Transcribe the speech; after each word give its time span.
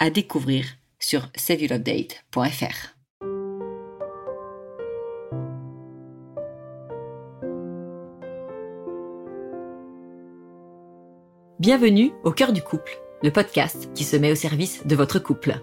à 0.00 0.08
découvrir 0.08 0.64
sur 0.98 1.28
saveyourupdate.fr. 1.36 2.96
Bienvenue 11.60 12.12
au 12.24 12.32
cœur 12.32 12.54
du 12.54 12.62
couple, 12.62 12.98
le 13.22 13.30
podcast 13.30 13.90
qui 13.94 14.04
se 14.04 14.16
met 14.16 14.32
au 14.32 14.34
service 14.34 14.86
de 14.86 14.96
votre 14.96 15.18
couple. 15.18 15.60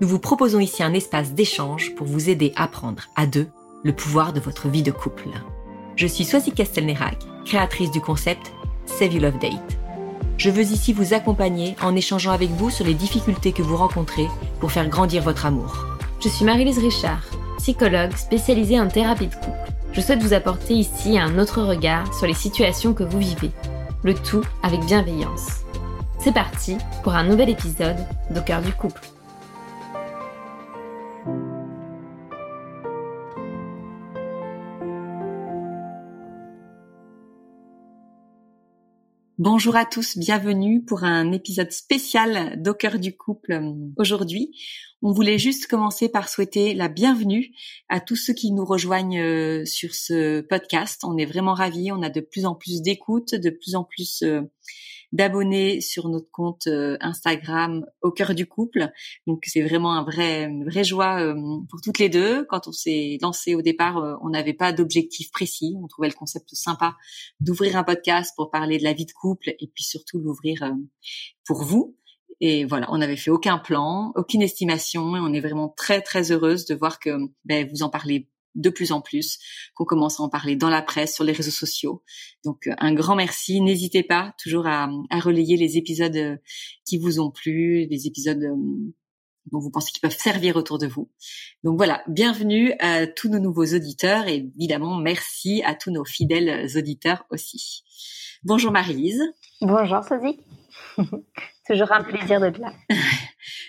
Nous 0.00 0.08
vous 0.08 0.18
proposons 0.18 0.60
ici 0.60 0.82
un 0.82 0.94
espace 0.94 1.34
d'échange 1.34 1.94
pour 1.94 2.06
vous 2.06 2.30
aider 2.30 2.52
à 2.56 2.66
prendre 2.66 3.04
à 3.14 3.26
deux 3.26 3.48
le 3.84 3.94
pouvoir 3.94 4.32
de 4.32 4.40
votre 4.40 4.68
vie 4.68 4.82
de 4.82 4.90
couple. 4.90 5.28
Je 5.96 6.06
suis 6.06 6.24
Soisy 6.24 6.52
Castelnerac, 6.52 7.18
créatrice 7.44 7.90
du 7.90 8.00
concept 8.00 8.50
Save 8.86 9.12
Your 9.12 9.24
Love 9.24 9.38
Date 9.38 9.83
je 10.36 10.50
veux 10.50 10.62
ici 10.62 10.92
vous 10.92 11.14
accompagner 11.14 11.76
en 11.82 11.94
échangeant 11.94 12.32
avec 12.32 12.50
vous 12.50 12.70
sur 12.70 12.84
les 12.84 12.94
difficultés 12.94 13.52
que 13.52 13.62
vous 13.62 13.76
rencontrez 13.76 14.28
pour 14.60 14.72
faire 14.72 14.88
grandir 14.88 15.22
votre 15.22 15.46
amour. 15.46 15.86
Je 16.20 16.28
suis 16.28 16.44
Marie-Lise 16.44 16.78
Richard, 16.78 17.22
psychologue 17.58 18.16
spécialisée 18.16 18.80
en 18.80 18.88
thérapie 18.88 19.28
de 19.28 19.34
couple. 19.34 19.72
Je 19.92 20.00
souhaite 20.00 20.22
vous 20.22 20.34
apporter 20.34 20.74
ici 20.74 21.18
un 21.18 21.38
autre 21.38 21.62
regard 21.62 22.12
sur 22.14 22.26
les 22.26 22.34
situations 22.34 22.94
que 22.94 23.04
vous 23.04 23.18
vivez, 23.18 23.52
le 24.02 24.14
tout 24.14 24.42
avec 24.62 24.84
bienveillance. 24.84 25.64
C'est 26.18 26.34
parti 26.34 26.76
pour 27.02 27.14
un 27.14 27.24
nouvel 27.24 27.50
épisode 27.50 27.98
d'Au 28.30 28.40
cœur 28.40 28.62
du 28.62 28.72
couple. 28.72 29.13
Bonjour 39.38 39.74
à 39.74 39.84
tous, 39.84 40.16
bienvenue 40.16 40.84
pour 40.84 41.02
un 41.02 41.32
épisode 41.32 41.72
spécial 41.72 42.62
d'Au 42.62 42.76
du 43.00 43.16
couple 43.16 43.50
euh, 43.50 43.72
aujourd'hui. 43.96 44.52
On 45.02 45.10
voulait 45.10 45.38
juste 45.38 45.66
commencer 45.66 46.08
par 46.08 46.28
souhaiter 46.28 46.72
la 46.72 46.86
bienvenue 46.86 47.50
à 47.88 47.98
tous 47.98 48.14
ceux 48.14 48.32
qui 48.32 48.52
nous 48.52 48.64
rejoignent 48.64 49.20
euh, 49.20 49.64
sur 49.64 49.92
ce 49.92 50.40
podcast. 50.40 51.02
On 51.02 51.16
est 51.16 51.26
vraiment 51.26 51.54
ravis, 51.54 51.90
on 51.90 52.02
a 52.02 52.10
de 52.10 52.20
plus 52.20 52.46
en 52.46 52.54
plus 52.54 52.80
d'écoutes, 52.80 53.34
de 53.34 53.50
plus 53.50 53.74
en 53.74 53.82
plus 53.82 54.22
euh, 54.22 54.42
d'abonnés 55.14 55.80
sur 55.80 56.08
notre 56.08 56.30
compte 56.30 56.66
euh, 56.66 56.98
Instagram 57.00 57.86
au 58.02 58.10
cœur 58.10 58.34
du 58.34 58.46
couple. 58.46 58.90
Donc 59.26 59.44
c'est 59.46 59.62
vraiment 59.62 59.94
un 59.94 60.02
vrai, 60.02 60.44
une 60.44 60.64
vraie 60.64 60.84
joie 60.84 61.20
euh, 61.20 61.34
pour 61.70 61.80
toutes 61.80 62.00
les 62.00 62.08
deux. 62.08 62.44
Quand 62.50 62.66
on 62.66 62.72
s'est 62.72 63.18
lancé 63.22 63.54
au 63.54 63.62
départ, 63.62 63.96
euh, 63.98 64.16
on 64.22 64.30
n'avait 64.30 64.52
pas 64.52 64.72
d'objectif 64.72 65.30
précis. 65.30 65.76
On 65.82 65.86
trouvait 65.86 66.08
le 66.08 66.14
concept 66.14 66.48
sympa 66.52 66.96
d'ouvrir 67.38 67.76
un 67.76 67.84
podcast 67.84 68.32
pour 68.36 68.50
parler 68.50 68.76
de 68.76 68.84
la 68.84 68.92
vie 68.92 69.06
de 69.06 69.12
couple 69.12 69.50
et 69.50 69.70
puis 69.72 69.84
surtout 69.84 70.18
l'ouvrir 70.18 70.74
pour 71.46 71.62
vous. 71.62 71.96
Et 72.40 72.64
voilà, 72.64 72.88
on 72.90 72.98
n'avait 72.98 73.16
fait 73.16 73.30
aucun 73.30 73.58
plan, 73.58 74.12
aucune 74.16 74.42
estimation, 74.42 75.16
et 75.16 75.20
on 75.20 75.32
est 75.32 75.40
vraiment 75.40 75.68
très 75.68 76.00
très 76.00 76.32
heureuse 76.32 76.66
de 76.66 76.74
voir 76.74 76.98
que 76.98 77.10
ben, 77.44 77.68
vous 77.70 77.84
en 77.84 77.88
parlez 77.88 78.28
de 78.54 78.70
plus 78.70 78.92
en 78.92 79.00
plus, 79.00 79.38
qu'on 79.74 79.84
commence 79.84 80.20
à 80.20 80.22
en 80.22 80.28
parler 80.28 80.56
dans 80.56 80.70
la 80.70 80.82
presse, 80.82 81.14
sur 81.14 81.24
les 81.24 81.32
réseaux 81.32 81.50
sociaux. 81.50 82.02
Donc 82.44 82.66
euh, 82.66 82.74
un 82.78 82.94
grand 82.94 83.16
merci. 83.16 83.60
N'hésitez 83.60 84.02
pas 84.02 84.34
toujours 84.42 84.66
à, 84.66 84.88
relayer 85.12 85.56
les 85.56 85.76
épisodes 85.76 86.16
euh, 86.16 86.36
qui 86.84 86.98
vous 86.98 87.20
ont 87.20 87.30
plu, 87.30 87.86
les 87.86 88.06
épisodes 88.06 88.42
euh, 88.42 88.54
dont 89.52 89.58
vous 89.58 89.70
pensez 89.70 89.92
qu'ils 89.92 90.00
peuvent 90.00 90.16
servir 90.16 90.56
autour 90.56 90.78
de 90.78 90.86
vous. 90.86 91.10
Donc 91.64 91.76
voilà, 91.76 92.02
bienvenue 92.08 92.72
à 92.78 93.06
tous 93.06 93.28
nos 93.28 93.38
nouveaux 93.38 93.74
auditeurs 93.74 94.26
et 94.26 94.50
évidemment 94.56 94.96
merci 94.96 95.62
à 95.64 95.74
tous 95.74 95.90
nos 95.90 96.04
fidèles 96.04 96.66
auditeurs 96.76 97.26
aussi. 97.30 97.82
Bonjour 98.42 98.72
Marie-Lise. 98.72 99.22
Bonjour 99.60 100.02
Sophie. 100.02 100.40
Toujours 101.66 101.92
un 101.92 102.04
plaisir 102.04 102.40
d'être 102.40 102.58
là. 102.58 102.72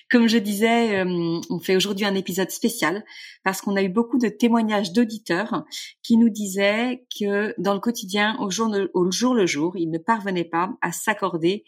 Comme 0.09 0.28
je 0.28 0.38
disais, 0.38 1.00
euh, 1.00 1.40
on 1.50 1.59
fait 1.59 1.75
aujourd'hui 1.75 2.06
un 2.06 2.16
épisode 2.16 2.52
spécial 2.52 3.03
parce 3.44 3.62
qu'on 3.62 3.75
a 3.75 3.84
eu 3.84 3.90
beaucoup 3.90 4.18
de 4.18 4.30
témoignages 4.30 4.94
d'auditeurs 4.94 5.63
qui 6.03 6.18
nous 6.18 6.30
disaient 6.30 7.06
que 7.19 7.53
dans 7.59 7.74
le 7.74 7.80
quotidien, 7.80 8.38
au 8.40 8.50
jour, 8.50 8.69
le 8.69 9.46
jour, 9.46 9.78
ils 9.78 9.90
ne 9.90 9.97
parvenaient 9.97 10.44
pas 10.44 10.72
à 10.81 10.91
s'accorder 10.91 11.64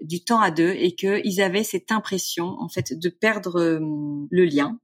du 0.00 0.22
temps 0.22 0.40
à 0.40 0.50
deux 0.50 0.70
et 0.70 0.94
qu'ils 0.94 1.40
avaient 1.40 1.64
cette 1.64 1.90
impression 1.90 2.56
en 2.60 2.68
fait 2.68 2.96
de 2.96 3.08
perdre 3.08 3.60
euh, 3.60 3.80
le 4.30 4.44
lien. 4.44 4.78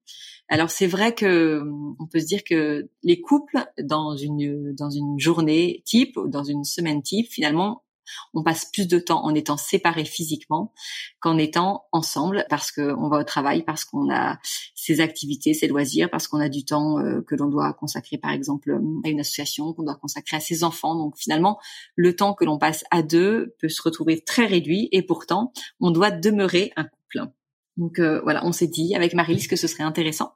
Alors 0.48 0.70
c'est 0.70 0.86
vrai 0.86 1.14
que 1.14 1.62
on 1.98 2.06
peut 2.06 2.20
se 2.20 2.26
dire 2.26 2.44
que 2.44 2.88
les 3.02 3.20
couples 3.20 3.64
dans 3.82 4.14
une 4.16 4.74
dans 4.74 4.90
une 4.90 5.18
journée 5.18 5.82
type, 5.86 6.18
dans 6.26 6.44
une 6.44 6.64
semaine 6.64 7.02
type, 7.02 7.30
finalement 7.30 7.83
on 8.32 8.42
passe 8.42 8.66
plus 8.72 8.88
de 8.88 8.98
temps 8.98 9.24
en 9.24 9.34
étant 9.34 9.56
séparés 9.56 10.04
physiquement 10.04 10.72
qu'en 11.20 11.38
étant 11.38 11.84
ensemble 11.92 12.46
parce 12.48 12.70
qu'on 12.70 13.08
va 13.08 13.18
au 13.18 13.24
travail, 13.24 13.62
parce 13.62 13.84
qu'on 13.84 14.12
a 14.12 14.38
ses 14.74 15.00
activités, 15.00 15.54
ses 15.54 15.68
loisirs, 15.68 16.10
parce 16.10 16.28
qu'on 16.28 16.40
a 16.40 16.48
du 16.48 16.64
temps 16.64 16.98
euh, 16.98 17.22
que 17.22 17.34
l'on 17.34 17.48
doit 17.48 17.72
consacrer 17.72 18.18
par 18.18 18.32
exemple 18.32 18.78
à 19.04 19.08
une 19.08 19.20
association, 19.20 19.72
qu'on 19.72 19.84
doit 19.84 19.96
consacrer 19.96 20.36
à 20.36 20.40
ses 20.40 20.64
enfants. 20.64 20.94
Donc 20.94 21.16
finalement, 21.16 21.58
le 21.96 22.14
temps 22.16 22.34
que 22.34 22.44
l'on 22.44 22.58
passe 22.58 22.84
à 22.90 23.02
deux 23.02 23.54
peut 23.60 23.68
se 23.68 23.82
retrouver 23.82 24.22
très 24.22 24.46
réduit 24.46 24.88
et 24.92 25.02
pourtant, 25.02 25.52
on 25.80 25.90
doit 25.90 26.10
demeurer 26.10 26.72
un 26.76 26.84
couple. 26.84 27.30
Donc 27.76 27.98
euh, 27.98 28.20
voilà, 28.22 28.44
on 28.46 28.52
s'est 28.52 28.68
dit 28.68 28.94
avec 28.94 29.14
Marie-Lise 29.14 29.48
que 29.48 29.56
ce 29.56 29.66
serait 29.66 29.82
intéressant 29.82 30.34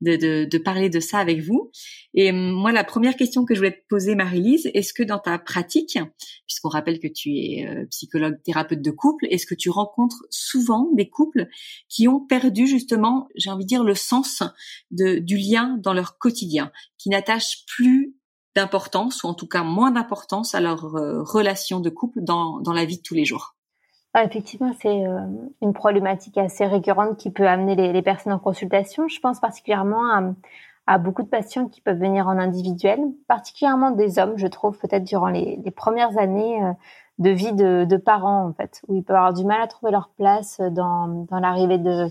de, 0.00 0.58
parler 0.58 0.88
de 0.88 1.00
ça 1.00 1.18
avec 1.18 1.40
vous. 1.40 1.70
Et 2.14 2.30
hum, 2.30 2.52
moi, 2.52 2.72
la 2.72 2.84
première 2.84 3.16
question 3.16 3.44
que 3.44 3.54
je 3.54 3.60
voulais 3.60 3.72
te 3.72 3.86
poser, 3.88 4.14
Marie-Lise, 4.14 4.70
est-ce 4.74 4.94
que 4.94 5.02
dans 5.02 5.18
ta 5.18 5.38
pratique, 5.38 5.98
puisqu'on 6.46 6.68
rappelle 6.68 6.98
que 6.98 7.08
tu 7.08 7.30
es 7.36 7.66
euh, 7.66 7.84
psychologue 7.90 8.40
thérapeute 8.42 8.82
de 8.82 8.90
couple, 8.90 9.26
est-ce 9.30 9.46
que 9.46 9.54
tu 9.54 9.70
rencontres 9.70 10.24
souvent 10.30 10.88
des 10.94 11.08
couples 11.08 11.48
qui 11.88 12.08
ont 12.08 12.20
perdu 12.20 12.66
justement, 12.66 13.28
j'ai 13.36 13.50
envie 13.50 13.64
de 13.64 13.68
dire, 13.68 13.84
le 13.84 13.94
sens 13.94 14.42
du 14.90 15.36
lien 15.36 15.78
dans 15.82 15.92
leur 15.92 16.18
quotidien, 16.18 16.72
qui 16.96 17.10
n'attachent 17.10 17.64
plus 17.66 18.14
d'importance, 18.56 19.22
ou 19.22 19.26
en 19.26 19.34
tout 19.34 19.46
cas 19.46 19.62
moins 19.62 19.90
d'importance 19.90 20.54
à 20.54 20.60
leur 20.60 20.96
euh, 20.96 21.22
relation 21.22 21.80
de 21.80 21.90
couple 21.90 22.20
dans, 22.22 22.60
dans 22.60 22.72
la 22.72 22.86
vie 22.86 22.96
de 22.96 23.02
tous 23.02 23.14
les 23.14 23.24
jours? 23.24 23.57
Ah, 24.14 24.24
effectivement, 24.24 24.72
c'est 24.80 25.06
euh, 25.06 25.20
une 25.60 25.74
problématique 25.74 26.38
assez 26.38 26.64
récurrente 26.66 27.18
qui 27.18 27.30
peut 27.30 27.46
amener 27.46 27.76
les, 27.76 28.02
personnes 28.02 28.32
en 28.32 28.38
consultation. 28.38 29.06
Je 29.06 29.20
pense 29.20 29.38
particulièrement 29.38 30.34
à, 30.86 30.98
beaucoup 30.98 31.22
de 31.22 31.28
patients 31.28 31.68
qui 31.68 31.82
peuvent 31.82 31.98
venir 31.98 32.26
en 32.26 32.38
individuel, 32.38 32.98
particulièrement 33.26 33.90
des 33.90 34.18
hommes, 34.18 34.38
je 34.38 34.46
trouve, 34.46 34.78
peut-être 34.78 35.04
durant 35.04 35.28
les, 35.28 35.70
premières 35.76 36.16
années 36.16 36.64
euh, 36.64 36.72
de 37.18 37.30
vie 37.30 37.52
de, 37.52 37.96
parents, 37.98 38.46
en 38.46 38.52
fait, 38.54 38.80
où 38.88 38.96
ils 38.96 39.04
peuvent 39.04 39.16
avoir 39.16 39.34
du 39.34 39.44
mal 39.44 39.60
à 39.60 39.66
trouver 39.66 39.92
leur 39.92 40.08
place 40.16 40.58
dans, 40.60 41.26
l'arrivée 41.30 41.78
de, 41.78 42.10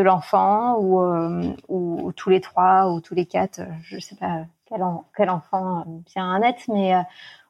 l'enfant, 0.00 0.78
ou, 0.78 1.02
euh, 1.02 1.42
ou, 1.68 2.10
tous 2.12 2.30
les 2.30 2.40
trois, 2.40 2.90
ou 2.90 3.00
tous 3.00 3.14
les 3.14 3.26
quatre, 3.26 3.60
je 3.82 3.96
ne 3.96 4.00
sais 4.00 4.16
pas 4.16 4.44
quel, 5.14 5.28
enfant 5.28 5.84
vient 6.06 6.32
à 6.32 6.38
naître, 6.38 6.62
mais 6.68 6.94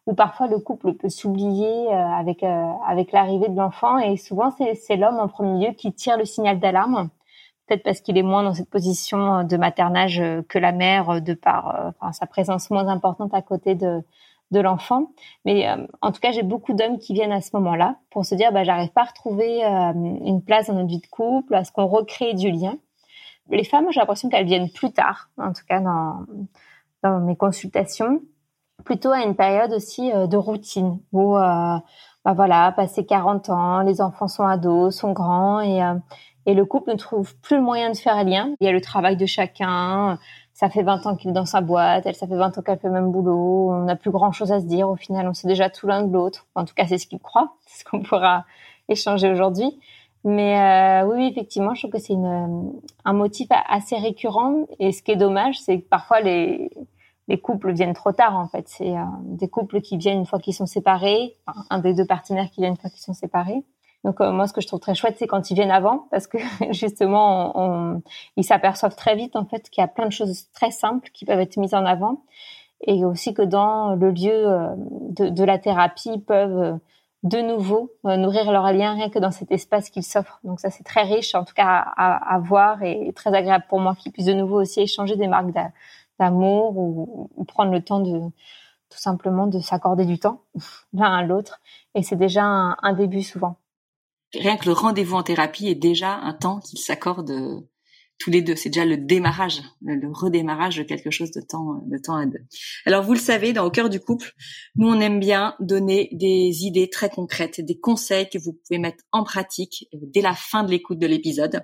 où 0.07 0.15
parfois 0.15 0.49
le 0.49 0.59
couple 0.59 0.95
peut 0.95 1.09
s'oublier 1.09 1.89
euh, 1.89 1.93
avec 1.93 2.43
euh, 2.43 2.73
avec 2.87 3.13
l'arrivée 3.13 3.49
de 3.49 3.57
l'enfant. 3.57 3.99
Et 3.99 4.17
souvent 4.17 4.51
c'est 4.51 4.97
l'homme 4.97 5.19
en 5.19 5.29
premier 5.29 5.69
lieu 5.69 5.73
qui 5.73 5.93
tire 5.93 6.19
le 6.19 6.25
signal 6.25 6.59
d'alarme. 6.61 7.09
Peut-être 7.67 7.83
parce 7.83 8.01
qu'il 8.01 8.19
est 8.19 8.23
moins 8.23 8.43
dans 8.43 8.53
cette 8.53 8.69
position 8.69 9.45
de 9.45 9.57
maternage 9.57 10.21
euh, 10.21 10.43
que 10.49 10.59
la 10.59 10.73
mère 10.73 11.23
de 11.23 11.35
par 11.35 11.93
enfin, 12.01 12.13
sa 12.13 12.27
présence 12.27 12.71
moins 12.71 12.89
importante 12.89 13.33
à 13.35 13.43
côté 13.43 13.75
de 13.75 14.03
de 14.51 14.61
l'enfant. 14.61 15.11
Mais 15.47 15.67
en 16.03 16.13
tout 16.13 16.21
cas 16.21 16.31
j'ai 16.31 16.43
beaucoup 16.43 16.75
d'hommes 16.75 16.99
qui 16.99 17.15
viennent 17.15 17.33
à 17.33 17.41
ce 17.41 17.51
moment-là 17.55 17.97
pour 18.11 18.25
se 18.27 18.35
dire 18.35 18.53
bah 18.53 18.63
j'arrive 18.63 18.91
pas 18.93 19.01
à 19.01 19.05
retrouver 19.07 19.63
une 19.65 20.43
place 20.45 20.69
dans 20.69 20.75
notre 20.75 20.89
vie 20.89 21.01
de 21.01 21.07
couple 21.07 21.55
à 21.55 21.65
ce 21.65 21.73
qu'on 21.73 21.87
recrée 21.87 22.35
du 22.35 22.51
lien. 22.51 22.77
Les 23.49 23.65
femmes 23.65 23.87
j'ai 23.91 24.01
l'impression 24.01 24.29
qu'elles 24.29 24.47
viennent 24.47 24.71
plus 24.71 24.93
tard 24.93 25.31
en 25.39 25.53
tout 25.55 25.65
cas 25.67 25.81
dans 25.81 26.27
dans 27.03 27.21
mes 27.21 27.37
consultations 27.37 28.21
plutôt 28.85 29.11
à 29.11 29.23
une 29.23 29.35
période 29.35 29.73
aussi 29.73 30.13
euh, 30.13 30.27
de 30.27 30.37
routine 30.37 30.99
où 31.13 31.37
euh, 31.37 31.77
bah 32.25 32.33
voilà, 32.35 32.73
passé 32.73 33.05
40 33.05 33.51
ans, 33.51 33.81
les 33.81 34.01
enfants 34.01 34.29
sont 34.29 34.45
ados, 34.45 34.95
sont 34.95 35.13
grands 35.13 35.61
et 35.61 35.83
euh, 35.83 35.95
et 36.47 36.53
le 36.53 36.67
couple 36.67 36.91
ne 36.91 36.97
trouve 36.97 37.35
plus 37.37 37.57
le 37.57 37.63
moyen 37.63 37.91
de 37.91 37.97
faire 37.97 38.17
un 38.17 38.25
lien. 38.25 38.55
Il 38.61 38.67
y 38.67 38.69
a 38.69 38.73
le 38.73 38.83
travail 38.83 39.17
de 39.17 39.25
chacun. 39.25 40.19
Ça 40.53 40.69
fait 40.69 40.83
20 40.83 41.07
ans 41.07 41.17
qu'il 41.17 41.31
est 41.31 41.33
dans 41.33 41.47
sa 41.47 41.63
boîte, 41.63 42.05
elle, 42.05 42.15
ça 42.15 42.27
fait 42.27 42.37
20 42.37 42.59
ans 42.59 42.61
qu'elle 42.61 42.79
fait 42.79 42.89
le 42.89 42.93
même 42.93 43.11
boulot. 43.11 43.71
On 43.71 43.85
n'a 43.85 43.97
plus 43.97 44.11
grand 44.11 44.31
chose 44.31 44.53
à 44.53 44.61
se 44.61 44.67
dire. 44.67 44.91
Au 44.91 44.97
final, 44.97 45.27
on 45.27 45.33
sait 45.33 45.49
déjà 45.49 45.71
tout 45.71 45.87
l'un 45.87 46.03
de 46.03 46.13
l'autre. 46.13 46.47
En 46.55 46.67
tout 46.67 46.75
cas, 46.75 46.87
c'est 46.87 46.99
ce 46.99 47.07
qu'il 47.07 47.19
croit. 47.19 47.55
C'est 47.67 47.81
ce 47.81 47.85
qu'on 47.87 48.03
pourra 48.03 48.45
échanger 48.91 49.31
aujourd'hui. 49.31 49.81
Mais 50.23 51.03
oui, 51.07 51.27
effectivement, 51.27 51.75
je 51.75 51.81
trouve 51.81 51.93
que 51.93 51.99
c'est 51.99 52.15
un 52.15 53.13
motif 53.13 53.49
assez 53.51 53.97
récurrent. 53.97 54.67
Et 54.79 54.93
ce 54.93 55.03
qui 55.03 55.13
est 55.13 55.17
dommage, 55.17 55.59
c'est 55.61 55.81
que 55.81 55.89
parfois 55.89 56.21
les, 56.21 56.71
les 57.29 57.41
couples 57.41 57.73
viennent 57.73 57.95
trop 57.95 58.13
tard 58.13 58.37
en 58.37 58.47
fait. 58.47 58.69
C'est 58.69 58.95
des 59.23 59.49
couples 59.49 59.81
qui 59.81 59.97
viennent 59.97 60.19
une 60.19 60.27
fois 60.27 60.39
qu'ils 60.39 60.55
sont 60.55 60.67
séparés, 60.67 61.37
un 61.71 61.79
des 61.79 61.95
deux 61.95 62.07
partenaires 62.07 62.51
qui 62.51 62.61
vient 62.61 62.71
une 62.71 62.77
fois 62.77 62.91
qu'ils 62.91 63.03
sont 63.03 63.15
séparés. 63.15 63.65
Donc 64.05 64.21
euh, 64.21 64.31
moi, 64.31 64.47
ce 64.47 64.53
que 64.53 64.61
je 64.61 64.67
trouve 64.67 64.81
très 64.81 64.95
chouette, 64.95 65.17
c'est 65.19 65.27
quand 65.27 65.51
ils 65.51 65.55
viennent 65.55 65.71
avant, 65.71 66.07
parce 66.11 66.27
que 66.27 66.39
justement, 66.71 67.59
on, 67.59 68.03
ils 68.37 68.45
s'aperçoivent 68.45 68.95
très 68.95 69.17
vite 69.17 69.35
en 69.35 69.47
fait 69.47 69.69
qu'il 69.71 69.81
y 69.81 69.85
a 69.85 69.89
plein 69.89 70.07
de 70.07 70.13
choses 70.13 70.51
très 70.53 70.71
simples 70.71 71.11
qui 71.13 71.25
peuvent 71.25 71.41
être 71.41 71.57
mises 71.57 71.75
en 71.75 71.87
avant, 71.87 72.23
et 72.87 73.05
aussi 73.05 73.33
que 73.33 73.43
dans 73.43 73.95
le 73.95 74.11
lieu 74.11 74.33
euh, 74.33 74.75
de, 74.77 75.31
de 75.31 75.45
la 75.45 75.59
thérapie, 75.59 76.11
ils 76.15 76.23
peuvent 76.23 76.59
euh, 76.59 76.75
de 77.23 77.39
nouveau 77.39 77.91
nourrir 78.05 78.53
leur 78.53 78.71
lien 78.71 78.93
rien 78.93 79.09
que 79.09 79.19
dans 79.19 79.31
cet 79.31 79.51
espace 79.51 79.89
qu'ils 79.89 80.03
s'offrent. 80.03 80.41
Donc 80.45 80.61
ça, 80.61 80.69
c'est 80.69 80.85
très 80.85 81.05
riche, 81.05 81.35
en 81.35 81.43
tout 81.43 81.55
cas 81.55 81.83
à, 81.97 82.35
à, 82.35 82.39
voir, 82.39 82.83
et 82.83 83.11
très 83.17 83.35
agréable 83.35 83.65
pour 83.67 83.81
moi 83.81 83.95
qu'ils 83.95 84.13
puissent 84.13 84.27
de 84.27 84.35
nouveau 84.35 84.61
aussi 84.61 84.83
échanger 84.83 85.17
des 85.17 85.27
marques 85.27 85.51
d'amour 86.19 86.77
ou, 86.77 87.45
prendre 87.45 87.73
le 87.73 87.83
temps 87.83 88.01
de 88.01 88.21
tout 88.91 88.99
simplement 88.99 89.47
de 89.47 89.61
s'accorder 89.61 90.07
du 90.07 90.19
temps 90.19 90.43
l'un 90.93 91.15
à 91.15 91.23
l'autre. 91.23 91.61
Et 91.95 92.03
c'est 92.03 92.17
déjà 92.17 92.45
un 92.45 92.93
début 92.93 93.23
souvent 93.23 93.57
rien 94.39 94.57
que 94.57 94.67
le 94.67 94.73
rendez-vous 94.73 95.17
en 95.17 95.23
thérapie 95.23 95.69
est 95.69 95.75
déjà 95.75 96.15
un 96.17 96.35
temps 96.35 96.61
qu'ils 96.61 96.79
s'accordent 96.79 97.31
euh, 97.31 97.61
tous 98.19 98.31
les 98.31 98.43
deux. 98.43 98.57
C'est 98.57 98.71
déjà 98.71 98.85
le 98.85 98.97
démarrage, 98.97 99.63
le, 99.83 100.11
redémarrage 100.13 100.77
de 100.77 100.83
quelque 100.83 101.11
chose 101.11 101.31
de 101.33 101.41
temps, 101.41 101.83
de 101.87 101.99
temps 101.99 102.17
à 102.17 102.27
deux. 102.27 102.45
Alors 102.87 103.03
vous 103.03 103.13
le 103.13 103.19
savez, 103.19 103.53
dans 103.53 103.65
Au 103.65 103.71
cœur 103.71 103.91
du 103.91 104.01
couple, 104.01 104.33
nous 104.77 104.89
on 104.89 105.01
aime 105.01 105.21
bien 105.21 105.55
donner 105.61 106.09
des 106.13 106.65
idées 106.65 106.89
très 106.89 107.11
concrètes, 107.11 107.61
des 107.61 107.79
conseils 107.79 108.29
que 108.29 108.39
vous 108.39 108.53
pouvez 108.53 108.79
mettre 108.79 109.03
en 109.13 109.25
pratique 109.25 109.89
euh, 109.95 109.99
dès 110.03 110.21
la 110.21 110.35
fin 110.35 110.63
de 110.63 110.71
l'écoute 110.71 110.99
de 110.99 111.07
l'épisode. 111.07 111.63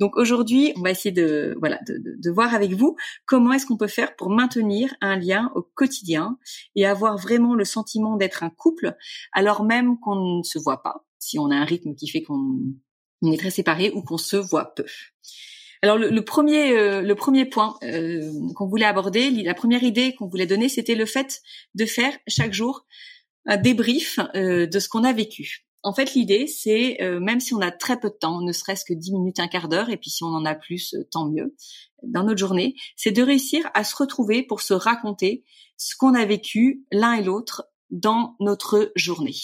Donc 0.00 0.16
aujourd'hui, 0.16 0.72
on 0.76 0.82
va 0.82 0.90
essayer 0.90 1.12
de 1.12 1.56
voilà 1.58 1.78
de, 1.86 1.98
de 1.98 2.30
voir 2.30 2.54
avec 2.54 2.72
vous 2.72 2.96
comment 3.26 3.52
est-ce 3.52 3.66
qu'on 3.66 3.76
peut 3.76 3.86
faire 3.86 4.14
pour 4.16 4.30
maintenir 4.30 4.94
un 5.00 5.16
lien 5.16 5.50
au 5.54 5.62
quotidien 5.62 6.38
et 6.74 6.86
avoir 6.86 7.16
vraiment 7.16 7.54
le 7.54 7.64
sentiment 7.64 8.16
d'être 8.16 8.42
un 8.42 8.50
couple 8.50 8.94
alors 9.32 9.64
même 9.64 9.98
qu'on 9.98 10.38
ne 10.38 10.42
se 10.42 10.58
voit 10.58 10.82
pas 10.82 11.06
si 11.18 11.38
on 11.38 11.50
a 11.50 11.56
un 11.56 11.64
rythme 11.64 11.94
qui 11.94 12.08
fait 12.08 12.22
qu'on 12.22 12.58
est 13.24 13.38
très 13.38 13.50
séparés 13.50 13.90
ou 13.94 14.02
qu'on 14.02 14.18
se 14.18 14.36
voit 14.36 14.74
peu. 14.74 14.86
Alors 15.82 15.98
le, 15.98 16.24
premier 16.24 16.72
euh, 16.72 17.02
le 17.02 17.14
premier 17.14 17.44
point 17.44 17.76
euh, 17.82 18.32
qu'on 18.54 18.66
voulait 18.66 18.86
aborder, 18.86 19.30
la 19.30 19.54
première 19.54 19.82
idée 19.82 20.14
qu'on 20.14 20.26
voulait 20.26 20.46
donner, 20.46 20.68
c'était 20.68 20.94
le 20.94 21.06
fait 21.06 21.40
de 21.74 21.84
faire 21.84 22.16
chaque 22.26 22.52
jour 22.52 22.86
un 23.44 23.56
débrief 23.56 24.18
euh, 24.34 24.66
de 24.66 24.78
ce 24.78 24.88
qu'on 24.88 25.04
a 25.04 25.12
vécu. 25.12 25.65
En 25.86 25.92
fait, 25.92 26.14
l'idée, 26.14 26.48
c'est 26.48 26.98
même 27.20 27.38
si 27.38 27.54
on 27.54 27.60
a 27.60 27.70
très 27.70 28.00
peu 28.00 28.10
de 28.10 28.16
temps, 28.16 28.40
ne 28.40 28.50
serait-ce 28.50 28.84
que 28.84 28.92
10 28.92 29.12
minutes, 29.12 29.38
un 29.38 29.46
quart 29.46 29.68
d'heure, 29.68 29.88
et 29.88 29.96
puis 29.96 30.10
si 30.10 30.24
on 30.24 30.34
en 30.34 30.44
a 30.44 30.56
plus, 30.56 30.96
tant 31.12 31.28
mieux, 31.28 31.54
dans 32.02 32.24
notre 32.24 32.40
journée, 32.40 32.74
c'est 32.96 33.12
de 33.12 33.22
réussir 33.22 33.70
à 33.72 33.84
se 33.84 33.94
retrouver 33.94 34.42
pour 34.42 34.62
se 34.62 34.74
raconter 34.74 35.44
ce 35.76 35.94
qu'on 35.94 36.14
a 36.14 36.24
vécu 36.24 36.84
l'un 36.90 37.12
et 37.12 37.22
l'autre 37.22 37.68
dans 37.90 38.34
notre 38.40 38.90
journée 38.96 39.36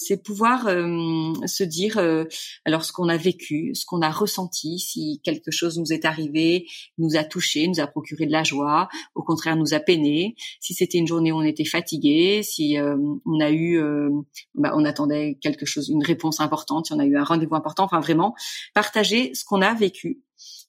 c'est 0.00 0.22
pouvoir 0.22 0.66
euh, 0.66 1.34
se 1.44 1.62
dire 1.62 1.98
euh, 1.98 2.24
alors 2.64 2.84
ce 2.84 2.92
qu'on 2.92 3.08
a 3.10 3.18
vécu, 3.18 3.74
ce 3.74 3.84
qu'on 3.84 4.00
a 4.00 4.10
ressenti, 4.10 4.78
si 4.78 5.20
quelque 5.22 5.50
chose 5.50 5.78
nous 5.78 5.92
est 5.92 6.06
arrivé, 6.06 6.66
nous 6.96 7.16
a 7.16 7.24
touché, 7.24 7.68
nous 7.68 7.80
a 7.80 7.86
procuré 7.86 8.24
de 8.24 8.32
la 8.32 8.42
joie, 8.42 8.88
au 9.14 9.22
contraire 9.22 9.56
nous 9.56 9.74
a 9.74 9.78
peiné, 9.78 10.36
si 10.58 10.72
c'était 10.72 10.96
une 10.96 11.06
journée 11.06 11.32
où 11.32 11.36
on 11.36 11.42
était 11.42 11.66
fatigué, 11.66 12.42
si 12.42 12.78
euh, 12.78 12.96
on 13.26 13.40
a 13.40 13.50
eu, 13.50 13.78
bah, 14.54 14.72
on 14.74 14.86
attendait 14.86 15.36
quelque 15.42 15.66
chose, 15.66 15.90
une 15.90 16.02
réponse 16.02 16.40
importante, 16.40 16.86
si 16.86 16.94
on 16.94 16.98
a 16.98 17.04
eu 17.04 17.16
un 17.16 17.24
rendez-vous 17.24 17.54
important, 17.54 17.84
enfin 17.84 18.00
vraiment 18.00 18.34
partager 18.72 19.34
ce 19.34 19.44
qu'on 19.44 19.60
a 19.60 19.74
vécu 19.74 20.22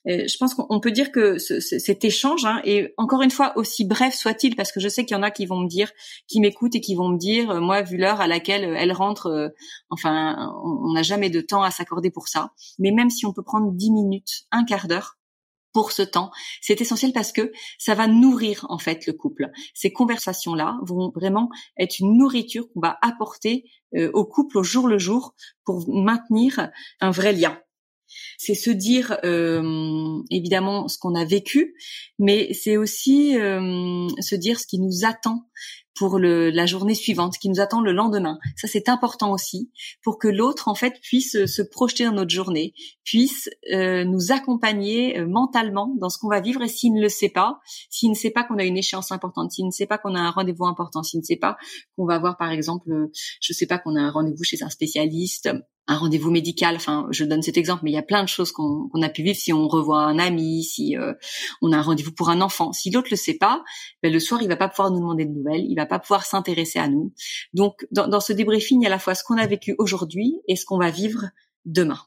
je 0.05 0.37
pense 0.37 0.53
qu'on 0.55 0.79
peut 0.79 0.91
dire 0.91 1.11
que 1.11 1.37
ce, 1.37 1.59
cet 1.59 2.03
échange 2.03 2.45
hein, 2.45 2.61
est 2.63 2.93
encore 2.97 3.21
une 3.21 3.31
fois 3.31 3.53
aussi 3.55 3.85
bref 3.85 4.15
soit-il, 4.15 4.55
parce 4.55 4.71
que 4.71 4.79
je 4.79 4.89
sais 4.89 5.05
qu'il 5.05 5.15
y 5.15 5.19
en 5.19 5.23
a 5.23 5.31
qui 5.31 5.45
vont 5.45 5.59
me 5.59 5.67
dire, 5.67 5.91
qui 6.27 6.39
m'écoutent 6.39 6.75
et 6.75 6.81
qui 6.81 6.95
vont 6.95 7.09
me 7.09 7.17
dire, 7.17 7.51
euh, 7.51 7.59
moi 7.59 7.81
vu 7.81 7.97
l'heure 7.97 8.21
à 8.21 8.27
laquelle 8.27 8.65
euh, 8.65 8.75
elle 8.77 8.91
rentre, 8.91 9.27
euh, 9.27 9.49
enfin 9.89 10.53
on 10.63 10.93
n'a 10.93 11.03
jamais 11.03 11.29
de 11.29 11.41
temps 11.41 11.61
à 11.61 11.71
s'accorder 11.71 12.09
pour 12.09 12.27
ça. 12.27 12.51
Mais 12.79 12.91
même 12.91 13.09
si 13.09 13.25
on 13.25 13.33
peut 13.33 13.43
prendre 13.43 13.71
dix 13.71 13.91
minutes, 13.91 14.45
un 14.51 14.65
quart 14.65 14.87
d'heure 14.87 15.17
pour 15.73 15.91
ce 15.93 16.01
temps, 16.01 16.31
c'est 16.61 16.81
essentiel 16.81 17.13
parce 17.13 17.31
que 17.31 17.51
ça 17.77 17.95
va 17.95 18.07
nourrir 18.07 18.65
en 18.69 18.77
fait 18.77 19.05
le 19.05 19.13
couple. 19.13 19.51
Ces 19.73 19.93
conversations-là 19.93 20.77
vont 20.83 21.11
vraiment 21.15 21.49
être 21.79 21.99
une 21.99 22.17
nourriture 22.17 22.65
qu'on 22.73 22.81
va 22.81 22.97
apporter 23.01 23.63
au 24.13 24.25
couple 24.25 24.57
au 24.57 24.63
jour 24.63 24.89
le 24.89 24.97
jour 24.97 25.33
pour 25.63 25.85
maintenir 25.87 26.69
un 26.99 27.11
vrai 27.11 27.31
lien 27.31 27.57
c'est 28.37 28.53
se 28.53 28.69
dire 28.69 29.17
euh, 29.23 30.21
évidemment 30.29 30.87
ce 30.87 30.97
qu'on 30.97 31.15
a 31.15 31.25
vécu, 31.25 31.75
mais 32.19 32.53
c'est 32.53 32.77
aussi 32.77 33.37
euh, 33.37 34.07
se 34.19 34.35
dire 34.35 34.59
ce 34.59 34.67
qui 34.67 34.79
nous 34.79 35.05
attend 35.05 35.45
pour 35.95 36.17
le, 36.17 36.49
la 36.49 36.65
journée 36.65 36.95
suivante, 36.95 37.37
qui 37.37 37.49
nous 37.49 37.59
attend 37.59 37.81
le 37.81 37.91
lendemain. 37.91 38.39
Ça, 38.55 38.67
c'est 38.67 38.89
important 38.89 39.31
aussi 39.31 39.71
pour 40.03 40.17
que 40.17 40.27
l'autre, 40.27 40.67
en 40.67 40.75
fait, 40.75 40.99
puisse 41.01 41.45
se 41.45 41.61
projeter 41.61 42.05
dans 42.05 42.13
notre 42.13 42.31
journée, 42.31 42.73
puisse 43.03 43.49
euh, 43.71 44.03
nous 44.03 44.31
accompagner 44.31 45.19
euh, 45.19 45.27
mentalement 45.27 45.93
dans 45.99 46.09
ce 46.09 46.17
qu'on 46.17 46.29
va 46.29 46.39
vivre. 46.39 46.61
Et 46.61 46.67
s'il 46.67 46.93
ne 46.93 47.01
le 47.01 47.09
sait 47.09 47.29
pas, 47.29 47.59
s'il 47.89 48.09
ne 48.09 48.15
sait 48.15 48.31
pas 48.31 48.43
qu'on 48.43 48.57
a 48.57 48.63
une 48.63 48.77
échéance 48.77 49.11
importante, 49.11 49.51
s'il 49.51 49.65
ne 49.65 49.71
sait 49.71 49.85
pas 49.85 49.97
qu'on 49.97 50.15
a 50.15 50.19
un 50.19 50.31
rendez-vous 50.31 50.65
important, 50.65 51.03
s'il 51.03 51.19
ne 51.19 51.25
sait 51.25 51.35
pas 51.35 51.57
qu'on 51.95 52.05
va 52.05 52.15
avoir, 52.15 52.37
par 52.37 52.51
exemple, 52.51 52.91
euh, 52.91 53.11
je 53.41 53.53
sais 53.53 53.67
pas 53.67 53.77
qu'on 53.77 53.95
a 53.95 54.01
un 54.01 54.11
rendez-vous 54.11 54.43
chez 54.43 54.63
un 54.63 54.69
spécialiste, 54.69 55.49
un 55.91 55.97
rendez-vous 55.97 56.31
médical. 56.31 56.75
Enfin, 56.75 57.07
je 57.11 57.23
donne 57.23 57.41
cet 57.41 57.57
exemple, 57.57 57.83
mais 57.83 57.91
il 57.91 57.93
y 57.93 57.97
a 57.97 58.03
plein 58.03 58.23
de 58.23 58.29
choses 58.29 58.51
qu'on 58.51 58.89
a 59.01 59.09
pu 59.09 59.23
vivre 59.23 59.37
si 59.37 59.53
on 59.53 59.67
revoit 59.67 60.01
un 60.01 60.19
ami, 60.19 60.63
si 60.63 60.95
on 61.61 61.71
a 61.71 61.77
un 61.77 61.81
rendez-vous 61.81 62.11
pour 62.11 62.29
un 62.29 62.41
enfant. 62.41 62.73
Si 62.73 62.91
l'autre 62.91 63.09
le 63.11 63.17
sait 63.17 63.37
pas, 63.37 63.63
ben, 64.01 64.11
le 64.11 64.19
soir 64.19 64.41
il 64.41 64.47
va 64.47 64.55
pas 64.55 64.69
pouvoir 64.69 64.91
nous 64.91 64.99
demander 64.99 65.25
de 65.25 65.31
nouvelles, 65.31 65.65
il 65.67 65.75
va 65.75 65.85
pas 65.85 65.99
pouvoir 65.99 66.25
s'intéresser 66.25 66.79
à 66.79 66.87
nous. 66.87 67.13
Donc, 67.53 67.85
dans, 67.91 68.07
dans, 68.07 68.19
ce 68.19 68.33
débriefing, 68.33 68.81
il 68.81 68.83
y 68.83 68.87
a 68.87 68.89
à 68.89 68.91
la 68.91 68.99
fois 68.99 69.15
ce 69.15 69.23
qu'on 69.23 69.37
a 69.37 69.47
vécu 69.47 69.75
aujourd'hui 69.77 70.39
et 70.47 70.55
ce 70.55 70.65
qu'on 70.65 70.77
va 70.77 70.89
vivre 70.89 71.25
demain. 71.65 71.99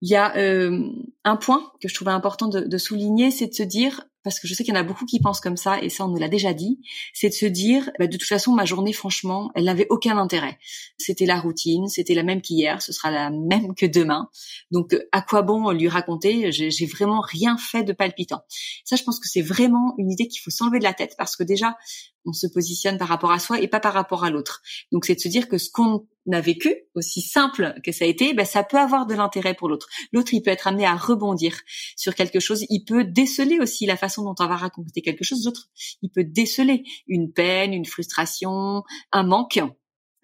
Il 0.00 0.10
y 0.10 0.16
a 0.16 0.36
euh, 0.36 0.88
un 1.24 1.36
point 1.36 1.72
que 1.80 1.88
je 1.88 1.94
trouvais 1.94 2.10
important 2.10 2.48
de, 2.48 2.60
de 2.60 2.78
souligner, 2.78 3.30
c'est 3.30 3.46
de 3.46 3.54
se 3.54 3.62
dire 3.62 4.04
parce 4.22 4.38
que 4.38 4.48
je 4.48 4.54
sais 4.54 4.64
qu'il 4.64 4.74
y 4.74 4.76
en 4.76 4.80
a 4.80 4.84
beaucoup 4.84 5.04
qui 5.04 5.20
pensent 5.20 5.40
comme 5.40 5.56
ça, 5.56 5.82
et 5.82 5.88
ça 5.88 6.04
on 6.04 6.08
nous 6.08 6.18
l'a 6.18 6.28
déjà 6.28 6.52
dit, 6.54 6.80
c'est 7.12 7.28
de 7.28 7.34
se 7.34 7.46
dire, 7.46 7.90
bah, 7.98 8.06
de 8.06 8.16
toute 8.16 8.28
façon 8.28 8.52
ma 8.52 8.64
journée 8.64 8.92
franchement, 8.92 9.50
elle 9.54 9.64
n'avait 9.64 9.86
aucun 9.90 10.18
intérêt. 10.18 10.58
C'était 10.98 11.26
la 11.26 11.40
routine, 11.40 11.88
c'était 11.88 12.14
la 12.14 12.22
même 12.22 12.40
qu'hier, 12.40 12.80
ce 12.82 12.92
sera 12.92 13.10
la 13.10 13.30
même 13.50 13.74
que 13.74 13.86
demain. 13.86 14.28
Donc 14.70 14.96
à 15.12 15.22
quoi 15.22 15.42
bon 15.42 15.70
lui 15.70 15.88
raconter? 15.88 16.52
J'ai 16.52 16.86
vraiment 16.86 17.20
rien 17.20 17.56
fait 17.56 17.84
de 17.84 17.92
palpitant. 17.92 18.42
Ça, 18.84 18.96
je 18.96 19.02
pense 19.02 19.18
que 19.18 19.28
c'est 19.28 19.42
vraiment 19.42 19.94
une 19.98 20.10
idée 20.10 20.28
qu'il 20.28 20.40
faut 20.40 20.50
s'enlever 20.50 20.78
de 20.78 20.84
la 20.84 20.94
tête, 20.94 21.14
parce 21.18 21.36
que 21.36 21.42
déjà 21.42 21.76
on 22.24 22.32
se 22.32 22.46
positionne 22.46 22.98
par 22.98 23.08
rapport 23.08 23.32
à 23.32 23.38
soi 23.38 23.60
et 23.60 23.68
pas 23.68 23.80
par 23.80 23.94
rapport 23.94 24.24
à 24.24 24.30
l'autre. 24.30 24.62
Donc 24.92 25.04
c'est 25.04 25.14
de 25.14 25.20
se 25.20 25.28
dire 25.28 25.48
que 25.48 25.58
ce 25.58 25.70
qu'on 25.70 26.06
a 26.30 26.40
vécu, 26.40 26.74
aussi 26.94 27.20
simple 27.20 27.74
que 27.84 27.90
ça 27.90 28.04
a 28.04 28.08
été, 28.08 28.34
ben, 28.34 28.44
ça 28.44 28.62
peut 28.62 28.78
avoir 28.78 29.06
de 29.06 29.14
l'intérêt 29.14 29.54
pour 29.54 29.68
l'autre. 29.68 29.88
L'autre, 30.12 30.34
il 30.34 30.42
peut 30.42 30.50
être 30.50 30.66
amené 30.66 30.86
à 30.86 30.94
rebondir 30.94 31.58
sur 31.96 32.14
quelque 32.14 32.40
chose. 32.40 32.64
Il 32.68 32.84
peut 32.84 33.04
déceler 33.04 33.58
aussi 33.58 33.86
la 33.86 33.96
façon 33.96 34.22
dont 34.22 34.34
on 34.38 34.46
va 34.46 34.56
raconter 34.56 35.02
quelque 35.02 35.24
chose. 35.24 35.44
L'autre, 35.44 35.68
il 36.02 36.10
peut 36.10 36.24
déceler 36.24 36.84
une 37.08 37.32
peine, 37.32 37.72
une 37.72 37.86
frustration, 37.86 38.82
un 39.10 39.22
manque. 39.24 39.60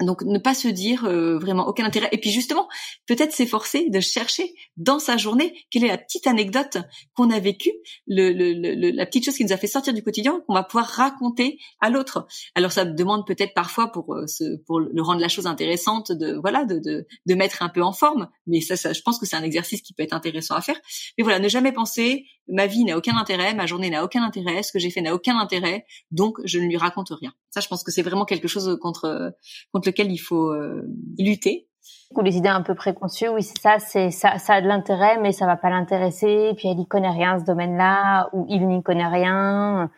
Donc 0.01 0.23
ne 0.23 0.39
pas 0.39 0.55
se 0.55 0.69
dire 0.69 1.05
euh, 1.07 1.39
vraiment 1.39 1.67
aucun 1.67 1.85
intérêt. 1.85 2.09
Et 2.13 2.19
puis 2.19 2.31
justement, 2.31 2.69
peut-être 3.07 3.33
s'efforcer 3.33 3.91
de 3.91 3.99
chercher 4.01 4.55
dans 4.77 5.01
sa 5.01 5.17
journée 5.17 5.55
quelle 5.71 5.85
est 5.85 5.89
la 5.89 5.99
petite 5.99 6.27
anecdote 6.29 6.79
qu'on 7.15 7.31
a 7.31 7.41
vécue, 7.41 7.73
le, 8.07 8.33
le, 8.33 8.91
la 8.91 9.07
petite 9.07 9.25
chose 9.25 9.37
qui 9.37 9.45
nous 9.45 9.53
a 9.53 9.57
fait 9.57 9.67
sortir 9.67 9.93
du 9.93 10.03
quotidien, 10.05 10.41
qu'on 10.47 10.55
va 10.55 10.63
pouvoir 10.63 10.87
raconter 10.87 11.59
à 11.81 11.91
l'autre. 11.91 12.29
Alors 12.55 12.71
ça 12.71 12.85
demande 12.85 13.27
peut-être 13.27 13.55
parfois 13.55 13.91
pour 13.91 14.15
euh, 14.15 14.27
pour 14.67 14.79
le 14.79 15.03
rendre 15.03 15.21
la 15.21 15.29
chose 15.29 15.47
intéressante 15.47 16.13
de 16.13 16.39
voilà 16.41 16.65
de, 16.65 16.79
de, 16.79 17.07
de 17.27 17.35
mettre 17.35 17.63
un 17.63 17.69
peu 17.69 17.83
en 17.83 17.93
forme. 17.93 18.29
Mais 18.47 18.61
ça, 18.61 18.77
ça 18.77 18.93
je 18.93 19.03
pense 19.03 19.19
que 19.19 19.27
c'est 19.27 19.37
un 19.37 19.43
exercice 19.43 19.83
qui 19.83 19.95
peut 19.95 20.05
être 20.05 20.13
intéressant 20.15 20.55
à 20.55 20.61
faire. 20.61 20.81
Mais 21.17 21.25
voilà, 21.25 21.41
ne 21.41 21.49
jamais 21.49 21.73
penser 21.73 22.25
ma 22.49 22.67
vie 22.67 22.85
n'a 22.85 22.97
aucun 22.97 23.17
intérêt, 23.17 23.55
ma 23.55 23.67
journée 23.67 23.91
n'a 23.91 24.05
aucun 24.05 24.23
intérêt, 24.23 24.63
ce 24.63 24.73
que 24.73 24.79
j'ai 24.79 24.91
fait 24.91 25.01
n'a 25.01 25.15
aucun 25.15 25.39
intérêt, 25.39 25.85
donc 26.11 26.39
je 26.45 26.59
ne 26.59 26.67
lui 26.67 26.77
raconte 26.77 27.11
rien. 27.11 27.33
Ça, 27.51 27.61
je 27.61 27.69
pense 27.69 27.85
que 27.85 27.91
c'est 27.91 28.03
vraiment 28.03 28.25
quelque 28.25 28.49
chose 28.49 28.79
contre 28.81 29.35
contre 29.73 29.89
lequel 29.89 30.11
il 30.11 30.19
faut 30.19 30.51
euh, 30.51 30.83
lutter. 31.19 31.69
Ou 32.15 32.23
les 32.23 32.37
idées 32.37 32.49
un 32.49 32.63
peu 32.63 32.75
préconçues, 32.75 33.29
oui, 33.29 33.43
c'est 33.43 33.59
ça, 33.59 33.79
c'est 33.79 34.11
ça, 34.11 34.39
ça 34.39 34.55
a 34.55 34.61
de 34.61 34.67
l'intérêt, 34.67 35.19
mais 35.21 35.33
ça 35.33 35.47
va 35.47 35.57
pas 35.57 35.71
l'intéresser. 35.71 36.53
Puis 36.57 36.69
elle 36.69 36.81
y 36.81 36.87
connaît 36.87 37.11
rien 37.11 37.39
ce 37.39 37.45
domaine-là, 37.45 38.31
ou 38.33 38.47
il 38.49 38.67
n'y 38.67 38.83
connaît 38.83 39.07
rien. 39.07 39.91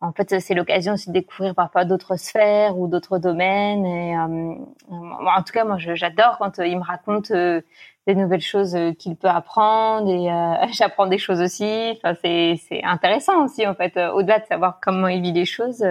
En 0.00 0.12
fait, 0.12 0.40
c'est 0.40 0.54
l'occasion 0.54 0.92
aussi 0.92 1.08
de 1.08 1.14
découvrir 1.14 1.54
parfois 1.54 1.86
d'autres 1.86 2.16
sphères 2.16 2.78
ou 2.78 2.86
d'autres 2.86 3.18
domaines. 3.18 3.86
Et 3.86 4.16
euh, 4.16 4.54
en 4.90 5.42
tout 5.42 5.52
cas, 5.52 5.64
moi, 5.64 5.78
j'adore 5.78 6.36
quand 6.38 6.58
il 6.58 6.78
me 6.78 6.84
raconte 6.84 7.30
euh, 7.30 7.62
des 8.06 8.14
nouvelles 8.14 8.40
choses 8.40 8.76
qu'il 8.98 9.16
peut 9.16 9.28
apprendre 9.28 10.10
et 10.10 10.28
j'apprends 10.72 11.06
des 11.06 11.18
choses 11.18 11.40
aussi. 11.40 11.92
Enfin, 11.96 12.14
c'est 12.22 12.60
c'est 12.68 12.82
intéressant 12.84 13.44
aussi 13.44 13.66
en 13.66 13.74
fait. 13.74 13.96
Au-delà 13.96 14.40
de 14.40 14.46
savoir 14.46 14.78
comment 14.80 15.08
il 15.08 15.22
vit 15.22 15.32
les 15.32 15.44
choses, 15.44 15.84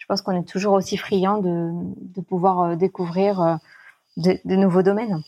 je 0.00 0.06
pense 0.06 0.22
qu'on 0.22 0.36
est 0.40 0.48
toujours 0.48 0.72
aussi 0.72 0.96
friand 0.96 1.38
de, 1.38 1.70
de 2.16 2.20
pouvoir 2.20 2.60
euh, 2.60 2.74
découvrir 2.74 3.40
euh, 3.40 3.54
de, 4.16 4.38
de, 4.44 4.56
nouveaux 4.56 4.82
domaines. 4.82 5.22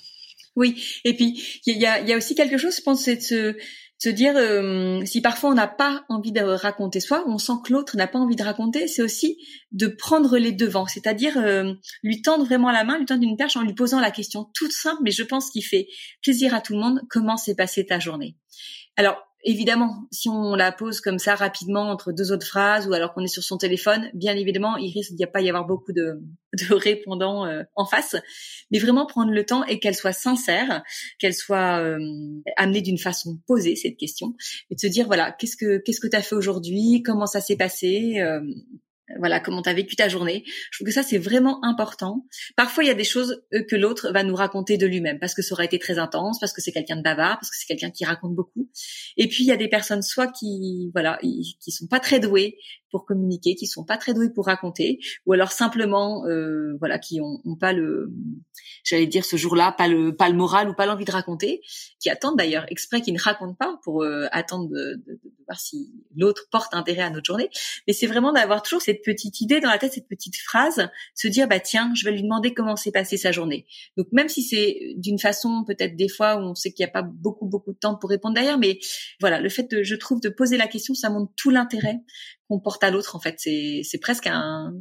Oui, 0.57 1.00
et 1.05 1.14
puis 1.14 1.61
il 1.67 1.79
y 1.79 1.87
a, 1.87 2.00
y 2.00 2.12
a, 2.12 2.17
aussi 2.17 2.35
quelque 2.35 2.57
chose, 2.57 2.76
je 2.76 2.83
pense, 2.83 3.02
c'est 3.02 3.17
de 3.17 3.21
se, 3.21 3.57
se 4.02 4.09
dire 4.09 4.37
euh, 4.37 5.04
si 5.04 5.21
parfois 5.21 5.50
on 5.50 5.54
n'a 5.54 5.68
pas 5.68 6.04
envie 6.09 6.32
de 6.32 6.40
raconter 6.40 6.99
soi, 6.99 7.23
on 7.28 7.38
sent 7.38 7.52
que 7.64 7.73
l'autre 7.73 7.97
n'a 7.97 8.09
pas 8.09 8.18
envie 8.18 8.35
de 8.35 8.42
raconter, 8.42 8.88
c'est 8.88 9.00
aussi 9.00 9.38
de 9.71 9.87
prendre 9.87 10.38
les 10.38 10.50
devants, 10.50 10.87
c'est-à-dire 10.87 11.38
euh, 11.38 11.73
lui 12.02 12.21
tendre 12.21 12.44
vraiment 12.44 12.73
la 12.73 12.82
main, 12.82 12.99
lui 12.99 13.06
tendre 13.06 13.23
une 13.23 13.37
perche 13.37 13.56
en 13.56 13.62
lui 13.62 13.75
posant 13.75 14.00
la 14.00 14.11
question 14.11 14.50
toute 14.54 14.73
simple, 14.73 15.02
mais 15.04 15.12
je 15.12 15.23
pense 15.23 15.50
qu'il 15.50 15.64
fait 15.64 15.87
plaisir 16.21 16.52
à 16.52 16.61
tout 16.61 16.73
le 16.73 16.80
monde. 16.80 17.02
Comment 17.11 17.37
s'est 17.37 17.54
passée 17.54 17.87
ta 17.87 18.00
journée? 18.00 18.35
Alors 18.97 19.18
évidemment, 19.44 20.06
si 20.11 20.28
on 20.28 20.54
la 20.54 20.72
pose 20.72 21.00
comme 21.00 21.18
ça 21.18 21.34
rapidement 21.34 21.90
entre 21.90 22.12
deux 22.12 22.32
autres 22.32 22.46
phrases 22.46 22.87
ou 22.87 22.92
alors 22.92 23.12
qu'on 23.12 23.25
est 23.25 23.28
sur 23.28 23.42
son 23.42 23.58
téléphone, 23.58 24.11
bien 24.14 24.37
évidemment, 24.37 24.76
il 24.76 24.92
risque 24.92 25.12
d'y 25.12 25.26
pas 25.26 25.40
y 25.40 25.49
avoir 25.49 25.66
beaucoup 25.66 25.92
de, 25.92 26.20
de 26.52 26.75
répondants 26.75 27.46
euh, 27.46 27.62
en 27.75 27.84
face. 27.84 28.16
Mais 28.70 28.78
vraiment 28.78 29.06
prendre 29.06 29.32
le 29.32 29.44
temps 29.44 29.64
et 29.64 29.78
qu'elle 29.78 29.94
soit 29.94 30.12
sincère, 30.12 30.82
qu'elle 31.18 31.34
soit 31.34 31.80
euh, 31.80 31.99
amenée 32.56 32.82
d'une 32.82 32.99
façon 32.99 33.38
posée 33.46 33.76
cette 33.76 33.96
question 33.96 34.34
et 34.70 34.75
de 34.75 34.80
se 34.80 34.87
dire 34.87 35.06
voilà 35.06 35.32
qu'est-ce 35.32 35.56
que 35.56 35.78
qu'est-ce 35.78 36.00
que 36.00 36.08
tu 36.08 36.16
as 36.16 36.22
fait 36.22 36.34
aujourd'hui, 36.34 37.02
comment 37.04 37.26
ça 37.26 37.40
s'est 37.40 37.56
passé, 37.56 38.20
euh, 38.20 38.40
voilà 39.19 39.40
comment 39.40 39.62
tu 39.62 39.69
as 39.69 39.75
vécu 39.75 39.97
ta 39.97 40.09
journée. 40.09 40.45
Je 40.71 40.78
trouve 40.78 40.87
que 40.87 40.92
ça 40.92 41.02
c'est 41.02 41.19
vraiment 41.19 41.64
important. 41.64 42.26
Parfois 42.57 42.85
il 42.85 42.88
y 42.88 42.90
a 42.90 42.95
des 42.95 43.04
choses 43.04 43.42
euh, 43.54 43.62
que 43.69 43.76
l'autre 43.76 44.11
va 44.12 44.23
nous 44.23 44.35
raconter 44.35 44.78
de 44.78 44.87
lui-même 44.87 45.19
parce 45.19 45.35
que 45.35 45.42
ça 45.42 45.54
aurait 45.54 45.66
été 45.66 45.78
très 45.78 45.99
intense, 45.99 46.38
parce 46.40 46.52
que 46.52 46.61
c'est 46.61 46.73
quelqu'un 46.73 46.97
de 46.97 47.02
bavard, 47.02 47.38
parce 47.38 47.50
que 47.50 47.57
c'est 47.57 47.66
quelqu'un 47.66 47.90
qui 47.90 48.04
raconte 48.04 48.35
beaucoup. 48.35 48.69
Et 49.16 49.28
puis 49.28 49.45
il 49.45 49.47
y 49.47 49.52
a 49.52 49.57
des 49.57 49.69
personnes 49.69 50.02
soit 50.02 50.28
qui 50.28 50.90
voilà, 50.92 51.19
qui 51.21 51.71
sont 51.71 51.87
pas 51.87 52.00
très 52.00 52.21
douées 52.21 52.57
pour 52.92 53.04
communiquer, 53.06 53.56
qui 53.56 53.66
sont 53.66 53.84
pas 53.84 53.96
très 53.96 54.14
doués 54.14 54.30
pour 54.30 54.46
raconter, 54.46 55.00
ou 55.26 55.32
alors 55.32 55.50
simplement, 55.50 56.25
euh, 56.26 56.76
voilà, 56.78 56.99
qui 56.99 57.20
ont, 57.20 57.40
ont, 57.44 57.56
pas 57.56 57.72
le, 57.72 58.12
j'allais 58.84 59.06
dire 59.06 59.25
ce 59.25 59.37
jour-là, 59.37 59.72
pas 59.72 59.88
le, 59.88 60.14
pas 60.14 60.28
le 60.28 60.37
moral 60.37 60.68
ou 60.68 60.75
pas 60.75 60.87
l'envie 60.87 61.06
de 61.06 61.11
raconter, 61.11 61.62
qui 61.99 62.11
attendent 62.11 62.38
d'ailleurs 62.38 62.66
exprès, 62.68 63.00
qui 63.00 63.12
ne 63.12 63.20
racontent 63.20 63.54
pas 63.54 63.80
pour 63.82 64.02
euh, 64.02 64.26
attendre 64.30 64.68
de, 64.68 65.02
de, 65.06 65.20
de, 65.25 65.32
voir 65.49 65.58
si 65.58 65.90
l'autre 66.14 66.49
porte 66.50 66.75
intérêt 66.75 67.02
à 67.02 67.11
notre 67.11 67.25
journée. 67.25 67.49
Mais 67.87 67.94
c'est 67.94 68.06
vraiment 68.06 68.32
d'avoir 68.32 68.62
toujours 68.62 68.82
cette 68.82 69.02
petite 69.02 69.40
idée 69.40 69.61
dans 69.61 69.70
la 69.70 69.78
tête, 69.78 69.94
cette 69.94 70.08
petite 70.08 70.37
phrase, 70.37 70.88
se 71.14 71.28
dire 71.28 71.49
bah 71.49 71.61
tiens, 71.61 71.92
je 71.94 72.04
vais 72.04 72.12
lui 72.12 72.22
demander 72.22 72.52
comment 72.52 72.76
s'est 72.76 72.92
passée 72.92 73.16
sa 73.16 73.32
journée. 73.32 73.66
Donc 73.96 74.08
même 74.12 74.28
si 74.28 74.42
c'est 74.42 74.94
d'une 74.96 75.18
façon 75.18 75.64
peut-être 75.66 75.96
des 75.96 76.08
fois 76.08 76.37
où 76.37 76.40
on 76.40 76.54
sait 76.54 76.72
qu'il 76.72 76.84
n'y 76.84 76.90
a 76.90 76.92
pas 76.92 77.02
beaucoup 77.02 77.46
beaucoup 77.46 77.72
de 77.72 77.78
temps 77.78 77.96
pour 77.96 78.11
répondre 78.11 78.34
derrière, 78.34 78.58
mais 78.58 78.78
voilà, 79.20 79.40
le 79.40 79.49
fait 79.49 79.70
de, 79.70 79.82
je 79.82 79.94
trouve, 79.94 80.20
de 80.20 80.28
poser 80.28 80.56
la 80.56 80.66
question, 80.66 80.94
ça 80.94 81.11
montre 81.11 81.32
tout 81.37 81.50
l'intérêt 81.50 82.00
qu'on 82.52 82.61
porte 82.61 82.85
à 82.85 82.90
l'autre 82.90 83.16
en 83.16 83.21
fait. 83.21 83.37
C'est 83.38 83.80
c'est 83.85 83.99
presque 83.99 84.26
un 84.26 84.75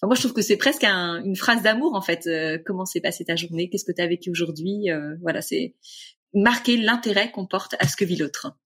Enfin, 0.00 0.06
moi, 0.06 0.14
je 0.14 0.20
trouve 0.20 0.32
que 0.32 0.42
c'est 0.42 0.56
presque 0.56 0.84
un, 0.84 1.20
une 1.24 1.34
phrase 1.34 1.60
d'amour 1.60 1.96
en 1.96 2.00
fait. 2.00 2.28
Euh, 2.28 2.56
comment 2.64 2.84
s'est 2.84 3.00
passée 3.00 3.24
ta 3.24 3.34
journée? 3.34 3.68
Qu'est-ce 3.68 3.84
que 3.84 3.90
tu 3.90 4.00
as 4.00 4.06
vécu 4.06 4.30
aujourd'hui? 4.30 4.92
Euh, 4.92 5.16
Voilà, 5.22 5.42
c'est 5.42 5.74
marquer 6.32 6.76
l'intérêt 6.76 7.32
qu'on 7.32 7.46
porte 7.46 7.74
à 7.80 7.88
ce 7.88 7.96
que 7.96 8.04
vit 8.04 8.14
l'autre. 8.14 8.56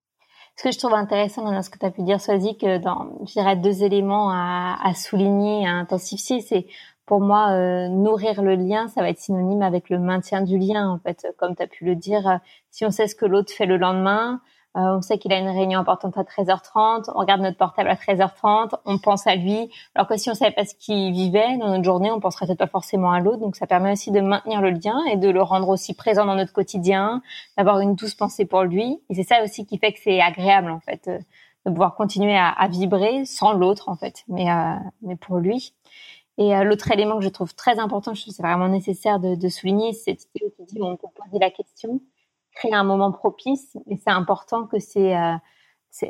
Ce 0.59 0.65
que 0.65 0.71
je 0.71 0.79
trouve 0.79 0.93
intéressant 0.93 1.51
dans 1.51 1.63
ce 1.63 1.71
que 1.71 1.79
tu 1.79 1.87
as 1.87 1.91
pu 1.91 2.03
dire, 2.03 2.21
Soisy, 2.21 2.59
que 2.59 2.77
dans, 2.77 3.25
je 3.27 3.33
dirais, 3.33 3.57
deux 3.57 3.83
éléments 3.83 4.29
à, 4.31 4.77
à 4.83 4.93
souligner, 4.93 5.67
à 5.67 5.71
intensifier, 5.71 6.43
c'est 6.43 6.67
pour 7.07 7.23
moi, 7.23 7.53
euh, 7.53 7.89
nourrir 7.89 8.43
le 8.43 8.55
lien, 8.55 8.89
ça 8.89 9.01
va 9.01 9.09
être 9.09 9.19
synonyme 9.19 9.63
avec 9.63 9.89
le 9.89 9.99
maintien 9.99 10.43
du 10.43 10.59
lien, 10.59 10.87
en 10.91 10.99
fait. 10.99 11.27
Comme 11.39 11.57
tu 11.57 11.63
as 11.63 11.67
pu 11.67 11.87
le 11.87 11.97
dire, 11.97 12.41
si 12.71 12.85
on 12.85 12.91
sait 12.91 13.09
ce 13.09 13.15
que 13.15 13.25
l'autre 13.25 13.55
fait 13.55 13.65
le 13.65 13.79
lendemain, 13.79 14.43
euh, 14.75 14.97
on 14.97 15.03
sait 15.03 15.19
qu'il 15.19 15.33
a 15.35 15.39
une 15.39 15.51
réunion 15.51 15.79
importante 15.79 16.17
à 16.17 16.23
13h30, 16.23 17.11
on 17.15 17.19
regarde 17.19 17.43
notre 17.43 17.59
portable 17.59 17.91
à 17.91 17.95
13h30, 17.95 18.71
on 18.87 18.99
pense 18.99 19.27
à 19.27 19.35
lui. 19.35 19.71
Alors 19.95 20.09
que 20.09 20.17
si 20.17 20.31
on 20.31 20.35
savait 20.35 20.53
pas 20.53 20.65
ce 20.65 20.75
qu'il 20.75 21.13
vivait 21.13 21.59
dans 21.59 21.69
notre 21.69 21.85
journée, 21.85 22.11
on 22.11 22.21
penserait 22.21 22.47
peut-être 22.47 22.59
pas 22.59 22.67
forcément 22.67 23.13
à 23.13 23.21
l'autre. 23.21 23.39
Donc 23.39 23.55
ça 23.57 23.67
permet 23.67 23.93
aussi 23.93 24.11
de 24.11 24.21
maintenir 24.21 24.63
le 24.63 24.71
lien 24.71 24.99
et 25.11 25.17
de 25.17 25.29
le 25.29 25.43
rendre 25.43 25.69
aussi 25.69 25.93
présent 25.93 26.25
dans 26.25 26.37
notre 26.37 26.55
quotidien, 26.55 27.23
d'avoir 27.59 27.81
une 27.81 27.97
douce 27.97 28.15
pensée 28.15 28.47
pour 28.47 28.63
lui. 28.63 29.03
Et 29.11 29.15
c'est 29.15 29.25
ça 29.25 29.43
aussi 29.45 29.67
qui 29.67 29.77
fait 29.77 29.93
que 29.93 29.99
c'est 30.03 30.23
agréable 30.23 30.71
en 30.71 30.81
fait 30.81 31.07
euh, 31.09 31.19
de 31.67 31.71
pouvoir 31.71 31.95
continuer 31.95 32.35
à, 32.35 32.49
à 32.49 32.67
vibrer 32.67 33.27
sans 33.27 33.53
l'autre 33.53 33.91
en 33.91 33.97
fait, 33.97 34.25
mais 34.29 34.51
euh, 34.51 34.75
mais 35.03 35.17
pour 35.17 35.37
lui. 35.37 35.75
Et 36.39 36.55
l'autre 36.65 36.91
élément 36.91 37.19
que 37.19 37.25
je 37.25 37.29
trouve 37.29 37.55
très 37.55 37.79
important, 37.79 38.15
je 38.15 38.23
trouve 38.23 38.35
c'est 38.35 38.43
vraiment 38.43 38.69
nécessaire 38.69 39.21
de, 39.21 39.35
de 39.35 39.49
souligner, 39.51 39.93
c'est 39.93 40.19
cette 40.19 40.71
idée 40.71 40.81
où 40.81 40.87
on 40.87 40.97
peut 40.97 41.09
poser 41.15 41.39
la 41.39 41.51
question 41.51 42.01
créer 42.55 42.75
un 42.75 42.85
moment 42.85 43.13
propice. 43.13 43.77
Et 43.89 43.97
c'est 43.97 44.11
important 44.11 44.67
que 44.67 44.79
c'est 44.79 45.17
euh, 45.17 45.35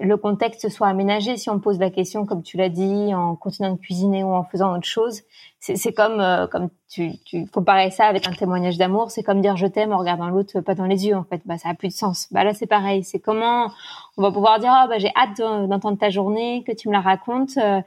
le 0.00 0.16
contexte 0.16 0.68
soit 0.68 0.86
aménagé. 0.86 1.36
Si 1.36 1.50
on 1.50 1.58
pose 1.58 1.78
la 1.78 1.90
question, 1.90 2.24
comme 2.24 2.42
tu 2.42 2.56
l'as 2.56 2.68
dit, 2.68 3.14
en 3.14 3.34
continuant 3.34 3.72
de 3.72 3.78
cuisiner 3.78 4.22
ou 4.22 4.32
en 4.32 4.44
faisant 4.44 4.76
autre 4.76 4.86
chose, 4.86 5.22
c'est 5.58 5.92
comme 5.92 6.20
euh, 6.20 6.46
comme 6.46 6.70
tu, 6.88 7.18
tu 7.24 7.46
comparais 7.46 7.90
ça 7.90 8.06
avec 8.06 8.28
un 8.28 8.32
témoignage 8.32 8.78
d'amour. 8.78 9.10
C'est 9.10 9.22
comme 9.22 9.40
dire 9.40 9.56
je 9.56 9.66
t'aime 9.66 9.92
en 9.92 9.98
regardant 9.98 10.28
l'autre 10.28 10.60
pas 10.60 10.74
dans 10.74 10.86
les 10.86 11.06
yeux. 11.06 11.16
En 11.16 11.24
fait, 11.24 11.42
bah 11.44 11.58
ça 11.58 11.68
a 11.68 11.74
plus 11.74 11.88
de 11.88 11.94
sens. 11.94 12.28
Bah 12.30 12.44
là 12.44 12.54
c'est 12.54 12.66
pareil. 12.66 13.02
C'est 13.02 13.18
comment 13.18 13.70
on 14.16 14.22
va 14.22 14.30
pouvoir 14.30 14.60
dire 14.60 14.70
ah 14.72 14.86
bah 14.88 14.98
j'ai 14.98 15.10
hâte 15.16 15.38
d'entendre 15.68 15.98
ta 15.98 16.10
journée, 16.10 16.62
que 16.64 16.72
tu 16.72 16.88
me 16.88 16.92
la 16.92 17.00
racontes. 17.00 17.56
Euh, 17.56 17.80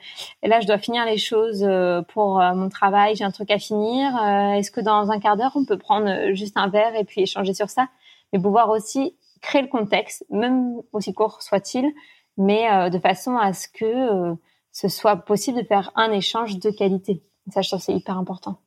et 0.44 0.50
là 0.50 0.60
je 0.60 0.68
dois 0.68 0.78
finir 0.78 1.06
les 1.06 1.18
choses 1.18 1.66
pour 2.10 2.40
mon 2.40 2.68
travail. 2.70 3.16
J'ai 3.16 3.24
un 3.24 3.32
truc 3.32 3.52
à 3.52 3.58
finir. 3.58 4.18
Est-ce 4.56 4.72
que 4.72 4.82
dans 4.82 5.12
un 5.12 5.20
quart 5.20 5.38
d'heure 5.38 5.54
on 5.56 5.66
peut 5.66 5.78
prendre 5.78 6.34
juste 6.34 6.58
un 6.58 6.68
verre 6.68 6.96
et 6.96 7.06
puis 7.06 7.22
échanger 7.22 7.54
sur 7.54 7.70
ça? 7.70 7.88
Mais 8.36 8.42
pouvoir 8.42 8.70
aussi 8.70 9.16
créer 9.42 9.62
le 9.62 9.68
contexte, 9.68 10.26
même 10.30 10.76
aussi 10.92 11.14
court 11.14 11.42
soit-il, 11.42 11.94
mais 12.38 12.70
euh, 12.70 12.90
de 12.90 13.00
façon 13.00 13.38
à 13.38 13.54
ce 13.54 13.68
que 13.68 13.86
euh, 13.86 14.36
ce 14.72 14.90
soit 14.90 15.18
possible 15.18 15.62
de 15.62 15.66
faire 15.66 15.92
un 15.96 16.12
échange 16.12 16.60
de 16.60 16.70
qualité. 16.70 17.24
Ça, 17.54 17.62
je 17.62 17.70
trouve 17.70 17.82
c'est 17.82 17.94
hyper 17.94 18.18
important. 18.18 18.60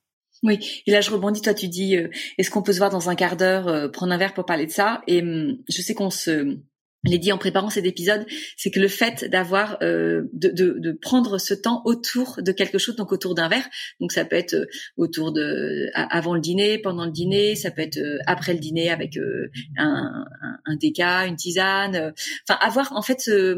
Oui, 0.45 0.83
et 0.87 0.93
là 0.93 1.01
je 1.01 1.11
rebondis, 1.11 1.43
toi 1.43 1.53
tu 1.53 1.69
dis, 1.69 1.97
euh, 1.97 2.09
est-ce 2.39 2.51
qu'on 2.51 2.63
peut 2.63 2.73
se 2.73 2.79
voir 2.79 2.91
dans 2.91 3.11
un 3.11 3.17
quart 3.17 3.37
d'heure, 3.37 3.91
prendre 3.91 4.13
un 4.13 4.17
verre 4.17 4.35
pour 4.35 4.47
parler 4.47 4.67
de 4.67 4.71
ça? 4.71 5.03
Et 5.07 5.21
hum, 5.21 5.59
je 5.69 5.83
sais 5.83 5.95
qu'on 5.95 6.11
se 6.11 6.59
l'ai 7.05 7.19
dit 7.19 7.31
en 7.33 7.39
préparant 7.39 7.71
cet 7.71 7.87
épisode, 7.87 8.27
c'est 8.57 8.71
que 8.71 8.81
le 8.81 8.89
fait 8.89 9.25
d'avoir 9.25 9.79
euh, 9.83 10.25
de, 10.33 10.49
de, 10.49 10.77
de, 10.79 10.93
prendre 10.93 11.39
ce 11.39 11.55
temps 11.55 11.83
autour 11.85 12.41
de 12.43 12.51
quelque 12.51 12.79
chose, 12.79 12.97
donc 12.97 13.13
autour 13.13 13.35
d'un 13.37 13.49
verre, 13.49 13.69
donc 14.01 14.11
ça 14.11 14.25
peut 14.25 14.37
être 14.37 14.55
euh, 14.55 14.67
autour 14.97 15.33
de 15.33 15.87
avant 15.95 16.35
le 16.35 16.41
dîner, 16.41 16.79
pendant 16.79 17.05
le 17.05 17.13
dîner, 17.13 17.55
ça 17.55 17.71
peut 17.71 17.83
être 17.83 17.99
euh, 17.99 18.19
après 18.27 18.53
le 18.53 18.59
dîner 18.59 18.91
avec 18.91 19.17
euh, 19.17 19.49
un, 19.77 20.25
un, 20.43 20.59
un 20.65 20.77
déca, 20.77 21.27
une 21.27 21.37
tisane, 21.37 22.13
enfin 22.49 22.59
avoir 22.61 22.93
en 22.93 23.03
fait, 23.03 23.21
ce, 23.21 23.55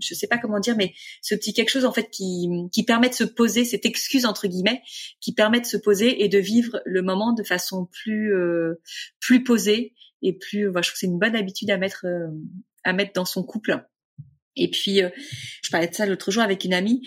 je 0.00 0.14
sais 0.14 0.28
pas 0.28 0.38
comment 0.38 0.60
dire, 0.60 0.76
mais 0.76 0.94
ce 1.22 1.34
petit 1.34 1.52
quelque 1.52 1.70
chose 1.70 1.84
en 1.84 1.92
fait 1.92 2.08
qui 2.10 2.48
qui 2.72 2.84
permet 2.84 3.08
de 3.08 3.14
se 3.14 3.24
poser, 3.24 3.64
cette 3.64 3.84
excuse 3.84 4.26
entre 4.26 4.46
guillemets, 4.46 4.82
qui 5.20 5.32
permet 5.32 5.60
de 5.60 5.66
se 5.66 5.76
poser 5.76 6.22
et 6.22 6.28
de 6.28 6.38
vivre 6.38 6.80
le 6.84 7.02
moment 7.02 7.32
de 7.32 7.42
façon 7.42 7.88
plus 7.90 8.32
plus 9.18 9.42
posée 9.42 9.92
et 10.22 10.32
plus, 10.32 10.64
je 10.64 10.70
trouve 10.70 10.82
que 10.82 10.98
c'est 10.98 11.06
une 11.06 11.18
bonne 11.18 11.36
habitude 11.36 11.70
à 11.70 11.76
mettre 11.76 12.06
euh, 12.06 12.28
à 12.84 12.92
mettre 12.92 13.12
dans 13.14 13.24
son 13.24 13.42
couple. 13.42 13.84
Et 14.56 14.70
puis, 14.70 15.02
euh, 15.02 15.10
je 15.62 15.70
parlais 15.70 15.88
de 15.88 15.94
ça 15.94 16.06
l'autre 16.06 16.30
jour 16.30 16.42
avec 16.42 16.64
une 16.64 16.74
amie. 16.74 17.06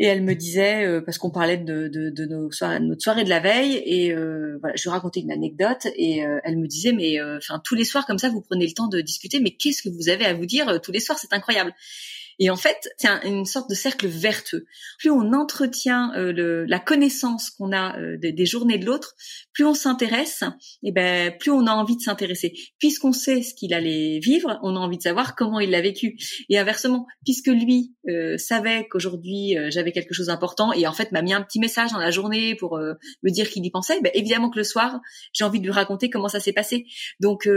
Et 0.00 0.06
elle 0.06 0.22
me 0.22 0.34
disait, 0.34 0.86
euh, 0.86 1.00
parce 1.00 1.18
qu'on 1.18 1.32
parlait 1.32 1.56
de, 1.56 1.88
de, 1.88 2.10
de, 2.10 2.24
nos 2.24 2.48
notre 2.80 3.02
soirée 3.02 3.24
de 3.24 3.28
la 3.28 3.40
veille, 3.40 3.82
et 3.84 4.14
voilà, 4.14 4.76
je 4.76 4.84
lui 4.84 4.90
racontais 4.90 5.18
une 5.18 5.32
anecdote, 5.32 5.88
et 5.96 6.18
elle 6.44 6.56
me 6.56 6.68
disait, 6.68 6.92
mais 6.92 7.20
enfin 7.20 7.60
tous 7.64 7.74
les 7.74 7.84
soirs 7.84 8.06
comme 8.06 8.18
ça, 8.18 8.28
vous 8.28 8.40
prenez 8.40 8.64
le 8.64 8.72
temps 8.74 8.86
de 8.86 9.00
discuter, 9.00 9.40
mais 9.40 9.50
qu'est-ce 9.50 9.82
que 9.82 9.88
vous 9.88 10.08
avez 10.08 10.24
à 10.24 10.34
vous 10.34 10.46
dire 10.46 10.80
tous 10.80 10.92
les 10.92 11.00
soirs, 11.00 11.18
c'est 11.18 11.32
incroyable. 11.32 11.74
Et 12.38 12.50
en 12.50 12.56
fait, 12.56 12.88
c'est 12.96 13.08
une 13.24 13.44
sorte 13.44 13.68
de 13.68 13.74
cercle 13.74 14.06
vertueux. 14.06 14.66
Plus 14.98 15.10
on 15.10 15.32
entretient 15.32 16.12
euh, 16.14 16.32
le, 16.32 16.64
la 16.66 16.78
connaissance 16.78 17.50
qu'on 17.50 17.72
a 17.72 17.98
euh, 17.98 18.16
des, 18.16 18.32
des, 18.32 18.46
journées 18.46 18.78
de 18.78 18.86
l'autre, 18.86 19.16
plus 19.52 19.64
on 19.64 19.74
s'intéresse, 19.74 20.44
et 20.84 20.92
ben 20.92 21.36
plus 21.36 21.50
on 21.50 21.66
a 21.66 21.72
envie 21.72 21.96
de 21.96 22.00
s'intéresser. 22.00 22.54
Puisqu'on 22.78 23.12
sait 23.12 23.42
ce 23.42 23.54
qu'il 23.54 23.74
allait 23.74 24.20
vivre, 24.20 24.58
on 24.62 24.76
a 24.76 24.78
envie 24.78 24.98
de 24.98 25.02
savoir 25.02 25.34
comment 25.34 25.58
il 25.58 25.70
l'a 25.70 25.80
vécu. 25.80 26.16
Et 26.48 26.58
inversement, 26.58 27.06
puisque 27.24 27.48
lui 27.48 27.94
euh, 28.08 28.38
savait 28.38 28.86
qu'aujourd'hui 28.88 29.56
j'avais 29.68 29.92
quelque 29.92 30.14
chose 30.14 30.26
d'important 30.26 30.72
et 30.72 30.86
en 30.86 30.92
fait 30.92 31.12
m'a 31.12 31.22
mis 31.22 31.32
un 31.32 31.42
petit 31.42 31.58
message 31.58 31.92
dans 31.92 31.98
la 31.98 32.10
journée 32.10 32.54
pour 32.54 32.78
me 32.78 33.30
dire 33.30 33.50
qu'il 33.50 33.64
y 33.64 33.70
pensait, 33.70 34.00
ben 34.00 34.10
évidemment 34.14 34.50
que 34.50 34.58
le 34.58 34.64
soir 34.64 35.00
j'ai 35.32 35.44
envie 35.44 35.60
de 35.60 35.64
lui 35.64 35.72
raconter 35.72 36.10
comment 36.10 36.28
ça 36.28 36.40
s'est 36.40 36.52
passé. 36.52 36.86
Donc 37.20 37.48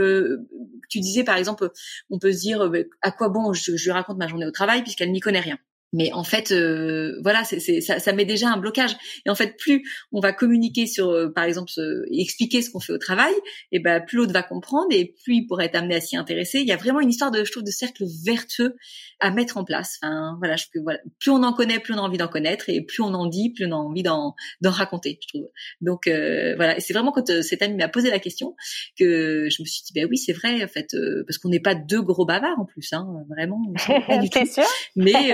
tu 0.88 1.00
disais 1.00 1.24
par 1.24 1.36
exemple, 1.36 1.70
on 2.10 2.18
peut 2.18 2.32
se 2.32 2.40
dire 2.40 2.68
ben, 2.68 2.84
à 3.00 3.12
quoi 3.12 3.28
bon 3.28 3.52
je, 3.52 3.76
je 3.76 3.84
lui 3.84 3.92
raconte 3.92 4.18
ma 4.18 4.26
journée 4.26 4.46
au 4.46 4.50
travail 4.50 4.71
puisqu'elle 4.80 5.12
n'y 5.12 5.20
connaît 5.20 5.40
rien. 5.40 5.58
Mais 5.92 6.12
en 6.12 6.24
fait, 6.24 6.52
euh, 6.52 7.20
voilà, 7.22 7.44
c'est, 7.44 7.80
ça, 7.80 7.98
ça 7.98 8.12
met 8.12 8.24
déjà 8.24 8.48
un 8.48 8.56
blocage. 8.56 8.96
Et 9.26 9.30
en 9.30 9.34
fait, 9.34 9.56
plus 9.58 9.82
on 10.10 10.20
va 10.20 10.32
communiquer 10.32 10.86
sur, 10.86 11.10
euh, 11.10 11.28
par 11.28 11.44
exemple, 11.44 11.70
expliquer 12.10 12.62
ce 12.62 12.70
qu'on 12.70 12.80
fait 12.80 12.92
au 12.92 12.98
travail, 12.98 13.32
et 13.72 13.78
ben 13.78 14.00
plus 14.00 14.16
l'autre 14.16 14.32
va 14.32 14.42
comprendre 14.42 14.88
et 14.90 15.14
plus 15.22 15.36
il 15.36 15.46
pourrait 15.46 15.66
être 15.66 15.76
amené 15.76 15.96
à 15.96 16.00
s'y 16.00 16.16
intéresser. 16.16 16.60
Il 16.60 16.66
y 16.66 16.72
a 16.72 16.76
vraiment 16.76 17.00
une 17.00 17.10
histoire 17.10 17.30
de, 17.30 17.44
je 17.44 17.50
trouve, 17.50 17.64
de 17.64 17.70
cercle 17.70 18.04
vertueux 18.24 18.76
à 19.20 19.30
mettre 19.30 19.56
en 19.56 19.64
place. 19.64 19.98
Enfin, 20.02 20.36
voilà, 20.38 20.56
je, 20.56 20.64
voilà, 20.82 20.98
plus 21.20 21.30
on 21.30 21.42
en 21.42 21.52
connaît, 21.52 21.78
plus 21.78 21.94
on 21.94 21.98
a 21.98 22.00
envie 22.00 22.18
d'en 22.18 22.28
connaître, 22.28 22.68
et 22.68 22.80
plus 22.80 23.02
on 23.02 23.12
en 23.14 23.26
dit, 23.26 23.50
plus 23.50 23.66
on 23.66 23.72
a 23.72 23.76
envie 23.76 24.02
d'en, 24.02 24.34
d'en 24.62 24.70
raconter. 24.70 25.18
Je 25.22 25.28
trouve. 25.28 25.48
Donc 25.80 26.06
euh, 26.06 26.54
voilà, 26.56 26.76
et 26.76 26.80
c'est 26.80 26.94
vraiment 26.94 27.12
quand 27.12 27.28
euh, 27.30 27.42
cet 27.42 27.62
ami 27.62 27.76
m'a 27.76 27.88
posé 27.88 28.10
la 28.10 28.18
question 28.18 28.56
que 28.98 29.48
je 29.50 29.62
me 29.62 29.66
suis 29.66 29.82
dit, 29.84 29.92
ben 29.94 30.06
oui, 30.10 30.16
c'est 30.16 30.32
vrai, 30.32 30.64
en 30.64 30.68
fait, 30.68 30.96
parce 31.26 31.38
qu'on 31.38 31.50
n'est 31.50 31.60
pas 31.60 31.74
deux 31.74 32.02
gros 32.02 32.24
bavards 32.24 32.58
en 32.58 32.64
plus, 32.64 32.92
hein, 32.92 33.06
vraiment. 33.28 33.60
Pas 34.06 34.18
du 34.22 34.30
tout. 34.30 34.46
Sûr? 34.46 34.64
Mais 34.96 35.32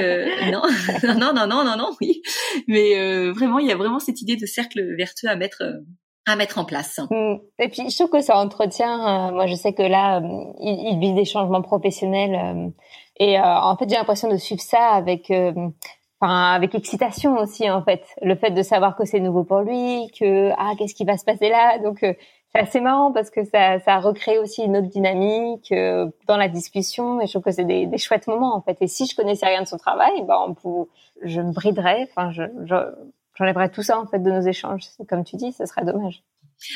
non, 0.52 0.62
non, 1.16 1.32
non, 1.32 1.46
non, 1.46 1.64
non, 1.64 1.76
non, 1.76 1.90
oui. 2.00 2.22
Mais 2.66 2.98
euh, 2.98 3.32
vraiment, 3.32 3.58
il 3.58 3.66
y 3.66 3.72
a 3.72 3.76
vraiment 3.76 3.98
cette 3.98 4.20
idée 4.22 4.36
de 4.36 4.46
cercle 4.46 4.80
vertueux 4.96 5.28
à 5.28 5.36
mettre 5.36 5.62
euh, 5.62 5.80
à 6.26 6.36
mettre 6.36 6.58
en 6.58 6.64
place. 6.64 7.00
Mm. 7.10 7.36
Et 7.58 7.68
puis 7.68 7.88
je 7.90 7.96
trouve 7.96 8.10
que 8.10 8.20
ça 8.20 8.36
entretient. 8.36 9.32
moi, 9.32 9.46
je 9.46 9.54
sais 9.54 9.72
que 9.72 9.82
là, 9.82 10.20
il, 10.60 10.92
il 10.92 10.98
vit 11.00 11.14
des 11.14 11.24
changements 11.24 11.62
professionnels 11.62 12.72
et 13.20 13.38
en 13.40 13.76
fait, 13.76 13.88
j'ai 13.88 13.96
l'impression 13.96 14.30
de 14.30 14.36
suivre 14.36 14.60
ça 14.60 14.90
avec 14.90 15.30
enfin 16.20 16.52
avec 16.52 16.74
excitation 16.74 17.38
aussi 17.38 17.70
en 17.70 17.82
fait 17.82 18.04
le 18.22 18.34
fait 18.34 18.50
de 18.50 18.62
savoir 18.62 18.96
que 18.96 19.04
c'est 19.04 19.20
nouveau 19.20 19.44
pour 19.44 19.60
lui 19.60 20.10
que 20.18 20.50
ah 20.58 20.72
qu'est-ce 20.78 20.94
qui 20.94 21.04
va 21.04 21.16
se 21.16 21.24
passer 21.24 21.48
là? 21.48 21.78
Donc 21.78 22.02
euh, 22.02 22.12
c'est 22.52 22.60
assez 22.60 22.80
marrant 22.80 23.12
parce 23.12 23.30
que 23.30 23.44
ça 23.44 23.78
ça 23.80 23.98
recrée 23.98 24.38
aussi 24.38 24.62
une 24.62 24.76
autre 24.76 24.88
dynamique 24.88 25.70
euh, 25.72 26.06
dans 26.26 26.36
la 26.36 26.48
discussion 26.48 27.20
et 27.20 27.26
je 27.26 27.32
trouve 27.32 27.42
que 27.42 27.50
c'est 27.50 27.64
des, 27.64 27.86
des, 27.86 27.98
chouettes 27.98 28.26
moments 28.26 28.56
en 28.56 28.62
fait. 28.62 28.78
Et 28.80 28.86
si 28.86 29.06
je 29.06 29.14
connaissais 29.14 29.46
rien 29.46 29.62
de 29.62 29.68
son 29.68 29.76
travail 29.76 30.12
ben 30.26 30.38
on 30.46 30.54
peut, 30.54 30.90
je 31.22 31.40
me 31.40 31.52
briderais 31.52 32.08
enfin 32.10 32.30
je, 32.32 32.44
je 32.64 32.74
j'enlèverais 33.36 33.70
tout 33.70 33.82
ça 33.82 33.98
en 34.00 34.06
fait 34.06 34.18
de 34.18 34.30
nos 34.30 34.40
échanges. 34.40 34.84
Comme 35.08 35.24
tu 35.24 35.36
dis 35.36 35.52
ce 35.52 35.66
serait 35.66 35.84
dommage. 35.84 36.22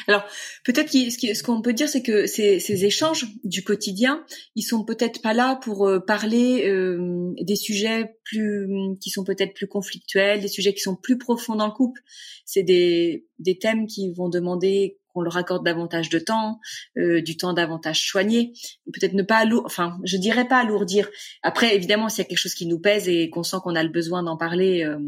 Alors 0.07 0.25
peut-être 0.65 0.91
ce 0.91 1.43
qu'on 1.43 1.61
peut 1.61 1.73
dire, 1.73 1.89
c'est 1.89 2.03
que 2.03 2.27
ces, 2.27 2.61
ces, 2.61 2.85
échanges 2.85 3.27
du 3.45 3.65
quotidien, 3.65 4.25
ils 4.55 4.63
sont 4.63 4.85
peut-être 4.85 5.21
pas 5.23 5.35
là 5.35 5.57
pour 5.57 5.89
euh, 5.89 5.99
parler 5.99 6.69
euh, 6.69 7.33
des 7.41 7.57
sujets 7.57 8.17
plus 8.25 8.69
qui 9.01 9.11
sont 9.11 9.25
peut-être 9.25 9.55
plus 9.55 9.67
conflictuels, 9.67 10.41
des 10.41 10.49
sujets 10.49 10.73
qui 10.73 10.81
sont 10.81 10.97
plus 10.97 11.19
profonds 11.19 11.57
dans 11.57 11.67
le 11.67 11.73
couple. 11.73 12.01
C'est 12.45 12.63
des, 12.63 13.27
des 13.39 13.59
thèmes 13.59 13.87
qui 13.87 14.13
vont 14.13 14.29
demander 14.29 14.99
qu'on 15.13 15.23
leur 15.23 15.37
accorde 15.37 15.65
davantage 15.65 16.09
de 16.09 16.19
temps, 16.19 16.61
euh, 16.97 17.21
du 17.23 17.37
temps 17.37 17.53
davantage 17.53 18.07
soigné, 18.07 18.53
peut-être 18.93 19.15
ne 19.15 19.23
pas 19.23 19.37
alourdir, 19.37 19.67
enfin, 19.67 19.99
je 20.05 20.17
dirais 20.17 20.47
pas 20.47 20.59
alourdir. 20.59 21.09
Après, 21.43 21.75
évidemment, 21.75 22.09
s'il 22.09 22.23
y 22.23 22.27
a 22.27 22.29
quelque 22.29 22.39
chose 22.39 22.55
qui 22.55 22.67
nous 22.67 22.79
pèse 22.79 23.09
et 23.09 23.31
qu'on 23.31 23.43
sent 23.43 23.59
qu'on 23.63 23.77
a 23.77 23.83
le 23.83 23.89
besoin 23.89 24.23
d'en 24.23 24.37
parler, 24.37 24.85
euh, 24.85 24.99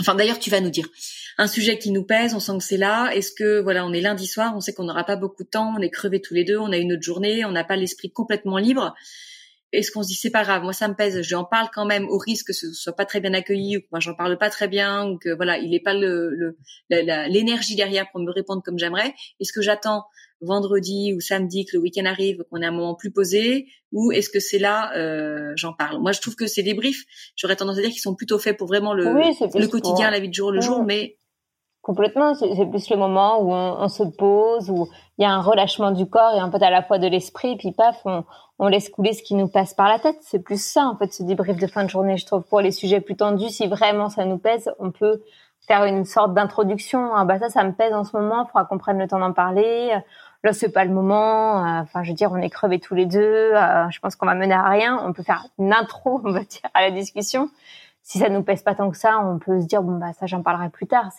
enfin, 0.00 0.14
d'ailleurs, 0.14 0.38
tu 0.38 0.50
vas 0.50 0.60
nous 0.60 0.70
dire 0.70 0.88
un 1.38 1.46
sujet 1.46 1.78
qui 1.78 1.90
nous 1.90 2.04
pèse, 2.04 2.34
on 2.34 2.40
sent 2.40 2.58
que 2.58 2.64
c'est 2.64 2.76
là. 2.76 3.10
Est-ce 3.14 3.32
que 3.32 3.60
voilà, 3.60 3.86
on 3.86 3.92
est 3.92 4.00
lundi 4.00 4.26
soir, 4.26 4.54
on 4.56 4.60
sait 4.60 4.72
qu'on 4.72 4.84
n'aura 4.84 5.04
pas 5.04 5.16
beaucoup 5.16 5.44
de 5.44 5.48
temps, 5.48 5.74
on 5.76 5.80
est 5.80 5.90
crevés 5.90 6.20
tous 6.20 6.34
les 6.34 6.44
deux, 6.44 6.58
on 6.58 6.72
a 6.72 6.76
une 6.76 6.92
autre 6.92 7.02
journée, 7.02 7.44
on 7.44 7.52
n'a 7.52 7.64
pas 7.64 7.76
l'esprit 7.76 8.10
complètement 8.10 8.58
libre 8.58 8.94
est-ce 9.72 9.90
qu'on 9.90 10.02
se 10.02 10.08
dit 10.08 10.14
c'est 10.14 10.30
pas 10.30 10.44
grave, 10.44 10.62
moi 10.62 10.72
ça 10.72 10.88
me 10.88 10.94
pèse, 10.94 11.22
je 11.22 11.34
en 11.34 11.44
parle 11.44 11.68
quand 11.74 11.84
même 11.84 12.08
au 12.08 12.18
risque 12.18 12.48
que 12.48 12.52
ce 12.52 12.72
soit 12.72 12.94
pas 12.94 13.04
très 13.04 13.20
bien 13.20 13.34
accueilli 13.34 13.76
ou 13.76 13.80
que 13.80 13.86
moi 13.90 14.00
j'en 14.00 14.14
parle 14.14 14.38
pas 14.38 14.50
très 14.50 14.68
bien 14.68 15.08
ou 15.08 15.18
que 15.18 15.34
voilà 15.34 15.58
il 15.58 15.70
n'est 15.70 15.80
pas 15.80 15.94
le 15.94 16.56
l'énergie 16.88 17.74
derrière 17.74 18.10
pour 18.10 18.20
me 18.20 18.30
répondre 18.30 18.62
comme 18.64 18.78
j'aimerais. 18.78 19.14
Est-ce 19.40 19.52
que 19.52 19.62
j'attends 19.62 20.04
vendredi 20.40 21.14
ou 21.14 21.20
samedi 21.20 21.64
que 21.64 21.76
le 21.76 21.82
week-end 21.82 22.04
arrive, 22.04 22.44
qu'on 22.50 22.60
ait 22.60 22.66
un 22.66 22.70
moment 22.70 22.94
plus 22.94 23.10
posé, 23.10 23.66
ou 23.90 24.12
est-ce 24.12 24.28
que 24.28 24.38
c'est 24.38 24.58
là 24.58 24.94
euh, 24.96 25.52
j'en 25.56 25.72
parle 25.72 26.00
Moi 26.00 26.12
je 26.12 26.20
trouve 26.20 26.36
que 26.36 26.46
ces 26.46 26.62
débriefs, 26.62 27.04
j'aurais 27.36 27.56
tendance 27.56 27.78
à 27.78 27.80
dire 27.80 27.90
qu'ils 27.90 28.00
sont 28.00 28.14
plutôt 28.14 28.38
faits 28.38 28.56
pour 28.56 28.68
vraiment 28.68 28.94
le, 28.94 29.04
le 29.04 29.66
quotidien, 29.66 30.10
la 30.10 30.20
vie 30.20 30.28
de 30.28 30.34
jour 30.34 30.52
le 30.52 30.60
jour, 30.60 30.84
mais 30.84 31.18
Complètement, 31.86 32.34
c'est 32.34 32.66
plus 32.66 32.90
le 32.90 32.96
moment 32.96 33.38
où 33.38 33.52
on, 33.52 33.86
se 33.86 34.02
pose, 34.02 34.70
où 34.70 34.88
il 35.18 35.22
y 35.22 35.24
a 35.24 35.30
un 35.30 35.40
relâchement 35.40 35.92
du 35.92 36.04
corps 36.06 36.34
et 36.34 36.40
un 36.40 36.48
peu 36.48 36.58
à 36.60 36.68
la 36.68 36.82
fois 36.82 36.98
de 36.98 37.06
l'esprit, 37.06 37.56
puis 37.56 37.70
paf, 37.70 38.00
on, 38.04 38.24
on, 38.58 38.66
laisse 38.66 38.88
couler 38.88 39.12
ce 39.12 39.22
qui 39.22 39.36
nous 39.36 39.46
passe 39.46 39.72
par 39.72 39.86
la 39.86 40.00
tête. 40.00 40.16
C'est 40.22 40.40
plus 40.40 40.60
ça, 40.60 40.84
en 40.86 40.96
fait, 40.96 41.12
ce 41.12 41.22
débrief 41.22 41.58
de 41.58 41.66
fin 41.68 41.84
de 41.84 41.88
journée, 41.88 42.16
je 42.16 42.26
trouve. 42.26 42.42
Pour 42.42 42.60
les 42.60 42.72
sujets 42.72 43.00
plus 43.00 43.14
tendus, 43.14 43.50
si 43.50 43.68
vraiment 43.68 44.08
ça 44.08 44.24
nous 44.24 44.36
pèse, 44.36 44.68
on 44.80 44.90
peut 44.90 45.22
faire 45.68 45.84
une 45.84 46.04
sorte 46.04 46.34
d'introduction. 46.34 47.14
Ah 47.14 47.24
bah 47.24 47.38
ça, 47.38 47.50
ça 47.50 47.62
me 47.62 47.70
pèse 47.70 47.94
en 47.94 48.02
ce 48.02 48.16
moment, 48.16 48.42
il 48.42 48.46
faudra 48.46 48.64
qu'on 48.64 48.78
prenne 48.78 48.98
le 48.98 49.06
temps 49.06 49.20
d'en 49.20 49.32
parler. 49.32 49.96
Là, 50.42 50.52
c'est 50.52 50.72
pas 50.72 50.84
le 50.84 50.90
moment. 50.90 51.58
Enfin, 51.82 52.02
je 52.02 52.08
veux 52.08 52.16
dire, 52.16 52.32
on 52.32 52.38
est 52.38 52.50
crevés 52.50 52.80
tous 52.80 52.96
les 52.96 53.06
deux. 53.06 53.52
Euh, 53.54 53.88
je 53.90 54.00
pense 54.00 54.16
qu'on 54.16 54.26
va 54.26 54.34
mener 54.34 54.54
à 54.54 54.68
rien. 54.68 55.00
On 55.06 55.12
peut 55.12 55.22
faire 55.22 55.46
une 55.60 55.72
intro, 55.72 56.20
on 56.24 56.32
va 56.32 56.40
dire, 56.40 56.68
à 56.74 56.80
la 56.80 56.90
discussion 56.90 57.48
si 58.06 58.18
ça 58.20 58.28
nous 58.28 58.44
pèse 58.44 58.62
pas 58.62 58.76
tant 58.76 58.88
que 58.88 58.96
ça, 58.96 59.18
on 59.18 59.40
peut 59.40 59.60
se 59.60 59.66
dire 59.66 59.82
bon 59.82 59.98
bah 59.98 60.12
ça 60.12 60.26
j'en 60.26 60.40
parlerai 60.40 60.70
plus 60.70 60.86
tard. 60.86 61.10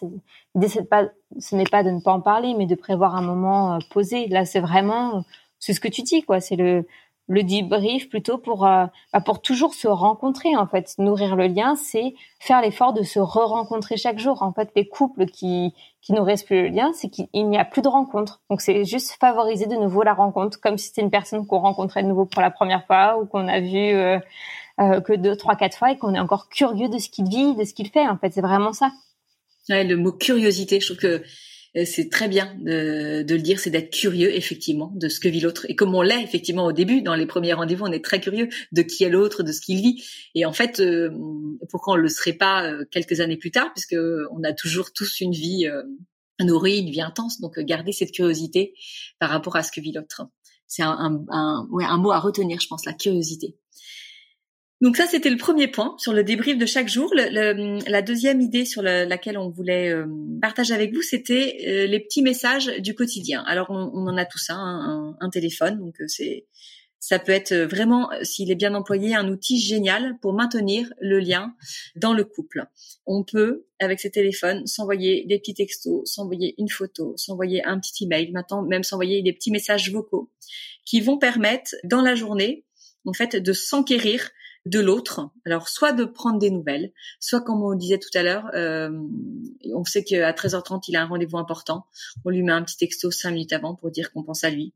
L'idée 0.55 0.69
c'est 0.69 0.85
pas, 0.85 1.03
ce 1.37 1.53
n'est 1.57 1.65
pas 1.65 1.83
de 1.83 1.91
ne 1.91 1.99
pas 1.99 2.13
en 2.13 2.21
parler, 2.21 2.55
mais 2.57 2.65
de 2.65 2.75
prévoir 2.75 3.17
un 3.17 3.21
moment 3.21 3.73
euh, 3.73 3.79
posé. 3.91 4.29
Là 4.29 4.45
c'est 4.45 4.61
vraiment, 4.61 5.25
c'est 5.59 5.73
ce 5.73 5.81
que 5.81 5.89
tu 5.89 6.01
dis 6.01 6.23
quoi. 6.23 6.39
C'est 6.39 6.55
le 6.55 6.85
le 7.29 7.43
debrief 7.43 8.07
plutôt 8.07 8.37
pour 8.37 8.65
euh, 8.65 8.85
bah, 9.11 9.19
pour 9.19 9.41
toujours 9.41 9.73
se 9.73 9.89
rencontrer 9.89 10.55
en 10.55 10.65
fait. 10.65 10.95
Nourrir 10.97 11.35
le 11.35 11.47
lien, 11.47 11.75
c'est 11.75 12.15
faire 12.39 12.61
l'effort 12.61 12.93
de 12.93 13.03
se 13.03 13.19
re-rencontrer 13.19 13.97
chaque 13.97 14.17
jour. 14.17 14.41
En 14.41 14.53
fait, 14.53 14.71
les 14.77 14.87
couples 14.87 15.25
qui 15.25 15.73
qui 16.01 16.13
nourrissent 16.13 16.43
plus 16.43 16.61
le 16.61 16.67
lien, 16.69 16.91
c'est 16.93 17.09
qu'il 17.09 17.49
n'y 17.49 17.57
a 17.57 17.65
plus 17.65 17.81
de 17.81 17.89
rencontre. 17.89 18.39
Donc 18.49 18.61
c'est 18.61 18.85
juste 18.85 19.17
favoriser 19.19 19.65
de 19.65 19.75
nouveau 19.75 20.03
la 20.03 20.13
rencontre, 20.13 20.61
comme 20.61 20.77
si 20.77 20.87
c'était 20.87 21.01
une 21.01 21.11
personne 21.11 21.45
qu'on 21.45 21.59
rencontrait 21.59 22.01
de 22.01 22.07
nouveau 22.07 22.23
pour 22.23 22.41
la 22.41 22.49
première 22.49 22.85
fois 22.85 23.19
ou 23.19 23.25
qu'on 23.25 23.49
a 23.49 23.59
vu 23.59 23.75
euh, 23.75 24.19
euh, 24.79 25.01
que 25.01 25.13
deux, 25.13 25.35
trois, 25.35 25.55
quatre 25.55 25.77
fois 25.77 25.91
et 25.91 25.97
qu'on 25.97 26.13
est 26.13 26.19
encore 26.19 26.49
curieux 26.49 26.89
de 26.89 26.99
ce 26.99 27.09
qu'il 27.09 27.27
vit, 27.29 27.55
de 27.55 27.63
ce 27.63 27.73
qu'il 27.73 27.89
fait. 27.89 28.07
En 28.07 28.17
fait, 28.17 28.31
c'est 28.33 28.41
vraiment 28.41 28.73
ça. 28.73 28.91
Ouais, 29.69 29.83
le 29.83 29.97
mot 29.97 30.11
curiosité, 30.11 30.79
je 30.79 30.85
trouve 30.85 30.97
que 30.97 31.23
euh, 31.75 31.83
c'est 31.85 32.09
très 32.09 32.27
bien 32.29 32.55
de, 32.61 33.23
de 33.23 33.35
le 33.35 33.41
dire, 33.41 33.59
c'est 33.59 33.69
d'être 33.69 33.91
curieux 33.91 34.33
effectivement 34.33 34.91
de 34.95 35.09
ce 35.09 35.19
que 35.19 35.27
vit 35.27 35.41
l'autre. 35.41 35.65
Et 35.69 35.75
comme 35.75 35.93
on 35.93 36.01
l'est 36.01 36.23
effectivement 36.23 36.65
au 36.65 36.71
début, 36.71 37.01
dans 37.01 37.15
les 37.15 37.25
premiers 37.25 37.53
rendez-vous, 37.53 37.85
on 37.85 37.91
est 37.91 38.03
très 38.03 38.21
curieux 38.21 38.47
de 38.71 38.81
qui 38.81 39.03
est 39.03 39.09
l'autre, 39.09 39.43
de 39.43 39.51
ce 39.51 39.59
qu'il 39.59 39.81
vit. 39.81 40.01
Et 40.35 40.45
en 40.45 40.53
fait, 40.53 40.79
euh, 40.79 41.09
pourquoi 41.69 41.93
on 41.93 41.97
le 41.97 42.07
serait 42.07 42.33
pas 42.33 42.71
quelques 42.91 43.19
années 43.19 43.37
plus 43.37 43.51
tard, 43.51 43.71
puisque 43.73 43.97
on 44.31 44.43
a 44.43 44.53
toujours 44.53 44.93
tous 44.93 45.19
une 45.19 45.33
vie 45.33 45.67
euh, 45.67 45.83
nourrie, 46.39 46.79
une 46.79 46.89
vie 46.89 47.01
intense. 47.01 47.41
Donc 47.41 47.59
garder 47.59 47.91
cette 47.91 48.11
curiosité 48.11 48.73
par 49.19 49.29
rapport 49.29 49.55
à 49.57 49.63
ce 49.63 49.71
que 49.71 49.81
vit 49.81 49.91
l'autre. 49.91 50.21
C'est 50.65 50.83
un, 50.83 51.25
un, 51.29 51.67
un 51.71 51.97
mot 51.97 52.11
à 52.11 52.19
retenir, 52.19 52.59
je 52.59 52.67
pense, 52.67 52.85
la 52.85 52.93
curiosité. 52.93 53.55
Donc 54.79 54.95
ça, 54.95 55.07
c'était 55.07 55.31
le 55.31 55.37
premier 55.37 55.67
point 55.67 55.95
sur 55.97 56.13
le 56.13 56.23
débrief 56.23 56.57
de 56.57 56.65
chaque 56.67 56.87
jour. 56.87 57.11
la 57.15 58.01
deuxième 58.01 58.41
idée 58.41 58.65
sur 58.65 58.83
laquelle 58.83 59.37
on 59.37 59.49
voulait 59.49 59.89
euh, 59.89 60.05
partager 60.41 60.73
avec 60.73 60.93
vous, 60.93 61.01
c'était 61.01 61.57
euh, 61.67 61.87
les 61.87 61.99
petits 61.99 62.21
messages 62.21 62.67
du 62.79 62.93
quotidien. 62.93 63.43
Alors, 63.47 63.71
on, 63.71 64.07
en 64.07 64.17
a 64.17 64.25
tous 64.25 64.49
un, 64.49 65.15
un, 65.19 65.29
téléphone, 65.29 65.79
donc 65.79 65.99
euh, 65.99 66.05
c'est 66.07 66.45
ça 66.99 67.19
peut 67.19 67.31
être 67.31 67.53
vraiment, 67.53 68.09
s'il 68.23 68.51
est 68.51 68.55
bien 68.55 68.73
employé, 68.73 69.15
un 69.15 69.29
outil 69.29 69.59
génial 69.59 70.17
pour 70.19 70.33
maintenir 70.33 70.91
le 70.99 71.19
lien 71.19 71.53
dans 71.95 72.13
le 72.13 72.23
couple. 72.23 72.65
On 73.05 73.23
peut, 73.23 73.65
avec 73.79 73.99
ces 73.99 74.09
téléphones, 74.09 74.65
s'envoyer 74.65 75.23
des 75.25 75.37
petits 75.37 75.53
textos, 75.53 76.01
s'envoyer 76.11 76.55
une 76.57 76.69
photo, 76.69 77.13
s'envoyer 77.15 77.63
un 77.63 77.79
petit 77.79 78.05
email, 78.05 78.31
maintenant 78.31 78.63
même 78.63 78.83
s'envoyer 78.83 79.21
des 79.21 79.31
petits 79.31 79.51
messages 79.51 79.91
vocaux 79.91 80.31
qui 80.85 80.99
vont 80.99 81.17
permettre, 81.17 81.75
dans 81.83 82.01
la 82.01 82.15
journée, 82.15 82.65
en 83.05 83.13
fait, 83.13 83.35
de 83.35 83.53
s'enquérir 83.53 84.31
de 84.67 84.79
l'autre. 84.79 85.29
Alors, 85.45 85.67
soit 85.67 85.93
de 85.93 86.03
prendre 86.03 86.39
des 86.39 86.49
nouvelles, 86.49 86.91
soit 87.19 87.41
comme 87.41 87.61
on 87.63 87.75
disait 87.75 87.99
tout 87.99 88.15
à 88.15 88.23
l'heure, 88.23 88.49
euh, 88.53 88.89
on 89.73 89.83
sait 89.83 90.03
qu'à 90.03 90.31
13h30, 90.31 90.83
il 90.87 90.95
a 90.95 91.03
un 91.03 91.05
rendez-vous 91.05 91.37
important. 91.37 91.85
On 92.25 92.29
lui 92.29 92.43
met 92.43 92.51
un 92.51 92.63
petit 92.63 92.77
texto 92.77 93.11
cinq 93.11 93.31
minutes 93.31 93.53
avant 93.53 93.75
pour 93.75 93.91
dire 93.91 94.11
qu'on 94.11 94.23
pense 94.23 94.43
à 94.43 94.49
lui. 94.49 94.73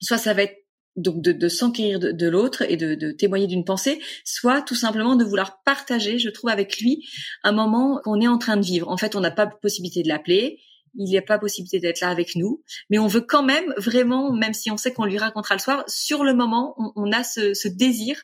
Soit 0.00 0.18
ça 0.18 0.34
va 0.34 0.42
être 0.42 0.56
donc 0.96 1.22
de, 1.22 1.48
s'enquérir 1.48 1.98
de, 1.98 2.28
l'autre 2.28 2.62
et 2.68 2.76
de, 2.76 2.94
de 2.94 3.12
témoigner 3.12 3.46
d'une 3.46 3.64
pensée, 3.64 3.98
soit 4.24 4.60
tout 4.60 4.74
simplement 4.74 5.16
de 5.16 5.24
vouloir 5.24 5.62
partager, 5.62 6.18
je 6.18 6.28
trouve, 6.28 6.50
avec 6.50 6.80
lui 6.80 7.08
un 7.44 7.52
moment 7.52 7.98
qu'on 8.04 8.20
est 8.20 8.28
en 8.28 8.36
train 8.36 8.58
de 8.58 8.64
vivre. 8.64 8.88
En 8.90 8.98
fait, 8.98 9.16
on 9.16 9.20
n'a 9.20 9.30
pas 9.30 9.46
possibilité 9.46 10.02
de 10.02 10.08
l'appeler, 10.08 10.60
il 10.94 11.06
n'y 11.06 11.18
a 11.18 11.22
pas 11.22 11.38
possibilité 11.38 11.78
d'être 11.78 12.00
là 12.00 12.08
avec 12.08 12.36
nous, 12.36 12.62
mais 12.90 12.98
on 12.98 13.06
veut 13.06 13.20
quand 13.20 13.42
même 13.42 13.72
vraiment, 13.76 14.32
même 14.32 14.52
si 14.52 14.70
on 14.70 14.76
sait 14.76 14.92
qu'on 14.92 15.04
lui 15.04 15.18
racontera 15.18 15.54
le 15.54 15.60
soir, 15.60 15.84
sur 15.86 16.24
le 16.24 16.34
moment, 16.34 16.74
on, 16.96 17.12
a 17.12 17.24
ce, 17.24 17.68
désir 17.68 18.20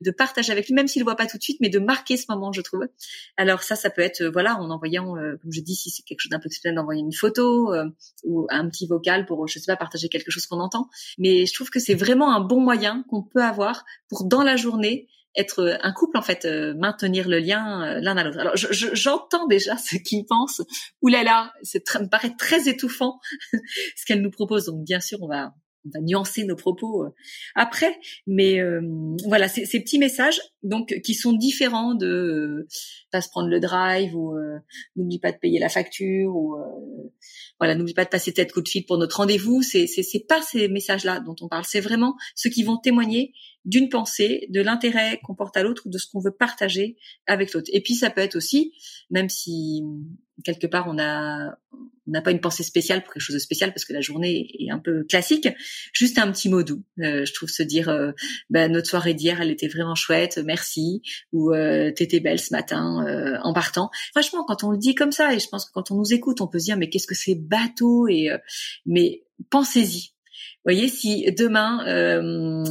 de 0.00 0.10
partager 0.10 0.52
avec 0.52 0.66
lui, 0.66 0.74
même 0.74 0.88
s'il 0.88 1.00
ne 1.00 1.04
voit 1.04 1.16
pas 1.16 1.26
tout 1.26 1.38
de 1.38 1.42
suite, 1.42 1.58
mais 1.60 1.68
de 1.68 1.78
marquer 1.78 2.16
ce 2.16 2.26
moment, 2.28 2.52
je 2.52 2.60
trouve. 2.60 2.86
Alors 3.36 3.62
ça, 3.62 3.76
ça 3.76 3.90
peut 3.90 4.02
être, 4.02 4.22
euh, 4.22 4.30
voilà, 4.30 4.56
en 4.56 4.70
envoyant, 4.70 5.16
euh, 5.16 5.36
comme 5.42 5.52
je 5.52 5.60
dis, 5.60 5.74
si 5.74 5.90
c'est 5.90 6.02
quelque 6.02 6.20
chose 6.20 6.30
d'un 6.30 6.38
peu 6.38 6.46
exceptionnel, 6.46 6.76
d'envoyer 6.76 7.00
une 7.00 7.12
photo 7.12 7.72
euh, 7.72 7.86
ou 8.24 8.46
un 8.50 8.68
petit 8.68 8.86
vocal 8.86 9.26
pour, 9.26 9.46
je 9.48 9.58
sais 9.58 9.72
pas, 9.72 9.76
partager 9.76 10.08
quelque 10.08 10.30
chose 10.30 10.46
qu'on 10.46 10.60
entend. 10.60 10.88
Mais 11.18 11.46
je 11.46 11.54
trouve 11.54 11.70
que 11.70 11.80
c'est 11.80 11.94
vraiment 11.94 12.34
un 12.34 12.40
bon 12.40 12.60
moyen 12.60 13.04
qu'on 13.08 13.22
peut 13.22 13.42
avoir 13.42 13.84
pour 14.08 14.24
dans 14.24 14.42
la 14.42 14.56
journée 14.56 15.08
être 15.34 15.60
euh, 15.60 15.76
un 15.82 15.92
couple 15.92 16.18
en 16.18 16.22
fait, 16.22 16.44
euh, 16.44 16.74
maintenir 16.74 17.28
le 17.28 17.38
lien 17.38 17.82
euh, 17.82 18.00
l'un 18.00 18.16
à 18.16 18.24
l'autre. 18.24 18.38
Alors 18.38 18.56
j'entends 18.56 19.46
déjà 19.46 19.76
ce 19.78 19.96
qu'ils 19.96 20.26
pensent. 20.26 20.62
Ouh 21.02 21.08
là 21.08 21.22
là, 21.22 21.52
c'est 21.62 21.82
me 22.00 22.08
paraît 22.08 22.34
très 22.36 22.68
étouffant 22.68 23.20
ce 23.52 24.04
qu'elle 24.06 24.22
nous 24.22 24.30
propose. 24.30 24.66
Donc 24.66 24.84
bien 24.84 25.00
sûr, 25.00 25.18
on 25.22 25.28
va 25.28 25.54
on 25.84 25.90
va 25.92 26.00
nuancer 26.00 26.44
nos 26.44 26.56
propos 26.56 27.06
après, 27.54 27.98
mais 28.26 28.60
voilà, 29.26 29.48
ces, 29.48 29.66
ces 29.66 29.80
petits 29.80 29.98
messages 29.98 30.40
donc 30.62 30.94
qui 31.02 31.14
sont 31.14 31.32
différents 31.32 31.94
de 31.94 32.66
pas 33.10 33.20
se 33.20 33.28
prendre 33.28 33.48
le 33.48 33.60
drive 33.60 34.14
ou 34.14 34.34
n'oublie 34.96 35.18
pas 35.18 35.32
de 35.32 35.38
payer 35.38 35.58
la 35.58 35.68
facture 35.68 36.34
ou 36.36 36.56
voilà, 37.58 37.74
n'oublie 37.74 37.94
pas 37.94 38.04
de 38.04 38.10
passer 38.10 38.32
tête 38.32 38.52
coup 38.52 38.60
de 38.60 38.68
fil 38.68 38.84
pour 38.84 38.98
notre 38.98 39.18
rendez-vous. 39.18 39.62
C'est 39.62 39.86
c'est 39.86 40.26
pas 40.26 40.42
ces 40.42 40.68
messages-là 40.68 41.20
dont 41.20 41.36
on 41.40 41.48
parle. 41.48 41.64
C'est 41.64 41.80
vraiment 41.80 42.16
ceux 42.34 42.50
qui 42.50 42.62
vont 42.62 42.76
témoigner 42.76 43.32
d'une 43.64 43.88
pensée, 43.88 44.46
de 44.50 44.60
l'intérêt 44.60 45.20
qu'on 45.22 45.34
porte 45.34 45.56
à 45.56 45.62
l'autre, 45.62 45.88
de 45.88 45.98
ce 45.98 46.06
qu'on 46.10 46.20
veut 46.20 46.34
partager 46.34 46.96
avec 47.26 47.52
l'autre. 47.52 47.70
Et 47.72 47.80
puis 47.80 47.94
ça 47.94 48.10
peut 48.10 48.20
être 48.20 48.36
aussi, 48.36 48.72
même 49.10 49.28
si 49.28 49.84
quelque 50.44 50.66
part 50.66 50.86
on 50.88 50.94
n'a 50.94 51.56
pas 52.22 52.30
une 52.30 52.40
pensée 52.40 52.62
spéciale 52.62 53.02
pour 53.02 53.12
quelque 53.12 53.22
chose 53.22 53.34
de 53.34 53.40
spécial 53.40 53.72
parce 53.72 53.84
que 53.84 53.92
la 53.92 54.00
journée 54.00 54.48
est 54.58 54.70
un 54.70 54.78
peu 54.78 55.04
classique. 55.04 55.48
Juste 55.92 56.18
un 56.18 56.30
petit 56.32 56.48
mot 56.48 56.62
doux. 56.62 56.82
Euh, 57.00 57.24
je 57.24 57.32
trouve 57.32 57.48
se 57.48 57.62
dire, 57.62 57.88
euh, 57.88 58.12
bah, 58.50 58.68
notre 58.68 58.88
soirée 58.88 59.14
d'hier, 59.14 59.40
elle 59.40 59.50
était 59.50 59.68
vraiment 59.68 59.94
chouette, 59.94 60.40
merci. 60.44 61.02
Ou 61.32 61.52
euh, 61.52 61.90
t'étais 61.92 62.20
belle 62.20 62.38
ce 62.38 62.52
matin 62.52 63.04
euh, 63.06 63.38
en 63.42 63.52
partant. 63.52 63.90
Franchement, 64.12 64.44
quand 64.46 64.64
on 64.64 64.70
le 64.70 64.78
dit 64.78 64.94
comme 64.94 65.12
ça, 65.12 65.34
et 65.34 65.38
je 65.38 65.48
pense 65.48 65.66
que 65.66 65.72
quand 65.72 65.90
on 65.90 65.96
nous 65.96 66.12
écoute, 66.12 66.40
on 66.40 66.48
peut 66.48 66.58
se 66.58 66.64
dire, 66.64 66.76
mais 66.76 66.88
qu'est-ce 66.88 67.06
que 67.06 67.14
c'est 67.14 67.34
bateau 67.34 68.08
Et 68.08 68.30
mais 68.86 69.24
pensez-y. 69.50 70.12
Voyez, 70.64 70.88
si 70.88 71.30
demain 71.32 71.78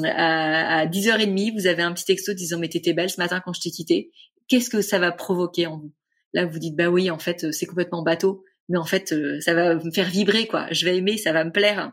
à, 0.05 0.79
à 0.79 0.85
10h30, 0.85 1.53
vous 1.53 1.67
avez 1.67 1.83
un 1.83 1.93
petit 1.93 2.05
texto 2.05 2.33
disant 2.33 2.59
mais 2.59 2.69
t'étais 2.69 2.93
belle 2.93 3.09
ce 3.09 3.19
matin 3.19 3.41
quand 3.43 3.53
je 3.53 3.61
t'ai 3.61 3.71
quitté, 3.71 4.11
qu'est-ce 4.47 4.69
que 4.69 4.81
ça 4.81 4.99
va 4.99 5.11
provoquer 5.11 5.67
en 5.67 5.77
vous? 5.77 5.91
Là, 6.33 6.45
vous 6.45 6.59
dites 6.59 6.75
bah 6.75 6.89
oui, 6.89 7.09
en 7.11 7.19
fait, 7.19 7.51
c'est 7.51 7.65
complètement 7.65 8.03
bateau 8.03 8.43
mais 8.71 8.77
en 8.77 8.85
fait, 8.85 9.11
euh, 9.11 9.39
ça 9.41 9.53
va 9.53 9.75
me 9.75 9.91
faire 9.91 10.09
vibrer, 10.09 10.47
quoi. 10.47 10.67
Je 10.71 10.85
vais 10.85 10.97
aimer, 10.97 11.17
ça 11.17 11.33
va 11.33 11.43
me 11.43 11.51
plaire. 11.51 11.91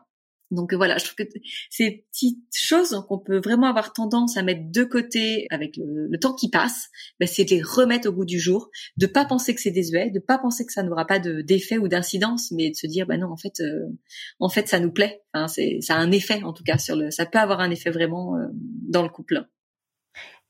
Donc 0.51 0.73
voilà, 0.73 0.97
je 0.97 1.05
trouve 1.05 1.27
que 1.27 1.39
ces 1.69 2.07
petites 2.11 2.39
choses 2.55 3.05
qu'on 3.07 3.19
peut 3.19 3.39
vraiment 3.39 3.67
avoir 3.67 3.93
tendance 3.93 4.39
à 4.39 4.43
mettre 4.43 4.63
de 4.65 4.83
côté 4.83 5.47
avec 5.51 5.77
le, 5.77 6.17
temps 6.19 6.33
qui 6.33 6.49
passe, 6.49 6.89
ben 7.21 7.29
c'est 7.29 7.45
de 7.45 7.51
les 7.51 7.61
remettre 7.61 8.09
au 8.09 8.13
goût 8.13 8.25
du 8.25 8.41
jour, 8.41 8.71
de 8.97 9.07
pas 9.07 9.27
penser 9.27 9.55
que 9.55 9.61
c'est 9.61 9.71
désuet, 9.71 10.11
de 10.11 10.21
pas 10.21 10.39
penser 10.39 10.65
que 10.65 10.73
ça 10.73 10.83
n'aura 10.83 11.07
pas 11.07 11.19
d'effet 11.19 11.77
ou 11.77 11.87
d'incidence, 11.87 12.51
mais 12.51 12.71
de 12.71 12.77
se 12.77 12.87
dire 12.87 13.07
ben 13.07 13.21
non 13.21 13.31
en 13.31 13.37
fait 13.37 13.61
euh, 13.61 13.89
en 14.41 14.49
fait 14.49 14.69
ça 14.69 14.81
nous 14.81 14.91
plaît, 14.91 15.21
enfin, 15.35 15.49
c'est 15.49 15.83
ça 15.83 15.97
a 15.97 15.99
un 15.99 16.13
effet 16.13 16.43
en 16.43 16.55
tout 16.55 16.65
cas 16.65 16.79
sur 16.79 16.97
le, 16.97 17.11
ça 17.11 17.27
peut 17.27 17.39
avoir 17.39 17.61
un 17.61 17.71
effet 17.71 17.91
vraiment 17.91 18.37
euh, 18.37 18.47
dans 18.55 19.03
le 19.03 19.11
couple. 19.11 19.47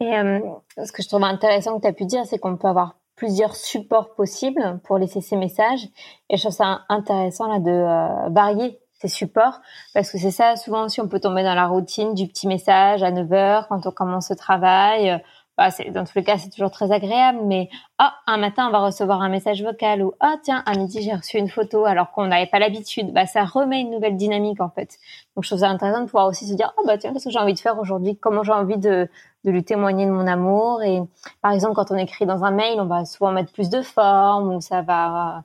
Et 0.01 0.05
ce 0.07 0.93
que 0.93 1.03
je 1.03 1.09
trouve 1.09 1.25
intéressant 1.25 1.77
que 1.77 1.83
tu 1.83 1.89
as 1.89 1.93
pu 1.93 2.07
dire, 2.07 2.25
c'est 2.25 2.39
qu'on 2.39 2.57
peut 2.57 2.69
avoir 2.69 2.98
plusieurs 3.19 3.57
supports 3.57 4.15
possibles 4.15 4.81
pour 4.85 4.97
laisser 4.97 5.21
ces 5.21 5.37
messages. 5.37 5.89
Et 6.31 6.37
je 6.37 6.43
trouve 6.43 6.55
ça 6.55 6.85
intéressant 6.89 7.49
là 7.49 7.59
de 7.59 7.71
euh, 7.71 8.29
varier 8.31 8.79
ces 8.95 9.09
supports 9.09 9.61
parce 9.95 10.11
que 10.11 10.19
c'est 10.19 10.31
ça 10.31 10.57
souvent 10.57 10.89
si 10.89 11.01
on 11.01 11.09
peut 11.09 11.21
tomber 11.21 11.43
dans 11.43 11.55
la 11.55 11.67
routine 11.67 12.15
du 12.15 12.27
petit 12.27 12.49
message 12.49 13.03
à 13.03 13.11
9 13.13 13.33
heures 13.33 13.69
quand 13.69 13.87
on 13.87 13.91
commence 13.93 14.31
le 14.31 14.37
travail 14.37 15.21
bah, 15.59 15.73
c'est, 15.73 15.91
dans 15.91 16.05
tous 16.05 16.13
les 16.15 16.23
cas, 16.23 16.39
c'est 16.39 16.51
toujours 16.51 16.71
très 16.71 16.93
agréable, 16.93 17.41
mais 17.45 17.69
ah, 17.99 18.15
un 18.29 18.37
matin, 18.37 18.69
on 18.69 18.71
va 18.71 18.79
recevoir 18.79 19.23
un 19.23 19.29
message 19.29 19.61
vocal 19.61 20.05
ou 20.05 20.13
ah, 20.21 20.37
tiens, 20.41 20.63
à 20.67 20.79
midi, 20.79 21.03
j'ai 21.03 21.13
reçu 21.13 21.37
une 21.37 21.49
photo 21.49 21.85
alors 21.85 22.13
qu'on 22.13 22.29
n'avait 22.29 22.47
pas 22.47 22.61
l'habitude. 22.61 23.13
Bah, 23.13 23.27
ça 23.27 23.45
remet 23.45 23.81
une 23.81 23.91
nouvelle 23.91 24.17
dynamique, 24.17 24.61
en 24.61 24.71
fait. 24.71 24.99
Donc, 25.35 25.43
je 25.43 25.49
trouve 25.49 25.59
ça 25.59 25.69
intéressant 25.69 26.03
de 26.03 26.05
pouvoir 26.05 26.29
aussi 26.29 26.47
se 26.47 26.55
dire, 26.55 26.73
ah, 26.79 26.83
bah, 26.87 26.97
tiens, 26.97 27.13
qu'est-ce 27.13 27.25
que 27.25 27.31
j'ai 27.33 27.41
envie 27.41 27.55
de 27.55 27.59
faire 27.59 27.77
aujourd'hui? 27.81 28.17
Comment 28.17 28.45
j'ai 28.45 28.53
envie 28.53 28.79
de, 28.79 29.09
de 29.45 29.51
lui 29.51 29.65
témoigner 29.65 30.07
de 30.07 30.11
mon 30.11 30.27
amour? 30.27 30.83
Et, 30.83 31.01
par 31.43 31.53
exemple, 31.53 31.75
quand 31.75 31.91
on 31.91 31.97
écrit 31.97 32.27
dans 32.27 32.45
un 32.45 32.51
mail, 32.51 32.81
on 32.81 32.87
va 32.87 33.05
souvent 33.05 33.33
mettre 33.33 33.53
plus 33.53 33.71
de 33.71 33.83
forme 33.83 34.55
ou 34.55 34.61
ça 34.61 34.83
va, 34.83 35.45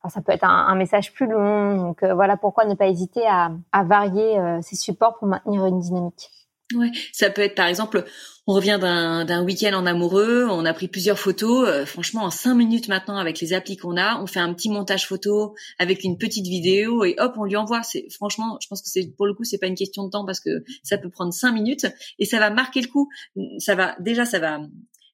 enfin, 0.00 0.08
ça 0.08 0.20
peut 0.20 0.32
être 0.32 0.44
un, 0.44 0.74
message 0.74 1.12
plus 1.12 1.26
long. 1.26 1.76
Donc, 1.76 2.02
euh, 2.02 2.14
voilà 2.14 2.36
pourquoi 2.36 2.64
ne 2.64 2.74
pas 2.74 2.86
hésiter 2.86 3.26
à, 3.26 3.50
varier 3.84 4.38
euh, 4.38 4.60
ces 4.62 4.76
supports 4.76 5.18
pour 5.18 5.28
maintenir 5.28 5.66
une 5.66 5.80
dynamique. 5.80 6.30
Ouais, 6.74 6.90
ça 7.12 7.30
peut 7.30 7.42
être 7.42 7.54
par 7.54 7.68
exemple, 7.68 8.04
on 8.48 8.54
revient 8.54 8.78
d'un 8.80 9.44
week-end 9.44 9.72
en 9.72 9.86
amoureux, 9.86 10.46
on 10.48 10.64
a 10.64 10.74
pris 10.74 10.88
plusieurs 10.88 11.18
photos. 11.18 11.68
Euh, 11.68 11.86
franchement, 11.86 12.22
en 12.24 12.30
cinq 12.30 12.54
minutes 12.54 12.88
maintenant, 12.88 13.18
avec 13.18 13.40
les 13.40 13.52
applis 13.52 13.76
qu'on 13.76 13.96
a, 13.96 14.20
on 14.20 14.26
fait 14.26 14.40
un 14.40 14.52
petit 14.52 14.68
montage 14.68 15.06
photo 15.06 15.54
avec 15.78 16.02
une 16.02 16.18
petite 16.18 16.46
vidéo 16.46 17.04
et 17.04 17.14
hop, 17.18 17.34
on 17.36 17.44
lui 17.44 17.56
envoie. 17.56 17.84
C'est 17.84 18.08
franchement, 18.12 18.58
je 18.60 18.66
pense 18.66 18.82
que 18.82 18.88
c'est 18.88 19.14
pour 19.16 19.26
le 19.26 19.34
coup, 19.34 19.44
c'est 19.44 19.58
pas 19.58 19.68
une 19.68 19.76
question 19.76 20.04
de 20.06 20.10
temps 20.10 20.26
parce 20.26 20.40
que 20.40 20.64
ça 20.82 20.98
peut 20.98 21.08
prendre 21.08 21.32
cinq 21.32 21.52
minutes 21.52 21.86
et 22.18 22.24
ça 22.24 22.40
va 22.40 22.50
marquer 22.50 22.80
le 22.80 22.88
coup. 22.88 23.08
Ça 23.58 23.76
va 23.76 23.94
déjà, 24.00 24.24
ça 24.24 24.40
va 24.40 24.60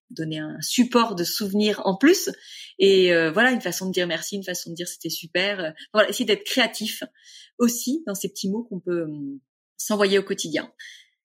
donner 0.09 0.38
un 0.38 0.57
support 0.61 1.15
de 1.15 1.25
souvenirs 1.25 1.83
en 1.85 1.97
plus 1.97 2.31
et 2.79 3.15
euh, 3.15 3.31
voilà 3.31 3.51
une 3.51 3.62
façon 3.62 3.87
de 3.87 3.93
dire 3.93 4.07
merci, 4.07 4.37
une 4.37 4.45
façon 4.45 4.71
de 4.71 4.75
dire 4.75 4.88
c'était 4.88 5.11
super. 5.11 5.75
Voilà, 5.93 6.09
essayer 6.09 6.25
d'être 6.25 6.45
créatif 6.45 7.03
aussi 7.59 8.03
dans 8.07 8.15
ces 8.15 8.31
petits 8.31 8.51
mots 8.51 8.65
qu'on 8.65 8.81
peut 8.81 9.05
hum, 9.05 9.38
s'envoyer 9.77 10.19
au 10.19 10.23
quotidien. 10.23 10.71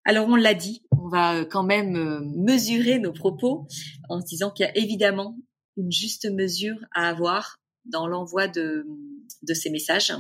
Alors 0.08 0.30
on 0.30 0.38
l'a 0.38 0.54
dit, 0.54 0.84
on 0.91 1.10
va 1.10 1.36
euh, 1.36 1.46
quand 1.46 1.63
même 1.63 1.98
euh, 1.98 2.22
mesurer 2.34 2.98
nos 2.98 3.12
propos 3.12 3.67
en 4.08 4.22
se 4.22 4.26
disant 4.26 4.52
qu'il 4.52 4.65
y 4.65 4.70
a 4.70 4.78
évidemment 4.78 5.36
une 5.76 5.91
juste 5.91 6.32
mesure 6.32 6.78
à 6.96 7.10
avoir 7.10 7.58
dans 7.84 8.08
l'envoi 8.08 8.48
de, 8.48 8.88
ces 9.54 9.70
messages. 9.70 10.13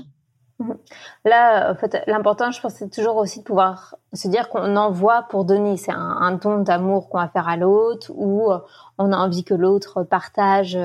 Là, 1.23 1.71
en 1.71 1.75
fait, 1.75 2.03
l'important, 2.05 2.51
je 2.51 2.59
pense, 2.59 2.73
c'est 2.73 2.89
toujours 2.89 3.15
aussi 3.15 3.39
de 3.39 3.43
pouvoir 3.45 3.95
se 4.11 4.27
dire 4.27 4.49
qu'on 4.49 4.75
envoie 4.75 5.23
pour 5.29 5.45
donner. 5.45 5.77
C'est 5.77 5.93
un, 5.93 6.33
don 6.33 6.63
d'amour 6.63 7.07
qu'on 7.07 7.19
va 7.19 7.29
faire 7.29 7.47
à 7.47 7.55
l'autre 7.55 8.11
ou 8.13 8.51
euh, 8.51 8.59
on 8.97 9.13
a 9.13 9.17
envie 9.17 9.45
que 9.45 9.53
l'autre 9.53 10.03
partage 10.03 10.77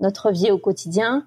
notre 0.00 0.32
vie 0.32 0.50
au 0.50 0.58
quotidien. 0.58 1.24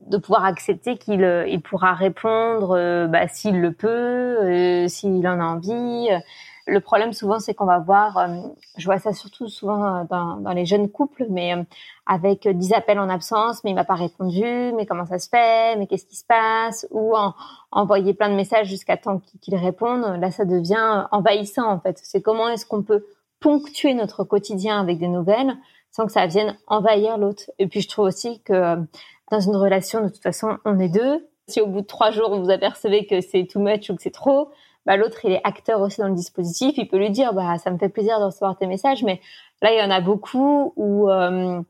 De 0.00 0.16
pouvoir 0.16 0.44
accepter 0.44 0.96
qu'il 0.96 1.22
euh, 1.24 1.46
il 1.46 1.60
pourra 1.60 1.94
répondre 1.94 2.76
euh, 2.76 3.06
bah, 3.06 3.28
s'il 3.28 3.60
le 3.60 3.72
peut, 3.72 3.88
euh, 3.88 4.88
s'il 4.88 5.26
en 5.26 5.40
a 5.40 5.44
envie. 5.44 6.08
Le 6.66 6.80
problème 6.80 7.12
souvent, 7.12 7.40
c'est 7.40 7.54
qu'on 7.54 7.64
va 7.64 7.78
voir, 7.78 8.28
je 8.76 8.84
vois 8.84 8.98
ça 8.98 9.12
surtout 9.12 9.48
souvent 9.48 10.04
dans, 10.04 10.36
dans 10.36 10.52
les 10.52 10.66
jeunes 10.66 10.88
couples, 10.88 11.26
mais 11.28 11.54
avec 12.06 12.46
10 12.46 12.74
appels 12.74 13.00
en 13.00 13.08
absence, 13.08 13.64
mais 13.64 13.70
il 13.70 13.74
m'a 13.74 13.84
pas 13.84 13.94
répondu, 13.94 14.44
mais 14.76 14.86
comment 14.86 15.06
ça 15.06 15.18
se 15.18 15.28
fait, 15.28 15.74
mais 15.76 15.88
qu'est-ce 15.88 16.06
qui 16.06 16.14
se 16.14 16.24
passe, 16.24 16.86
ou 16.92 17.16
en, 17.16 17.34
envoyer 17.72 18.14
plein 18.14 18.28
de 18.28 18.34
messages 18.34 18.68
jusqu'à 18.68 18.96
temps 18.96 19.20
qu'il 19.40 19.56
réponde. 19.56 20.20
Là, 20.20 20.30
ça 20.30 20.44
devient 20.44 21.06
envahissant 21.10 21.68
en 21.68 21.80
fait. 21.80 21.98
C'est 22.04 22.22
comment 22.22 22.48
est-ce 22.48 22.66
qu'on 22.66 22.82
peut 22.82 23.04
ponctuer 23.40 23.94
notre 23.94 24.22
quotidien 24.22 24.80
avec 24.80 24.98
des 24.98 25.08
nouvelles 25.08 25.56
sans 25.90 26.06
que 26.06 26.12
ça 26.12 26.26
vienne 26.26 26.56
envahir 26.66 27.18
l'autre. 27.18 27.44
Et 27.58 27.66
puis 27.66 27.80
je 27.80 27.88
trouve 27.88 28.06
aussi 28.06 28.40
que 28.42 28.76
dans 29.30 29.40
une 29.40 29.56
relation, 29.56 30.02
de 30.02 30.08
toute 30.08 30.22
façon, 30.22 30.58
on 30.64 30.78
est 30.78 30.88
deux. 30.88 31.26
Si 31.46 31.60
au 31.60 31.66
bout 31.66 31.80
de 31.80 31.86
trois 31.86 32.10
jours, 32.10 32.38
vous 32.38 32.50
apercevez 32.50 33.06
que 33.06 33.20
c'est 33.20 33.46
too 33.46 33.60
much 33.60 33.90
ou 33.90 33.96
que 33.96 34.02
c'est 34.02 34.10
trop, 34.10 34.50
bah, 34.86 34.96
l'autre, 34.96 35.24
il 35.24 35.32
est 35.32 35.40
acteur 35.44 35.80
aussi 35.80 36.00
dans 36.00 36.08
le 36.08 36.14
dispositif. 36.14 36.76
Il 36.78 36.88
peut 36.88 36.96
lui 36.96 37.10
dire, 37.10 37.32
bah, 37.32 37.58
ça 37.58 37.70
me 37.70 37.78
fait 37.78 37.88
plaisir 37.88 38.18
de 38.18 38.24
recevoir 38.24 38.56
tes 38.56 38.66
messages, 38.66 39.02
mais 39.02 39.20
là, 39.62 39.72
il 39.72 39.78
y 39.78 39.82
en 39.82 39.90
a 39.90 40.00
beaucoup 40.00 40.72
où, 40.76 41.10
euh, 41.10 41.60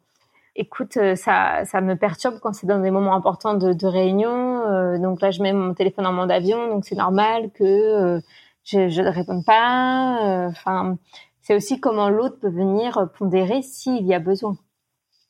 écoute, 0.57 0.97
euh, 0.97 1.17
ça, 1.17 1.65
ça 1.65 1.81
me 1.81 1.97
perturbe 1.97 2.39
quand 2.41 2.53
c'est 2.55 2.67
dans 2.67 2.81
des 2.81 2.91
moments 2.91 3.15
importants 3.15 3.55
de, 3.55 3.73
de 3.73 3.87
réunion. 3.87 4.63
Euh, 4.67 4.99
donc 4.99 5.21
là, 5.21 5.31
je 5.31 5.43
mets 5.43 5.53
mon 5.53 5.75
téléphone 5.75 6.07
en 6.07 6.13
mode 6.13 6.31
avion, 6.31 6.69
donc 6.69 6.85
c'est 6.85 6.97
normal 6.97 7.51
que 7.53 8.21
je, 8.65 8.89
je 8.89 9.03
ne 9.03 9.11
réponde 9.11 9.45
pas. 9.45 10.47
Enfin, 10.49 10.97
c'est 11.43 11.55
aussi 11.55 11.81
comment 11.81 12.11
l'autre 12.11 12.39
peut 12.41 12.51
venir 12.51 13.09
pondérer 13.19 13.63
s'il 13.63 14.07
y 14.07 14.15
a 14.15 14.21
besoin. 14.21 14.57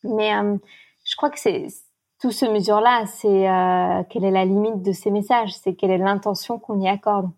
Mais 0.04 0.32
je 1.04 1.16
crois 1.16 1.30
que 1.30 1.38
c'est 1.38 1.66
tout 2.20 2.30
se 2.30 2.44
mesure 2.44 2.80
là. 2.80 3.06
C'est 3.06 3.48
euh, 3.48 4.02
quelle 4.08 4.24
est 4.24 4.30
la 4.30 4.44
limite 4.44 4.82
de 4.82 4.92
ces 4.92 5.10
messages? 5.10 5.52
C'est 5.54 5.74
quelle 5.74 5.90
est 5.90 5.98
l'intention 5.98 6.58
qu'on 6.58 6.80
y 6.80 6.88
accorde? 6.88 7.30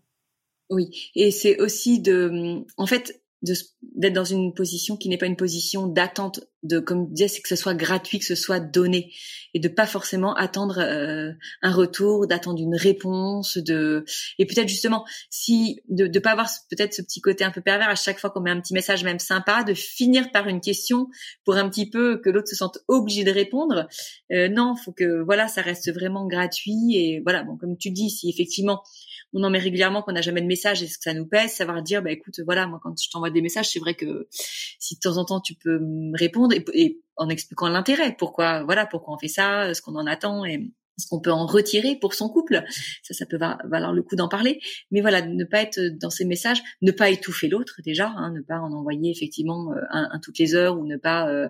Oui, 0.70 1.10
et 1.14 1.30
c'est 1.30 1.60
aussi 1.60 2.00
de, 2.00 2.64
en 2.76 2.86
fait, 2.86 3.21
d'être 3.42 4.12
dans 4.12 4.24
une 4.24 4.54
position 4.54 4.96
qui 4.96 5.08
n'est 5.08 5.18
pas 5.18 5.26
une 5.26 5.36
position 5.36 5.86
d'attente 5.86 6.40
de 6.62 6.78
comme 6.78 7.08
je 7.08 7.14
disais 7.14 7.28
c'est 7.28 7.42
que 7.42 7.48
ce 7.48 7.56
soit 7.56 7.74
gratuit 7.74 8.20
que 8.20 8.24
ce 8.24 8.36
soit 8.36 8.60
donné. 8.60 9.12
Et 9.54 9.58
de 9.58 9.68
pas 9.68 9.86
forcément 9.86 10.34
attendre 10.34 10.78
euh, 10.78 11.32
un 11.60 11.72
retour 11.72 12.26
d'attendre 12.26 12.60
une 12.60 12.76
réponse 12.76 13.58
de 13.58 14.04
et 14.38 14.46
peut-être 14.46 14.68
justement 14.68 15.04
si 15.28 15.80
de 15.88 16.06
de 16.06 16.18
pas 16.20 16.30
avoir 16.30 16.48
peut-être 16.70 16.94
ce 16.94 17.02
petit 17.02 17.20
côté 17.20 17.42
un 17.42 17.50
peu 17.50 17.60
pervers 17.60 17.88
à 17.88 17.96
chaque 17.96 18.18
fois 18.18 18.30
qu'on 18.30 18.40
met 18.40 18.50
un 18.50 18.60
petit 18.60 18.74
message 18.74 19.02
même 19.02 19.18
sympa 19.18 19.64
de 19.64 19.74
finir 19.74 20.30
par 20.30 20.46
une 20.46 20.60
question 20.60 21.08
pour 21.44 21.56
un 21.56 21.68
petit 21.68 21.90
peu 21.90 22.20
que 22.20 22.30
l'autre 22.30 22.48
se 22.48 22.56
sente 22.56 22.78
obligé 22.86 23.24
de 23.24 23.32
répondre. 23.32 23.88
Euh, 24.30 24.48
non 24.48 24.76
faut 24.76 24.92
que 24.92 25.22
voilà 25.24 25.48
ça 25.48 25.62
reste 25.62 25.92
vraiment 25.92 26.26
gratuit 26.26 26.94
et 26.94 27.20
voilà. 27.24 27.42
Bon 27.42 27.56
comme 27.56 27.76
tu 27.76 27.90
dis 27.90 28.10
si 28.10 28.30
effectivement 28.30 28.82
on 29.32 29.42
en 29.44 29.50
met 29.50 29.58
régulièrement 29.58 30.02
qu'on 30.02 30.12
n'a 30.12 30.22
jamais 30.22 30.40
de 30.40 30.46
message, 30.46 30.82
est-ce 30.82 30.98
que 30.98 31.04
ça 31.04 31.14
nous 31.14 31.26
pèse? 31.26 31.52
Savoir 31.52 31.82
dire, 31.82 32.02
bah 32.02 32.10
écoute, 32.10 32.40
voilà, 32.44 32.66
moi 32.66 32.80
quand 32.82 33.00
je 33.00 33.08
t'envoie 33.10 33.30
des 33.30 33.42
messages, 33.42 33.70
c'est 33.70 33.78
vrai 33.78 33.94
que 33.94 34.28
si 34.30 34.96
de 34.96 35.00
temps 35.00 35.16
en 35.16 35.24
temps 35.24 35.40
tu 35.40 35.54
peux 35.54 35.78
me 35.78 36.16
répondre 36.16 36.54
et, 36.74 37.00
en 37.16 37.28
expliquant 37.28 37.68
l'intérêt, 37.68 38.14
pourquoi, 38.18 38.64
voilà, 38.64 38.86
pourquoi 38.86 39.14
on 39.14 39.18
fait 39.18 39.28
ça, 39.28 39.74
ce 39.74 39.82
qu'on 39.82 39.94
en 39.96 40.06
attend 40.06 40.44
et 40.44 40.70
ce 40.98 41.06
qu'on 41.08 41.20
peut 41.20 41.32
en 41.32 41.46
retirer 41.46 41.96
pour 41.96 42.14
son 42.14 42.28
couple. 42.28 42.62
Ça, 43.02 43.14
ça 43.14 43.26
peut 43.26 43.38
valoir 43.38 43.92
le 43.92 44.02
coup 44.02 44.16
d'en 44.16 44.28
parler. 44.28 44.60
Mais 44.90 45.00
voilà, 45.00 45.22
ne 45.22 45.44
pas 45.44 45.62
être 45.62 45.80
dans 45.80 46.10
ces 46.10 46.24
messages, 46.24 46.62
ne 46.82 46.90
pas 46.90 47.10
étouffer 47.10 47.48
l'autre 47.48 47.80
déjà, 47.84 48.12
hein, 48.16 48.32
ne 48.32 48.40
pas 48.40 48.58
en 48.58 48.72
envoyer 48.72 49.10
effectivement 49.10 49.72
euh, 49.72 49.80
un, 49.90 50.18
toutes 50.20 50.38
les 50.38 50.54
heures 50.54 50.78
ou 50.78 50.86
ne 50.86 50.96
pas 50.96 51.28
euh, 51.28 51.48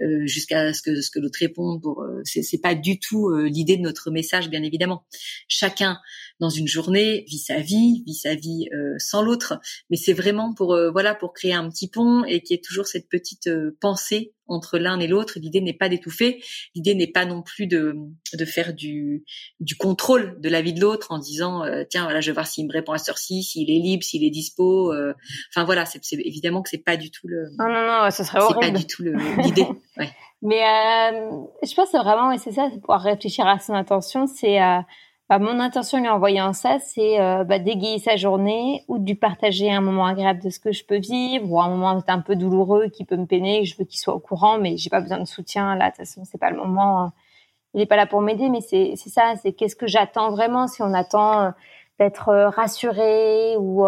euh, 0.00 0.26
jusqu'à 0.26 0.72
ce 0.72 0.82
que 0.82 1.00
ce 1.00 1.10
que 1.10 1.18
l'autre 1.18 1.38
réponde. 1.40 1.82
Pour 1.82 2.06
c'est 2.24 2.60
pas 2.60 2.74
du 2.74 2.98
tout 2.98 3.30
l'idée 3.34 3.76
de 3.76 3.82
notre 3.82 4.10
message, 4.10 4.48
bien 4.48 4.62
évidemment. 4.62 5.04
Chacun 5.48 5.98
dans 6.42 6.50
une 6.50 6.66
journée, 6.66 7.24
vit 7.28 7.38
sa 7.38 7.60
vie, 7.60 8.02
vit 8.04 8.14
sa 8.14 8.34
vie 8.34 8.68
euh, 8.74 8.94
sans 8.98 9.22
l'autre. 9.22 9.60
Mais 9.90 9.96
c'est 9.96 10.12
vraiment 10.12 10.52
pour 10.52 10.74
euh, 10.74 10.90
voilà 10.90 11.14
pour 11.14 11.32
créer 11.32 11.54
un 11.54 11.70
petit 11.70 11.88
pont 11.88 12.24
et 12.24 12.42
qu'il 12.42 12.54
y 12.54 12.58
ait 12.58 12.62
toujours 12.62 12.86
cette 12.86 13.08
petite 13.08 13.48
pensée 13.80 14.34
entre 14.48 14.76
l'un 14.76 14.98
et 15.00 15.06
l'autre. 15.06 15.38
L'idée 15.38 15.60
n'est 15.60 15.72
pas 15.72 15.88
d'étouffer, 15.88 16.42
l'idée 16.74 16.94
n'est 16.94 17.06
pas 17.06 17.24
non 17.24 17.42
plus 17.42 17.66
de, 17.66 17.94
de 18.34 18.44
faire 18.44 18.74
du, 18.74 19.24
du 19.60 19.76
contrôle 19.76 20.38
de 20.40 20.48
la 20.48 20.60
vie 20.60 20.74
de 20.74 20.80
l'autre 20.80 21.06
en 21.10 21.18
disant 21.18 21.62
tiens 21.88 22.02
voilà 22.02 22.20
je 22.20 22.26
vais 22.26 22.34
voir 22.34 22.46
s'il 22.46 22.66
me 22.66 22.72
répond 22.72 22.92
à 22.92 22.98
cette 22.98 23.10
heure-ci, 23.10 23.44
s'il 23.44 23.70
est 23.70 23.78
libre, 23.78 24.02
s'il 24.02 24.24
est 24.24 24.30
dispo. 24.30 24.92
Enfin 25.54 25.64
voilà, 25.64 25.86
c'est 25.86 26.02
évidemment 26.12 26.60
que 26.60 26.68
c'est 26.68 26.84
pas 26.84 26.96
du 26.96 27.10
tout 27.10 27.28
le. 27.28 27.50
Non 27.56 27.68
non 27.68 27.86
non, 27.86 28.10
ce 28.10 28.24
serait 28.24 28.40
horrible. 28.40 28.60
C'est 28.64 28.72
pas 28.72 28.78
du 28.78 28.86
tout 28.86 29.02
l'idée. 29.04 29.66
Ouais. 29.98 30.08
Mais 30.42 30.60
euh, 30.60 31.30
je 31.62 31.74
pense 31.74 31.92
vraiment, 31.92 32.32
et 32.32 32.38
c'est 32.38 32.50
ça, 32.50 32.68
c'est 32.72 32.80
pouvoir 32.80 33.00
réfléchir 33.00 33.46
à 33.46 33.60
son 33.60 33.74
intention. 33.74 34.26
C'est 34.26 34.60
euh, 34.60 34.80
bah, 35.28 35.38
mon 35.38 35.60
intention 35.60 35.98
lui 35.98 36.08
envoyant 36.08 36.52
ça, 36.52 36.78
c'est 36.78 37.20
euh, 37.20 37.44
bah, 37.44 37.58
d'égayer 37.58 37.98
sa 37.98 38.16
journée 38.16 38.84
ou 38.88 38.98
de 38.98 39.06
lui 39.06 39.14
partager 39.14 39.72
un 39.72 39.80
moment 39.80 40.06
agréable 40.06 40.42
de 40.42 40.50
ce 40.50 40.58
que 40.58 40.72
je 40.72 40.84
peux 40.84 40.98
vivre 40.98 41.50
ou 41.50 41.60
un 41.60 41.68
moment 41.68 42.02
un 42.06 42.20
peu 42.20 42.36
douloureux 42.36 42.88
qui 42.88 43.04
peut 43.04 43.16
me 43.16 43.26
peiner. 43.26 43.64
Je 43.64 43.76
veux 43.78 43.84
qu'il 43.84 43.98
soit 43.98 44.14
au 44.14 44.18
courant, 44.18 44.58
mais 44.58 44.76
j'ai 44.76 44.90
pas 44.90 45.00
besoin 45.00 45.18
de 45.18 45.24
soutien. 45.24 45.74
Là, 45.76 45.86
de 45.86 45.90
toute 45.90 45.98
façon, 45.98 46.24
c'est 46.24 46.38
pas 46.38 46.50
le 46.50 46.56
moment. 46.56 47.00
Hein. 47.00 47.12
Il 47.74 47.80
est 47.80 47.86
pas 47.86 47.96
là 47.96 48.06
pour 48.06 48.20
m'aider, 48.20 48.50
mais 48.50 48.60
c'est 48.60 48.96
ça. 48.96 49.34
C'est 49.40 49.52
qu'est-ce 49.52 49.76
que 49.76 49.86
j'attends 49.86 50.30
vraiment 50.30 50.66
si 50.66 50.82
on 50.82 50.92
attend 50.92 51.40
euh, 51.40 51.50
d'être 51.98 52.28
euh, 52.28 52.48
rassuré 52.50 53.56
ou 53.58 53.86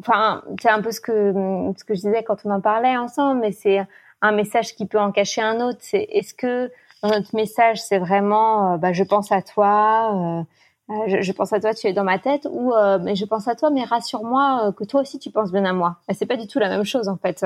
enfin 0.00 0.42
c'est 0.60 0.68
un 0.68 0.80
peu 0.80 0.92
ce 0.92 1.00
que 1.00 1.32
ce 1.76 1.82
que 1.84 1.94
je 1.94 2.02
disais 2.02 2.22
quand 2.22 2.36
on 2.44 2.50
en 2.50 2.60
parlait 2.60 2.96
ensemble, 2.96 3.40
mais 3.40 3.50
c'est 3.50 3.80
un 4.20 4.32
message 4.32 4.76
qui 4.76 4.86
peut 4.86 5.00
en 5.00 5.10
cacher 5.10 5.42
un 5.42 5.60
autre. 5.60 5.78
C'est 5.80 6.06
est-ce 6.10 6.34
que 6.34 6.70
notre 7.04 7.34
message, 7.34 7.80
c'est 7.80 7.98
vraiment, 7.98 8.74
euh, 8.74 8.76
bah, 8.76 8.92
je 8.92 9.04
pense 9.04 9.30
à 9.32 9.42
toi, 9.42 10.12
euh, 10.14 10.92
euh, 10.92 11.20
je, 11.20 11.32
pense 11.32 11.52
à 11.52 11.60
toi, 11.60 11.74
tu 11.74 11.86
es 11.86 11.92
dans 11.92 12.04
ma 12.04 12.18
tête, 12.18 12.46
ou 12.50 12.72
mais 13.02 13.14
je 13.14 13.24
pense 13.24 13.46
à 13.46 13.54
toi, 13.54 13.70
mais 13.70 13.84
rassure-moi 13.84 14.72
que 14.76 14.84
toi 14.84 15.02
aussi 15.02 15.18
tu 15.18 15.30
penses 15.30 15.52
bien 15.52 15.64
à 15.64 15.72
moi. 15.72 15.98
Bah, 16.08 16.14
c'est 16.18 16.26
pas 16.26 16.36
du 16.36 16.46
tout 16.46 16.58
la 16.58 16.68
même 16.68 16.84
chose 16.84 17.08
en 17.08 17.16
fait, 17.16 17.44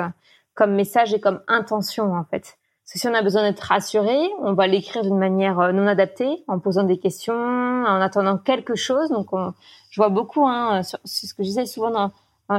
comme 0.55 0.75
message 0.75 1.12
et 1.12 1.21
comme 1.21 1.41
intention 1.49 2.15
en 2.15 2.25
fait. 2.25 2.57
Parce 2.85 2.95
que 2.95 2.99
si 2.99 3.09
on 3.09 3.15
a 3.15 3.23
besoin 3.23 3.43
d'être 3.43 3.61
rassuré, 3.61 4.17
on 4.41 4.55
va 4.55 4.67
l'écrire 4.67 5.03
d'une 5.03 5.19
manière 5.19 5.73
non 5.73 5.87
adaptée, 5.87 6.45
en 6.47 6.59
posant 6.59 6.85
des 6.85 6.99
questions, 6.99 7.35
en 7.35 8.01
attendant 8.01 8.38
quelque 8.38 8.75
chose. 8.75 9.09
Donc, 9.11 9.33
on, 9.33 9.55
je 9.91 10.01
vois 10.01 10.09
beaucoup, 10.09 10.47
hein, 10.47 10.83
c'est 11.05 11.27
ce 11.27 11.35
que 11.35 11.43
je 11.43 11.49
disais 11.49 11.67
souvent 11.67 11.91
dans, 11.91 12.11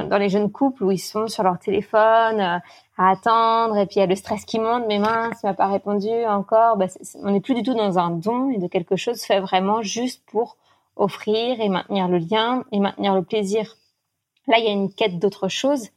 dans 0.02 0.18
les 0.18 0.28
jeunes 0.28 0.50
couples 0.50 0.84
où 0.84 0.90
ils 0.90 0.98
sont 0.98 1.28
sur 1.28 1.42
leur 1.42 1.58
téléphone 1.58 2.40
euh, 2.40 2.58
à 2.96 3.10
attendre 3.10 3.76
et 3.76 3.86
puis 3.86 3.96
il 3.96 4.00
y 4.00 4.02
a 4.02 4.06
le 4.06 4.14
stress 4.16 4.44
qui 4.44 4.58
monte 4.58 4.84
mais 4.88 4.98
mince 4.98 5.38
il 5.42 5.46
m'a 5.46 5.54
pas 5.54 5.66
répondu 5.66 6.08
encore. 6.26 6.76
Bah, 6.76 6.86
on 7.22 7.30
n'est 7.30 7.40
plus 7.40 7.54
du 7.54 7.62
tout 7.62 7.74
dans 7.74 7.98
un 7.98 8.10
don 8.10 8.50
et 8.50 8.58
de 8.58 8.66
quelque 8.66 8.96
chose 8.96 9.22
fait 9.22 9.40
vraiment 9.40 9.82
juste 9.82 10.22
pour 10.26 10.56
offrir 10.96 11.60
et 11.60 11.68
maintenir 11.68 12.08
le 12.08 12.18
lien 12.18 12.64
et 12.72 12.78
maintenir 12.78 13.14
le 13.14 13.22
plaisir. 13.22 13.76
Là 14.46 14.58
il 14.58 14.64
y 14.64 14.68
a 14.68 14.72
une 14.72 14.92
quête 14.92 15.18
d'autre 15.18 15.48
chose. 15.48 15.88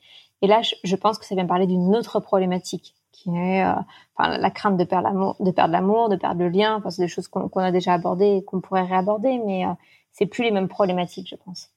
Et 0.42 0.48
là 0.48 0.62
je, 0.62 0.96
pense 0.96 1.18
que 1.18 1.26
ça 1.26 1.36
vient 1.36 1.46
parler 1.46 1.68
d'une 1.68 1.96
autre 1.96 2.20
problématique 2.20 2.96
qui 3.12 3.30
est 3.36 3.66
euh, 3.66 3.74
la 4.20 4.52
crainte 4.52 4.78
de 4.78 4.84
perdre 4.84 5.08
l'amour 5.08 5.36
de 5.40 5.52
perdre 5.52 6.10
de 6.10 6.16
perdre 6.16 6.42
le 6.42 6.50
lien. 6.50 6.82
C'est 6.90 7.02
des 7.02 7.08
choses 7.08 7.28
qu'on 7.28 7.50
a 7.56 7.72
déjà 7.72 7.94
abordées 7.94 8.38
et 8.38 8.44
qu'on 8.44 8.62
pourrait 8.62 8.84
réaborder 8.84 9.40
mais 9.46 9.66
euh, 9.66 9.74
c'est 10.12 10.26
plus 10.26 10.44
les 10.44 10.52
mêmes 10.52 10.68
problématiques 10.68 11.30
je 11.30 11.36
pense 11.36 11.70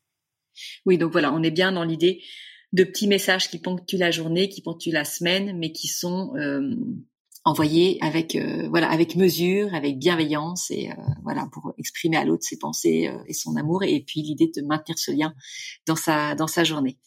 oui, 0.87 0.99
donc 0.99 1.13
voilà, 1.13 1.33
on 1.33 1.43
est 1.43 1.51
bien 1.51 1.73
dans 1.73 1.85
l'idée 1.85 2.23
de 2.73 2.85
petits 2.85 3.09
messages 3.09 3.51
qui 3.51 3.59
ponctuent 3.59 3.99
la 3.99 4.11
journée, 4.11 4.49
qui 4.49 4.63
ponctuent 4.63 4.93
la 4.93 5.05
semaine, 5.05 5.59
mais 5.59 5.73
qui 5.73 5.89
sont 5.89 6.33
euh, 6.37 6.75
envoyés 7.45 7.99
avec 8.01 8.37
euh, 8.37 8.69
voilà 8.69 8.89
avec 8.91 9.17
mesure, 9.17 9.75
avec 9.75 9.99
bienveillance 9.99 10.71
et 10.71 10.91
euh, 10.91 10.95
voilà 11.23 11.49
pour 11.53 11.73
exprimer 11.79 12.17
à 12.17 12.25
l'autre 12.25 12.45
ses 12.45 12.59
pensées 12.59 13.11
et 13.27 13.33
son 13.33 13.57
amour 13.57 13.83
et 13.83 14.05
puis 14.07 14.23
l'idée 14.23 14.51
de 14.55 14.63
maintenir 14.63 14.99
ce 14.99 15.11
lien 15.11 15.35
dans 15.87 15.97
sa 15.97 16.35
dans 16.35 16.47
sa 16.47 16.65
journée. 16.65 16.99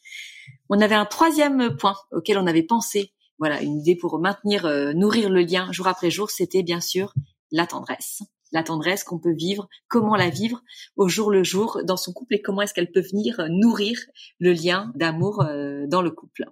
On 0.69 0.81
avait 0.81 0.95
un 0.95 1.05
troisième 1.05 1.77
point 1.77 1.95
auquel 2.11 2.37
on 2.37 2.47
avait 2.47 2.63
pensé, 2.63 3.13
voilà 3.39 3.61
une 3.61 3.79
idée 3.79 3.95
pour 3.95 4.19
maintenir 4.19 4.67
nourrir 4.95 5.29
le 5.29 5.41
lien 5.41 5.71
jour 5.71 5.87
après 5.87 6.11
jour, 6.11 6.29
c'était 6.29 6.63
bien 6.63 6.81
sûr 6.81 7.13
la 7.51 7.67
tendresse 7.67 8.23
la 8.53 8.63
tendresse 8.63 9.03
qu'on 9.03 9.19
peut 9.19 9.33
vivre, 9.33 9.67
comment 9.89 10.15
la 10.15 10.29
vivre 10.29 10.61
au 10.95 11.09
jour 11.09 11.31
le 11.31 11.43
jour 11.43 11.79
dans 11.83 11.97
son 11.97 12.13
couple 12.13 12.35
et 12.35 12.41
comment 12.41 12.61
est-ce 12.61 12.73
qu'elle 12.73 12.91
peut 12.91 13.01
venir 13.01 13.45
nourrir 13.49 13.99
le 14.39 14.53
lien 14.53 14.91
d'amour 14.95 15.41
euh, 15.41 15.85
dans 15.87 16.01
le 16.01 16.11
couple. 16.11 16.45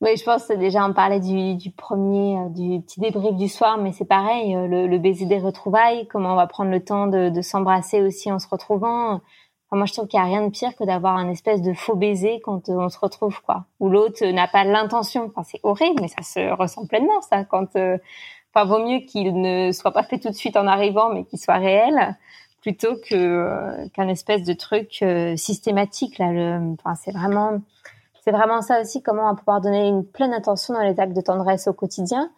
Oui, 0.00 0.16
je 0.16 0.24
pense 0.24 0.48
déjà 0.48 0.84
on 0.84 0.92
parlait 0.92 1.20
du, 1.20 1.70
premier, 1.70 2.36
euh, 2.36 2.48
du 2.48 2.80
petit 2.82 2.98
débrief 2.98 3.36
du 3.36 3.48
soir, 3.48 3.78
mais 3.78 3.92
c'est 3.92 4.04
pareil, 4.04 4.54
euh, 4.56 4.66
le, 4.66 4.98
baiser 4.98 5.26
des 5.26 5.38
retrouvailles, 5.38 6.08
comment 6.08 6.32
on 6.32 6.36
va 6.36 6.48
prendre 6.48 6.70
le 6.70 6.82
temps 6.84 7.06
de, 7.06 7.40
s'embrasser 7.40 8.02
aussi 8.02 8.30
en 8.32 8.40
se 8.40 8.48
retrouvant. 8.48 9.20
moi, 9.70 9.86
je 9.86 9.92
trouve 9.92 10.08
qu'il 10.08 10.18
n'y 10.18 10.26
a 10.26 10.28
rien 10.28 10.44
de 10.44 10.50
pire 10.50 10.74
que 10.76 10.82
d'avoir 10.82 11.16
un 11.16 11.28
espèce 11.28 11.62
de 11.62 11.72
faux 11.72 11.94
baiser 11.94 12.40
quand 12.42 12.68
on 12.68 12.88
se 12.88 12.98
retrouve, 12.98 13.40
quoi. 13.42 13.66
Où 13.78 13.88
l'autre 13.90 14.26
n'a 14.26 14.48
pas 14.48 14.64
l'intention. 14.64 15.30
C'est 15.44 15.60
horrible, 15.62 16.00
mais 16.00 16.08
ça 16.08 16.22
se 16.22 16.52
ressent 16.52 16.84
pleinement, 16.86 17.20
ça, 17.22 17.44
quand 17.44 17.76
Enfin, 18.54 18.66
vaut 18.66 18.84
mieux 18.84 19.00
qu'il 19.00 19.40
ne 19.40 19.72
soit 19.72 19.92
pas 19.92 20.02
fait 20.02 20.18
tout 20.18 20.28
de 20.28 20.34
suite 20.34 20.56
en 20.56 20.66
arrivant, 20.66 21.12
mais 21.12 21.24
qu'il 21.24 21.38
soit 21.38 21.56
réel, 21.56 22.16
plutôt 22.60 22.96
que 22.96 23.14
euh, 23.14 23.88
qu'un 23.94 24.08
espèce 24.08 24.44
de 24.44 24.52
truc 24.52 24.98
euh, 25.02 25.36
systématique. 25.36 26.18
Là, 26.18 26.32
le, 26.32 26.74
enfin, 26.74 26.94
c'est 26.94 27.12
vraiment, 27.12 27.60
c'est 28.22 28.30
vraiment 28.30 28.60
ça 28.60 28.80
aussi. 28.80 29.02
Comment 29.02 29.30
on 29.30 29.34
pouvoir 29.34 29.60
donner 29.60 29.88
une 29.88 30.04
pleine 30.04 30.34
attention 30.34 30.74
dans 30.74 30.82
les 30.82 31.00
actes 31.00 31.16
de 31.16 31.22
tendresse 31.22 31.66
au 31.66 31.72
quotidien. 31.72 32.30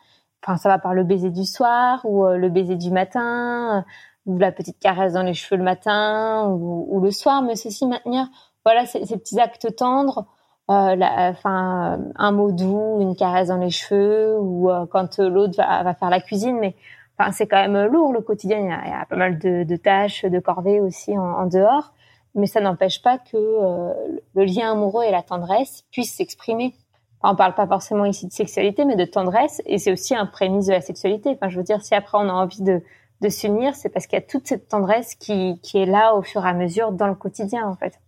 Enfin, 0.42 0.56
ça 0.56 0.68
va 0.68 0.78
par 0.78 0.94
le 0.94 1.02
baiser 1.04 1.30
du 1.30 1.44
soir 1.44 2.00
ou 2.04 2.24
euh, 2.26 2.36
le 2.36 2.48
baiser 2.48 2.76
du 2.76 2.90
matin, 2.90 3.84
ou 4.26 4.38
la 4.38 4.52
petite 4.52 4.78
caresse 4.78 5.14
dans 5.14 5.22
les 5.22 5.34
cheveux 5.34 5.56
le 5.56 5.64
matin 5.64 6.46
ou, 6.48 6.86
ou 6.90 7.00
le 7.00 7.10
soir, 7.10 7.42
mais 7.42 7.56
ceci 7.56 7.86
maintenir, 7.86 8.28
voilà, 8.64 8.86
ces, 8.86 9.04
ces 9.04 9.16
petits 9.18 9.40
actes 9.40 9.74
tendres 9.76 10.26
euh, 10.70 10.96
enfin 11.00 11.98
un 12.16 12.32
mot 12.32 12.50
doux, 12.52 13.00
une 13.00 13.16
caresse 13.16 13.48
dans 13.48 13.58
les 13.58 13.70
cheveux 13.70 14.38
ou 14.38 14.70
euh, 14.70 14.86
quand 14.86 15.18
l'autre 15.18 15.56
va, 15.56 15.82
va, 15.82 15.94
faire 15.94 16.10
la 16.10 16.20
cuisine. 16.20 16.58
Mais 16.58 16.74
enfin 17.18 17.32
c'est 17.32 17.46
quand 17.46 17.68
même 17.68 17.90
lourd 17.92 18.12
le 18.12 18.20
quotidien. 18.20 18.58
Il 18.58 18.66
y 18.66 18.72
a, 18.72 18.80
il 18.84 18.90
y 18.90 18.92
a 18.92 19.04
pas 19.06 19.16
mal 19.16 19.38
de, 19.38 19.64
de, 19.64 19.76
tâches, 19.76 20.24
de 20.24 20.38
corvées 20.40 20.80
aussi 20.80 21.16
en, 21.16 21.22
en 21.22 21.46
dehors. 21.46 21.92
Mais 22.34 22.46
ça 22.46 22.60
n'empêche 22.60 23.00
pas 23.02 23.18
que 23.18 23.36
euh, 23.36 23.92
le 24.34 24.44
lien 24.44 24.72
amoureux 24.72 25.04
et 25.04 25.10
la 25.10 25.22
tendresse 25.22 25.84
puissent 25.92 26.16
s'exprimer. 26.16 26.74
Enfin, 27.20 27.34
on 27.34 27.36
parle 27.36 27.54
pas 27.54 27.66
forcément 27.66 28.04
ici 28.04 28.26
de 28.26 28.32
sexualité, 28.32 28.84
mais 28.84 28.96
de 28.96 29.04
tendresse, 29.04 29.62
et 29.66 29.78
c'est 29.78 29.92
aussi 29.92 30.14
un 30.14 30.26
prémisse 30.26 30.66
de 30.66 30.72
la 30.72 30.80
sexualité. 30.80 31.30
Enfin, 31.30 31.48
je 31.48 31.56
veux 31.56 31.62
dire, 31.62 31.80
si 31.82 31.94
après 31.94 32.18
on 32.18 32.28
a 32.28 32.32
envie 32.32 32.62
de, 32.62 32.82
de 33.20 33.28
s'unir, 33.28 33.74
c'est 33.76 33.88
parce 33.88 34.06
qu'il 34.06 34.18
y 34.18 34.22
a 34.22 34.26
toute 34.26 34.48
cette 34.48 34.68
tendresse 34.68 35.14
qui, 35.14 35.60
qui 35.62 35.78
est 35.78 35.86
là 35.86 36.14
au 36.16 36.22
fur 36.22 36.44
et 36.44 36.48
à 36.48 36.54
mesure 36.54 36.92
dans 36.92 37.06
le 37.06 37.14
quotidien, 37.14 37.66
en 37.68 37.76
fait. 37.76 38.00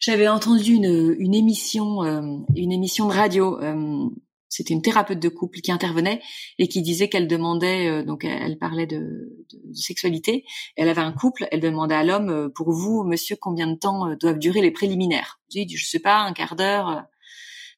J'avais 0.00 0.28
entendu 0.28 0.74
une, 0.74 1.14
une 1.18 1.34
émission, 1.34 2.02
euh, 2.02 2.22
une 2.56 2.72
émission 2.72 3.06
de 3.06 3.12
radio. 3.12 3.60
Euh, 3.60 4.08
c'était 4.48 4.74
une 4.74 4.82
thérapeute 4.82 5.20
de 5.20 5.28
couple 5.28 5.60
qui 5.60 5.72
intervenait 5.72 6.20
et 6.58 6.68
qui 6.68 6.82
disait 6.82 7.08
qu'elle 7.08 7.28
demandait, 7.28 7.88
euh, 7.88 8.02
donc 8.02 8.24
elle 8.24 8.58
parlait 8.58 8.86
de, 8.86 9.46
sexualité. 9.72 10.44
Elle 10.76 10.88
avait 10.88 11.00
un 11.00 11.12
couple, 11.12 11.46
elle 11.52 11.60
demandait 11.60 11.94
à 11.94 12.04
l'homme, 12.04 12.50
pour 12.54 12.72
vous, 12.72 13.04
monsieur, 13.04 13.36
combien 13.40 13.66
de 13.66 13.76
temps 13.76 14.14
doivent 14.16 14.38
durer 14.38 14.60
les 14.60 14.72
préliminaires? 14.72 15.40
Je 15.54 15.62
dis, 15.62 15.76
je 15.76 15.86
sais 15.86 16.00
pas, 16.00 16.18
un 16.18 16.32
quart 16.32 16.56
d'heure, 16.56 17.04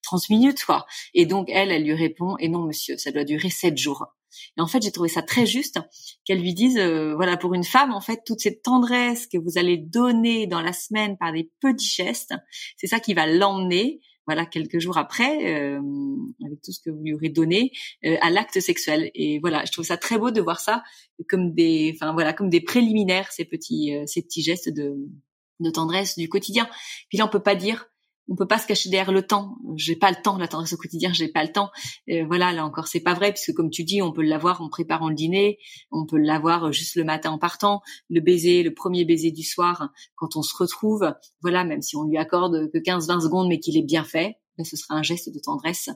30 0.03 0.31
minutes, 0.31 0.65
quoi. 0.65 0.87
Et 1.13 1.27
donc 1.27 1.49
elle, 1.51 1.71
elle 1.71 1.85
lui 1.85 1.95
répond, 1.95 2.37
et 2.39 2.49
non, 2.49 2.63
monsieur, 2.63 2.97
ça 2.97 3.13
doit 3.13 3.25
durer 3.25 3.51
sept 3.51 3.77
jours. 3.77 4.07
Et 4.57 4.61
en 4.61 4.67
fait, 4.67 4.83
j'ai 4.83 4.93
trouvé 4.93 5.09
ça 5.09 5.23
très 5.23 5.47
juste 5.47 5.79
qu'elle 6.25 6.41
lui 6.41 6.55
dise, 6.55 6.79
euh, 6.79 7.15
voilà, 7.15 7.37
pour 7.37 7.55
une 7.55 7.65
femme, 7.65 7.93
en 7.93 8.01
fait, 8.01 8.23
toute 8.27 8.41
cette 8.41 8.63
tendresse 8.63 9.27
que 9.27 9.39
vous 9.39 9.59
allez 9.59 9.79
donner 9.79 10.47
dans 10.47 10.61
la 10.61 10.73
semaine 10.73 11.17
par 11.19 11.33
des 11.33 11.51
petits 11.61 11.89
gestes, 11.89 12.35
c'est 12.77 12.87
ça 12.87 13.01
qui 13.01 13.15
va 13.15 13.27
l'emmener, 13.27 14.01
voilà, 14.27 14.47
quelques 14.47 14.79
jours 14.79 14.97
après, 14.97 15.55
euh, 15.55 15.81
avec 16.45 16.63
tout 16.63 16.73
ce 16.73 16.81
que 16.81 16.91
vous 16.91 17.03
lui 17.03 17.15
aurez 17.15 17.29
donné, 17.29 17.73
euh, 18.05 18.17
à 18.23 18.31
l'acte 18.31 18.59
sexuel. 18.61 19.11
Et 19.15 19.39
voilà, 19.41 19.65
je 19.65 19.73
trouve 19.73 19.85
ça 19.85 19.97
très 19.97 20.19
beau 20.19 20.31
de 20.31 20.41
voir 20.41 20.61
ça 20.61 20.83
comme 21.29 21.53
des, 21.55 21.93
enfin 21.95 22.13
voilà, 22.13 22.33
comme 22.33 22.49
des 22.49 22.61
préliminaires, 22.61 23.31
ces 23.33 23.45
petits, 23.45 23.93
ces 24.07 24.23
petits 24.23 24.43
gestes 24.43 24.71
de, 24.71 24.95
de 25.61 25.71
tendresse 25.71 26.17
du 26.19 26.29
quotidien. 26.29 26.69
Puis 27.09 27.19
là, 27.19 27.27
on 27.27 27.29
peut 27.29 27.43
pas 27.43 27.55
dire 27.55 27.87
on 28.29 28.37
peut 28.37 28.47
pas 28.47 28.59
se 28.59 28.67
cacher 28.67 28.89
derrière 28.89 29.13
le 29.13 29.27
temps. 29.27 29.57
J'ai 29.77 29.97
pas 29.97 30.11
le 30.11 30.17
temps, 30.23 30.39
la 30.39 30.49
tendresse 30.49 30.73
au 30.73 30.77
quotidien, 30.77 31.13
j'ai 31.13 31.29
pas 31.29 31.43
le 31.43 31.53
temps. 31.53 31.71
voilà, 32.27 32.53
là 32.53 32.65
encore, 32.65 32.87
c'est 32.87 33.01
pas 33.01 33.15
vrai 33.15 33.33
puisque 33.33 33.53
comme 33.55 33.71
tu 33.71 33.85
dis, 33.85 34.03
on 34.03 34.13
peut 34.13 34.23
l'avoir 34.23 34.63
en 34.63 34.69
préparant 34.69 35.09
le 35.09 35.15
dîner, 35.15 35.59
on 35.91 36.07
peut 36.07 36.19
l'avoir 36.19 36.73
juste 36.73 36.97
le 36.97 37.05
matin 37.05 37.31
en 37.31 37.39
partant, 37.39 37.83
le 38.11 38.21
baiser, 38.21 38.63
le 38.63 38.73
premier 38.73 39.05
baiser 39.05 39.31
du 39.31 39.43
soir 39.43 39.91
quand 40.17 40.37
on 40.37 40.43
se 40.43 40.57
retrouve. 40.57 41.15
Voilà, 41.43 41.65
même 41.65 41.83
si 41.83 41.97
on 41.97 42.05
lui 42.05 42.17
accorde 42.17 42.71
que 42.73 42.79
15-20 42.79 43.23
secondes, 43.23 43.49
mais 43.49 43.61
qu'il 43.61 43.77
est 43.77 43.83
bien 43.83 44.05
fait, 44.05 44.39
ben, 44.57 44.65
ce 44.65 44.77
sera 44.77 44.95
un 44.95 45.03
geste 45.03 45.33
de 45.33 45.39
tendresse 45.39 45.91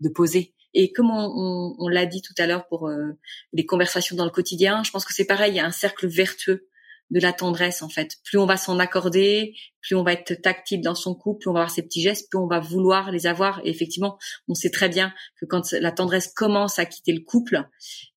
de 0.00 0.08
poser. 0.08 0.54
Et 0.74 0.92
comme 0.92 1.10
on, 1.10 1.88
l'a 1.88 2.06
dit 2.06 2.20
tout 2.20 2.34
à 2.38 2.46
l'heure 2.46 2.66
pour 2.68 2.88
euh, 2.88 3.12
les 3.52 3.64
conversations 3.64 4.16
dans 4.16 4.24
le 4.24 4.30
quotidien, 4.30 4.82
je 4.84 4.90
pense 4.90 5.04
que 5.04 5.14
c'est 5.14 5.24
pareil, 5.24 5.52
il 5.52 5.56
y 5.56 5.60
a 5.60 5.64
un 5.64 5.72
cercle 5.72 6.06
vertueux 6.06 6.67
de 7.10 7.20
la 7.20 7.32
tendresse 7.32 7.82
en 7.82 7.88
fait. 7.88 8.16
Plus 8.24 8.38
on 8.38 8.46
va 8.46 8.56
s'en 8.56 8.78
accorder, 8.78 9.54
plus 9.80 9.94
on 9.94 10.02
va 10.02 10.12
être 10.12 10.34
tactile 10.34 10.80
dans 10.80 10.94
son 10.94 11.14
couple, 11.14 11.40
plus 11.40 11.50
on 11.50 11.54
va 11.54 11.60
avoir 11.60 11.70
ces 11.70 11.82
petits 11.82 12.02
gestes, 12.02 12.28
plus 12.30 12.38
on 12.38 12.46
va 12.46 12.60
vouloir 12.60 13.10
les 13.10 13.26
avoir. 13.26 13.60
Et 13.64 13.70
effectivement, 13.70 14.18
on 14.48 14.54
sait 14.54 14.70
très 14.70 14.88
bien 14.88 15.12
que 15.40 15.46
quand 15.46 15.72
la 15.72 15.92
tendresse 15.92 16.28
commence 16.28 16.78
à 16.78 16.86
quitter 16.86 17.12
le 17.12 17.20
couple, 17.20 17.68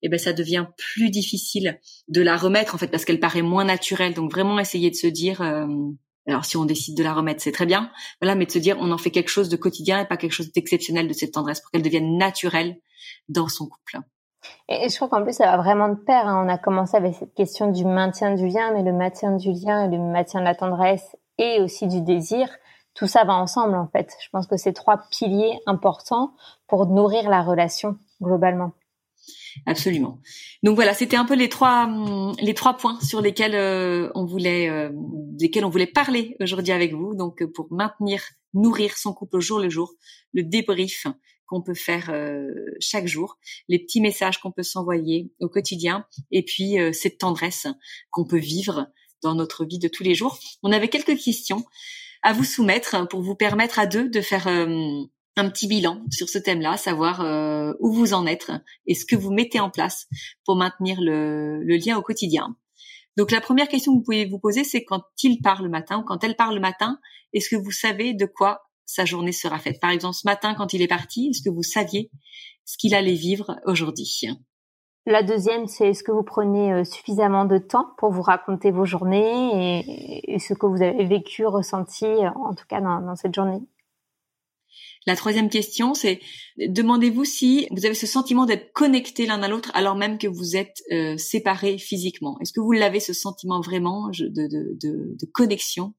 eh 0.02 0.08
ben 0.08 0.18
ça 0.18 0.32
devient 0.32 0.66
plus 0.76 1.10
difficile 1.10 1.78
de 2.08 2.22
la 2.22 2.36
remettre 2.36 2.74
en 2.74 2.78
fait 2.78 2.88
parce 2.88 3.04
qu'elle 3.04 3.20
paraît 3.20 3.42
moins 3.42 3.64
naturelle. 3.64 4.14
Donc 4.14 4.30
vraiment 4.30 4.58
essayer 4.58 4.90
de 4.90 4.96
se 4.96 5.06
dire 5.06 5.40
euh, 5.40 5.66
alors 6.26 6.44
si 6.44 6.56
on 6.56 6.64
décide 6.64 6.96
de 6.96 7.02
la 7.02 7.14
remettre, 7.14 7.42
c'est 7.42 7.52
très 7.52 7.66
bien. 7.66 7.90
Voilà, 8.20 8.34
mais 8.34 8.46
de 8.46 8.52
se 8.52 8.58
dire 8.58 8.76
on 8.78 8.92
en 8.92 8.98
fait 8.98 9.10
quelque 9.10 9.30
chose 9.30 9.48
de 9.48 9.56
quotidien 9.56 10.00
et 10.00 10.06
pas 10.06 10.16
quelque 10.16 10.32
chose 10.32 10.52
d'exceptionnel 10.52 11.08
de 11.08 11.12
cette 11.12 11.32
tendresse 11.32 11.60
pour 11.60 11.70
qu'elle 11.70 11.82
devienne 11.82 12.16
naturelle 12.16 12.76
dans 13.28 13.48
son 13.48 13.66
couple. 13.66 13.98
Et 14.68 14.88
je 14.88 14.96
crois 14.96 15.08
qu'en 15.08 15.22
plus, 15.22 15.34
ça 15.34 15.46
va 15.46 15.56
vraiment 15.56 15.88
de 15.88 15.94
pair. 15.94 16.26
Hein. 16.26 16.44
On 16.44 16.48
a 16.48 16.58
commencé 16.58 16.96
avec 16.96 17.14
cette 17.14 17.34
question 17.34 17.70
du 17.70 17.84
maintien 17.84 18.34
du 18.34 18.46
lien, 18.46 18.72
mais 18.72 18.82
le 18.82 18.92
maintien 18.92 19.36
du 19.36 19.52
lien 19.52 19.84
et 19.84 19.96
le 19.96 20.02
maintien 20.02 20.40
de 20.40 20.44
la 20.44 20.54
tendresse 20.54 21.16
et 21.38 21.60
aussi 21.60 21.86
du 21.86 22.00
désir, 22.00 22.48
tout 22.94 23.06
ça 23.06 23.24
va 23.24 23.34
ensemble 23.34 23.74
en 23.74 23.88
fait. 23.88 24.14
Je 24.20 24.28
pense 24.30 24.46
que 24.46 24.56
c'est 24.56 24.72
trois 24.72 25.04
piliers 25.10 25.58
importants 25.66 26.34
pour 26.68 26.86
nourrir 26.86 27.28
la 27.28 27.42
relation 27.42 27.96
globalement. 28.20 28.72
Absolument. 29.66 30.18
Donc 30.62 30.74
voilà, 30.74 30.94
c'était 30.94 31.16
un 31.16 31.24
peu 31.24 31.34
les 31.34 31.48
trois 31.48 31.84
hum, 31.84 32.34
les 32.40 32.54
trois 32.54 32.76
points 32.76 32.98
sur 33.00 33.20
lesquels 33.20 33.54
euh, 33.54 34.10
on 34.14 34.24
voulait 34.24 34.68
euh, 34.68 34.90
desquels 34.92 35.64
on 35.64 35.70
voulait 35.70 35.86
parler 35.86 36.36
aujourd'hui 36.40 36.72
avec 36.72 36.92
vous. 36.94 37.14
Donc 37.14 37.44
pour 37.54 37.68
maintenir, 37.70 38.22
nourrir 38.54 38.96
son 38.96 39.12
couple 39.12 39.36
au 39.36 39.40
jour 39.40 39.58
le 39.58 39.68
jour, 39.68 39.92
le 40.32 40.42
débrief 40.42 41.06
qu'on 41.52 41.60
peut 41.60 41.74
faire 41.74 42.08
euh, 42.08 42.50
chaque 42.80 43.06
jour, 43.06 43.36
les 43.68 43.78
petits 43.78 44.00
messages 44.00 44.40
qu'on 44.40 44.52
peut 44.52 44.62
s'envoyer 44.62 45.30
au 45.38 45.50
quotidien, 45.50 46.06
et 46.30 46.42
puis 46.42 46.80
euh, 46.80 46.92
cette 46.94 47.18
tendresse 47.18 47.66
qu'on 48.10 48.24
peut 48.24 48.38
vivre 48.38 48.86
dans 49.22 49.34
notre 49.34 49.66
vie 49.66 49.78
de 49.78 49.88
tous 49.88 50.02
les 50.02 50.14
jours. 50.14 50.38
On 50.62 50.72
avait 50.72 50.88
quelques 50.88 51.18
questions 51.18 51.62
à 52.22 52.32
vous 52.32 52.44
soumettre 52.44 53.06
pour 53.06 53.20
vous 53.20 53.34
permettre 53.34 53.78
à 53.78 53.84
deux 53.84 54.08
de 54.08 54.22
faire 54.22 54.46
euh, 54.46 55.02
un 55.36 55.50
petit 55.50 55.66
bilan 55.66 56.02
sur 56.10 56.30
ce 56.30 56.38
thème-là, 56.38 56.78
savoir 56.78 57.20
où 57.80 57.92
vous 57.92 58.12
en 58.14 58.26
êtes 58.26 58.50
et 58.86 58.94
ce 58.94 59.06
que 59.06 59.16
vous 59.16 59.30
mettez 59.30 59.60
en 59.60 59.70
place 59.70 60.06
pour 60.44 60.56
maintenir 60.56 61.00
le, 61.00 61.62
le 61.62 61.76
lien 61.76 61.96
au 61.98 62.02
quotidien. 62.02 62.56
Donc 63.16 63.30
la 63.30 63.40
première 63.40 63.68
question 63.68 63.92
que 63.92 63.98
vous 63.98 64.04
pouvez 64.04 64.26
vous 64.26 64.38
poser, 64.38 64.62
c'est 64.62 64.84
quand 64.84 65.02
il 65.22 65.40
part 65.40 65.62
le 65.62 65.70
matin 65.70 65.98
ou 65.98 66.02
quand 66.02 66.22
elle 66.22 66.36
part 66.36 66.52
le 66.52 66.60
matin, 66.60 66.98
est-ce 67.32 67.48
que 67.48 67.56
vous 67.56 67.70
savez 67.70 68.12
de 68.12 68.26
quoi 68.26 68.62
sa 68.86 69.04
journée 69.04 69.32
sera 69.32 69.58
faite. 69.58 69.80
Par 69.80 69.90
exemple, 69.90 70.16
ce 70.16 70.26
matin, 70.26 70.54
quand 70.54 70.74
il 70.74 70.82
est 70.82 70.88
parti, 70.88 71.28
est-ce 71.30 71.42
que 71.42 71.54
vous 71.54 71.62
saviez 71.62 72.10
ce 72.64 72.76
qu'il 72.76 72.94
allait 72.94 73.14
vivre 73.14 73.56
aujourd'hui? 73.66 74.26
La 75.04 75.24
deuxième, 75.24 75.66
c'est 75.66 75.88
est-ce 75.88 76.04
que 76.04 76.12
vous 76.12 76.22
prenez 76.22 76.72
euh, 76.72 76.84
suffisamment 76.84 77.44
de 77.44 77.58
temps 77.58 77.88
pour 77.98 78.12
vous 78.12 78.22
raconter 78.22 78.70
vos 78.70 78.84
journées 78.84 80.22
et, 80.32 80.38
ce 80.38 80.54
que 80.54 80.66
vous 80.66 80.80
avez 80.80 81.04
vécu, 81.04 81.44
ressenti, 81.44 82.04
euh, 82.04 82.30
en 82.36 82.54
tout 82.54 82.64
cas 82.68 82.80
dans, 82.80 83.16
cette 83.16 83.34
journée? 83.34 83.60
La 85.04 85.16
troisième 85.16 85.48
question, 85.48 85.94
c'est 85.94 86.20
demandez-vous 86.56 87.24
si 87.24 87.66
vous 87.72 87.84
avez 87.84 87.96
ce 87.96 88.06
sentiment 88.06 88.46
d'être 88.46 88.72
connecté 88.72 89.26
l'un 89.26 89.42
à 89.42 89.48
l'autre 89.48 89.72
alors 89.74 89.96
même 89.96 90.18
que 90.18 90.28
vous 90.28 90.56
êtes 90.56 90.80
euh, 90.92 91.16
séparés 91.16 91.78
physiquement. 91.78 92.38
Est-ce 92.40 92.52
que 92.52 92.60
vous 92.60 92.70
l'avez 92.70 93.00
ce 93.00 93.12
sentiment 93.12 93.60
vraiment 93.60 94.10
de, 94.10 95.26
connexion 95.32 95.94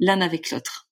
l'un 0.00 0.20
avec 0.22 0.50
l'autre? 0.50 0.87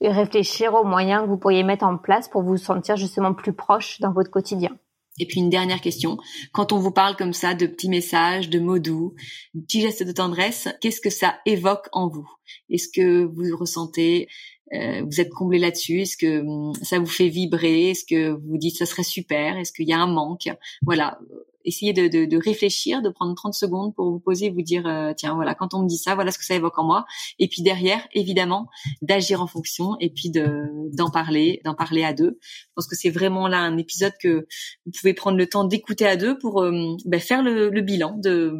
Et 0.00 0.10
réfléchir 0.10 0.74
aux 0.74 0.84
moyens 0.84 1.22
que 1.22 1.28
vous 1.28 1.38
pourriez 1.38 1.62
mettre 1.62 1.84
en 1.84 1.96
place 1.96 2.28
pour 2.28 2.42
vous 2.42 2.56
sentir 2.56 2.96
justement 2.96 3.34
plus 3.34 3.52
proche 3.52 4.00
dans 4.00 4.12
votre 4.12 4.30
quotidien. 4.30 4.70
Et 5.18 5.26
puis 5.26 5.40
une 5.40 5.50
dernière 5.50 5.80
question, 5.80 6.18
quand 6.52 6.72
on 6.72 6.78
vous 6.78 6.92
parle 6.92 7.16
comme 7.16 7.34
ça 7.34 7.54
de 7.54 7.66
petits 7.66 7.90
messages, 7.90 8.48
de 8.48 8.58
mots 8.58 8.78
doux, 8.78 9.14
de 9.54 9.60
petits 9.60 9.82
gestes 9.82 10.02
de 10.02 10.12
tendresse, 10.12 10.68
qu'est-ce 10.80 11.00
que 11.00 11.10
ça 11.10 11.38
évoque 11.44 11.88
en 11.92 12.08
vous? 12.08 12.28
Est-ce 12.70 12.88
que 12.88 13.24
vous 13.24 13.56
ressentez, 13.56 14.28
vous 14.72 15.20
êtes 15.20 15.30
comblé 15.30 15.58
là-dessus. 15.58 16.02
Est-ce 16.02 16.16
que 16.16 16.40
hum, 16.40 16.72
ça 16.82 16.98
vous 16.98 17.06
fait 17.06 17.28
vibrer? 17.28 17.90
Est-ce 17.90 18.04
que 18.04 18.30
vous 18.30 18.58
dites 18.58 18.76
ça 18.76 18.86
serait 18.86 19.02
super? 19.02 19.56
Est-ce 19.56 19.72
qu'il 19.72 19.88
y 19.88 19.92
a 19.92 19.98
un 19.98 20.06
manque? 20.06 20.48
Voilà, 20.82 21.18
essayez 21.64 21.92
de, 21.92 22.08
de, 22.08 22.24
de, 22.24 22.36
réfléchir, 22.36 23.02
de 23.02 23.08
prendre 23.08 23.34
30 23.34 23.54
secondes 23.54 23.94
pour 23.94 24.10
vous 24.10 24.18
poser 24.18 24.50
vous 24.50 24.62
dire, 24.62 24.86
euh, 24.86 25.12
tiens, 25.16 25.34
voilà, 25.34 25.54
quand 25.54 25.74
on 25.74 25.82
me 25.82 25.88
dit 25.88 25.96
ça, 25.96 26.14
voilà 26.14 26.30
ce 26.30 26.38
que 26.38 26.44
ça 26.44 26.54
évoque 26.54 26.78
en 26.78 26.84
moi. 26.84 27.04
Et 27.38 27.48
puis 27.48 27.62
derrière, 27.62 28.06
évidemment, 28.12 28.68
d'agir 29.02 29.42
en 29.42 29.46
fonction 29.46 29.96
et 30.00 30.10
puis 30.10 30.30
de 30.30 30.64
d'en 30.92 31.10
parler, 31.10 31.60
d'en 31.64 31.74
parler 31.74 32.04
à 32.04 32.12
deux. 32.12 32.38
Je 32.42 32.66
pense 32.74 32.86
que 32.86 32.96
c'est 32.96 33.10
vraiment 33.10 33.48
là 33.48 33.58
un 33.58 33.76
épisode 33.76 34.12
que 34.20 34.46
vous 34.86 34.92
pouvez 34.98 35.14
prendre 35.14 35.36
le 35.36 35.46
temps 35.46 35.64
d'écouter 35.64 36.06
à 36.06 36.16
deux 36.16 36.38
pour 36.38 36.62
euh, 36.62 36.96
ben, 37.04 37.20
faire 37.20 37.42
le, 37.42 37.70
le 37.70 37.80
bilan 37.80 38.16
de 38.18 38.54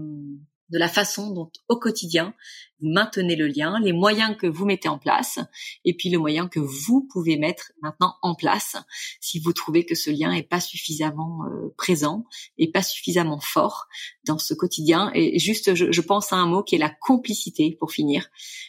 de 0.71 0.79
la 0.79 0.89
façon 0.89 1.31
dont 1.31 1.51
au 1.69 1.77
quotidien 1.77 2.35
vous 2.81 2.89
maintenez 2.89 3.37
le 3.37 3.47
lien, 3.47 3.79
les 3.81 3.93
moyens 3.93 4.37
que 4.37 4.47
vous 4.47 4.65
mettez 4.65 4.89
en 4.89 4.99
place, 4.99 5.39
et 5.85 5.95
puis 5.95 6.09
le 6.09 6.19
moyen 6.19 6.49
que 6.49 6.61
vous 6.61 7.07
pouvez 7.13 7.37
mettre 7.37 7.73
maintenant 7.83 8.15
en 8.23 8.35
place 8.35 8.77
si 9.21 9.39
vous 9.39 9.53
trouvez 9.53 9.85
que 9.85 9.95
ce 9.95 10.11
lien 10.11 10.33
est 10.33 10.49
pas 10.49 10.61
suffisamment 10.61 11.45
euh, 11.45 11.75
présent 11.77 12.25
et 12.59 12.71
pas 12.71 12.83
suffisamment 12.83 13.41
fort 13.41 13.87
dans 14.27 14.39
ce 14.39 14.55
quotidien. 14.55 15.11
Et 15.15 15.39
juste, 15.39 15.75
je, 15.75 16.01
pense 16.01 16.33
à 16.33 16.37
un 16.37 16.47
mot 16.47 16.63
qui 16.63 16.75
est 16.75 16.79
la 16.79 16.91
complicité 16.91 17.77
pour 17.79 17.93
finir. 17.93 18.29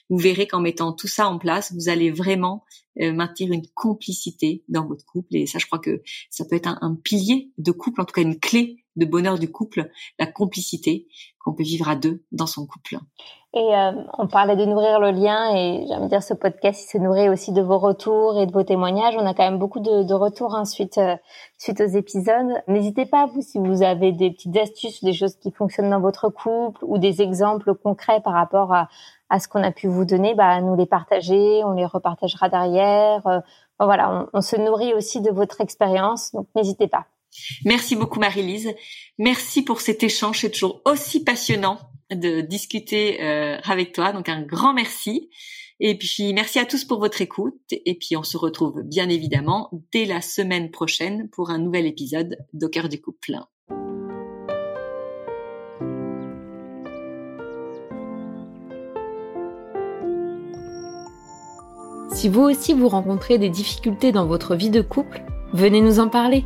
Vous 0.10 0.18
verrez 0.18 0.48
qu'en 0.48 0.60
mettant 0.60 0.92
tout 0.92 1.08
ça 1.08 1.28
en 1.28 1.40
place, 1.40 1.74
vous 1.74 1.90
allez 1.90 2.12
vraiment 2.12 2.66
euh, 3.00 3.14
maintenir 3.14 3.54
une 3.54 3.68
complicité 3.74 4.64
dans 4.68 4.86
votre 4.86 5.06
couple. 5.06 5.38
Et 5.38 5.46
ça, 5.46 5.60
je 5.60 5.66
crois 5.66 5.80
que 5.80 6.02
ça 6.30 6.44
peut 6.44 6.56
être 6.56 6.68
un, 6.68 6.78
un 6.82 6.96
pilier 6.96 7.52
de 7.58 7.72
couple, 7.72 8.02
en 8.02 8.06
tout 8.06 8.14
cas 8.14 8.22
une 8.22 8.40
clé 8.40 8.84
de 8.98 9.06
bonheur 9.06 9.40
du 9.40 9.50
couple, 9.50 9.90
la 10.20 10.28
complicité 10.28 11.08
qu'on 11.44 11.54
peut 11.54 11.64
vivre 11.64 11.90
à 11.90 11.96
deux 11.96 12.24
dans 12.32 12.46
son 12.46 12.66
couple. 12.66 12.98
Et 13.54 13.76
euh, 13.76 13.92
on 14.18 14.28
parlait 14.28 14.56
de 14.56 14.64
nourrir 14.64 15.02
le 15.02 15.12
lien 15.12 15.54
et 15.54 15.86
j'aime 15.88 16.08
dire 16.08 16.24
ce 16.24 16.34
podcast 16.34 16.86
il 16.86 16.88
se 16.88 16.98
nourrit 16.98 17.28
aussi 17.28 17.52
de 17.52 17.62
vos 17.62 17.80
retours 17.80 18.40
et 18.40 18.46
de 18.46 18.52
vos 18.54 18.64
témoignages. 18.64 19.16
On 19.18 19.26
a 19.26 19.34
quand 19.34 19.44
même 19.44 19.60
beaucoup 19.60 19.82
de, 19.82 20.04
de 20.04 20.14
retours 20.14 20.56
hein, 20.56 20.64
suite, 20.64 20.98
aux 20.98 21.98
épisodes. 21.98 22.64
N'hésitez 22.70 23.06
pas 23.06 23.26
vous 23.26 23.42
si 23.42 23.60
vous 23.60 23.84
avez 23.84 24.14
des 24.14 24.32
petites 24.32 24.56
astuces, 24.56 25.04
des 25.04 25.12
choses 25.12 25.36
qui 25.36 25.52
fonctionnent 25.52 25.90
dans 25.90 26.00
votre 26.00 26.30
couple 26.30 26.86
ou 26.86 26.98
des 26.98 27.22
exemples 27.22 27.76
concrets 27.76 28.22
par 28.22 28.34
rapport 28.34 28.74
à, 28.74 28.88
à 29.30 29.40
ce 29.40 29.50
qu'on 29.50 29.64
a 29.64 29.72
pu 29.72 29.88
vous 29.88 30.06
donner, 30.06 30.34
bah 30.34 30.62
nous 30.62 30.78
les 30.78 30.86
partager, 30.86 31.62
on 31.66 31.72
les 31.72 31.86
repartagera 31.86 32.48
derrière. 32.48 33.28
Euh, 33.28 33.40
voilà, 33.80 34.30
on, 34.34 34.38
on 34.38 34.42
se 34.42 34.56
nourrit 34.56 34.94
aussi 34.94 35.20
de 35.20 35.32
votre 35.32 35.60
expérience, 35.60 36.32
donc 36.32 36.48
n'hésitez 36.56 36.88
pas. 36.88 37.06
Merci 37.66 37.96
beaucoup 37.96 38.20
Marie-Lise. 38.20 38.74
Merci 39.18 39.64
pour 39.64 39.82
cet 39.82 40.04
échange. 40.04 40.40
C'est 40.42 40.52
toujours 40.52 40.82
aussi 40.86 41.24
passionnant 41.24 41.80
de 42.12 42.42
discuter 42.42 43.22
euh, 43.22 43.58
avec 43.64 43.94
toi. 43.94 44.12
Donc 44.12 44.30
un 44.30 44.42
grand 44.42 44.74
merci. 44.74 45.30
Et 45.80 45.98
puis 45.98 46.34
merci 46.34 46.60
à 46.60 46.66
tous 46.66 46.86
pour 46.86 47.00
votre 47.00 47.22
écoute. 47.22 47.56
Et 47.72 47.96
puis 47.96 48.16
on 48.16 48.24
se 48.24 48.38
retrouve 48.38 48.82
bien 48.84 49.10
évidemment 49.10 49.70
dès 49.92 50.06
la 50.06 50.22
semaine 50.22 50.70
prochaine 50.72 51.30
pour 51.30 51.50
un 51.50 51.58
nouvel 51.58 51.86
épisode 51.86 52.38
d'Au 52.54 52.70
cœur 52.70 52.90
du 52.90 53.02
couple. 53.02 53.40
Si 62.14 62.30
vous 62.30 62.42
aussi 62.42 62.74
vous 62.74 62.88
rencontrez 62.88 63.40
des 63.40 63.50
difficultés 63.50 64.12
dans 64.12 64.28
votre 64.28 64.56
vie 64.56 64.70
de 64.70 64.82
couple, 64.82 65.24
venez 65.54 65.82
nous 65.82 66.00
en 66.00 66.08
parler 66.08 66.46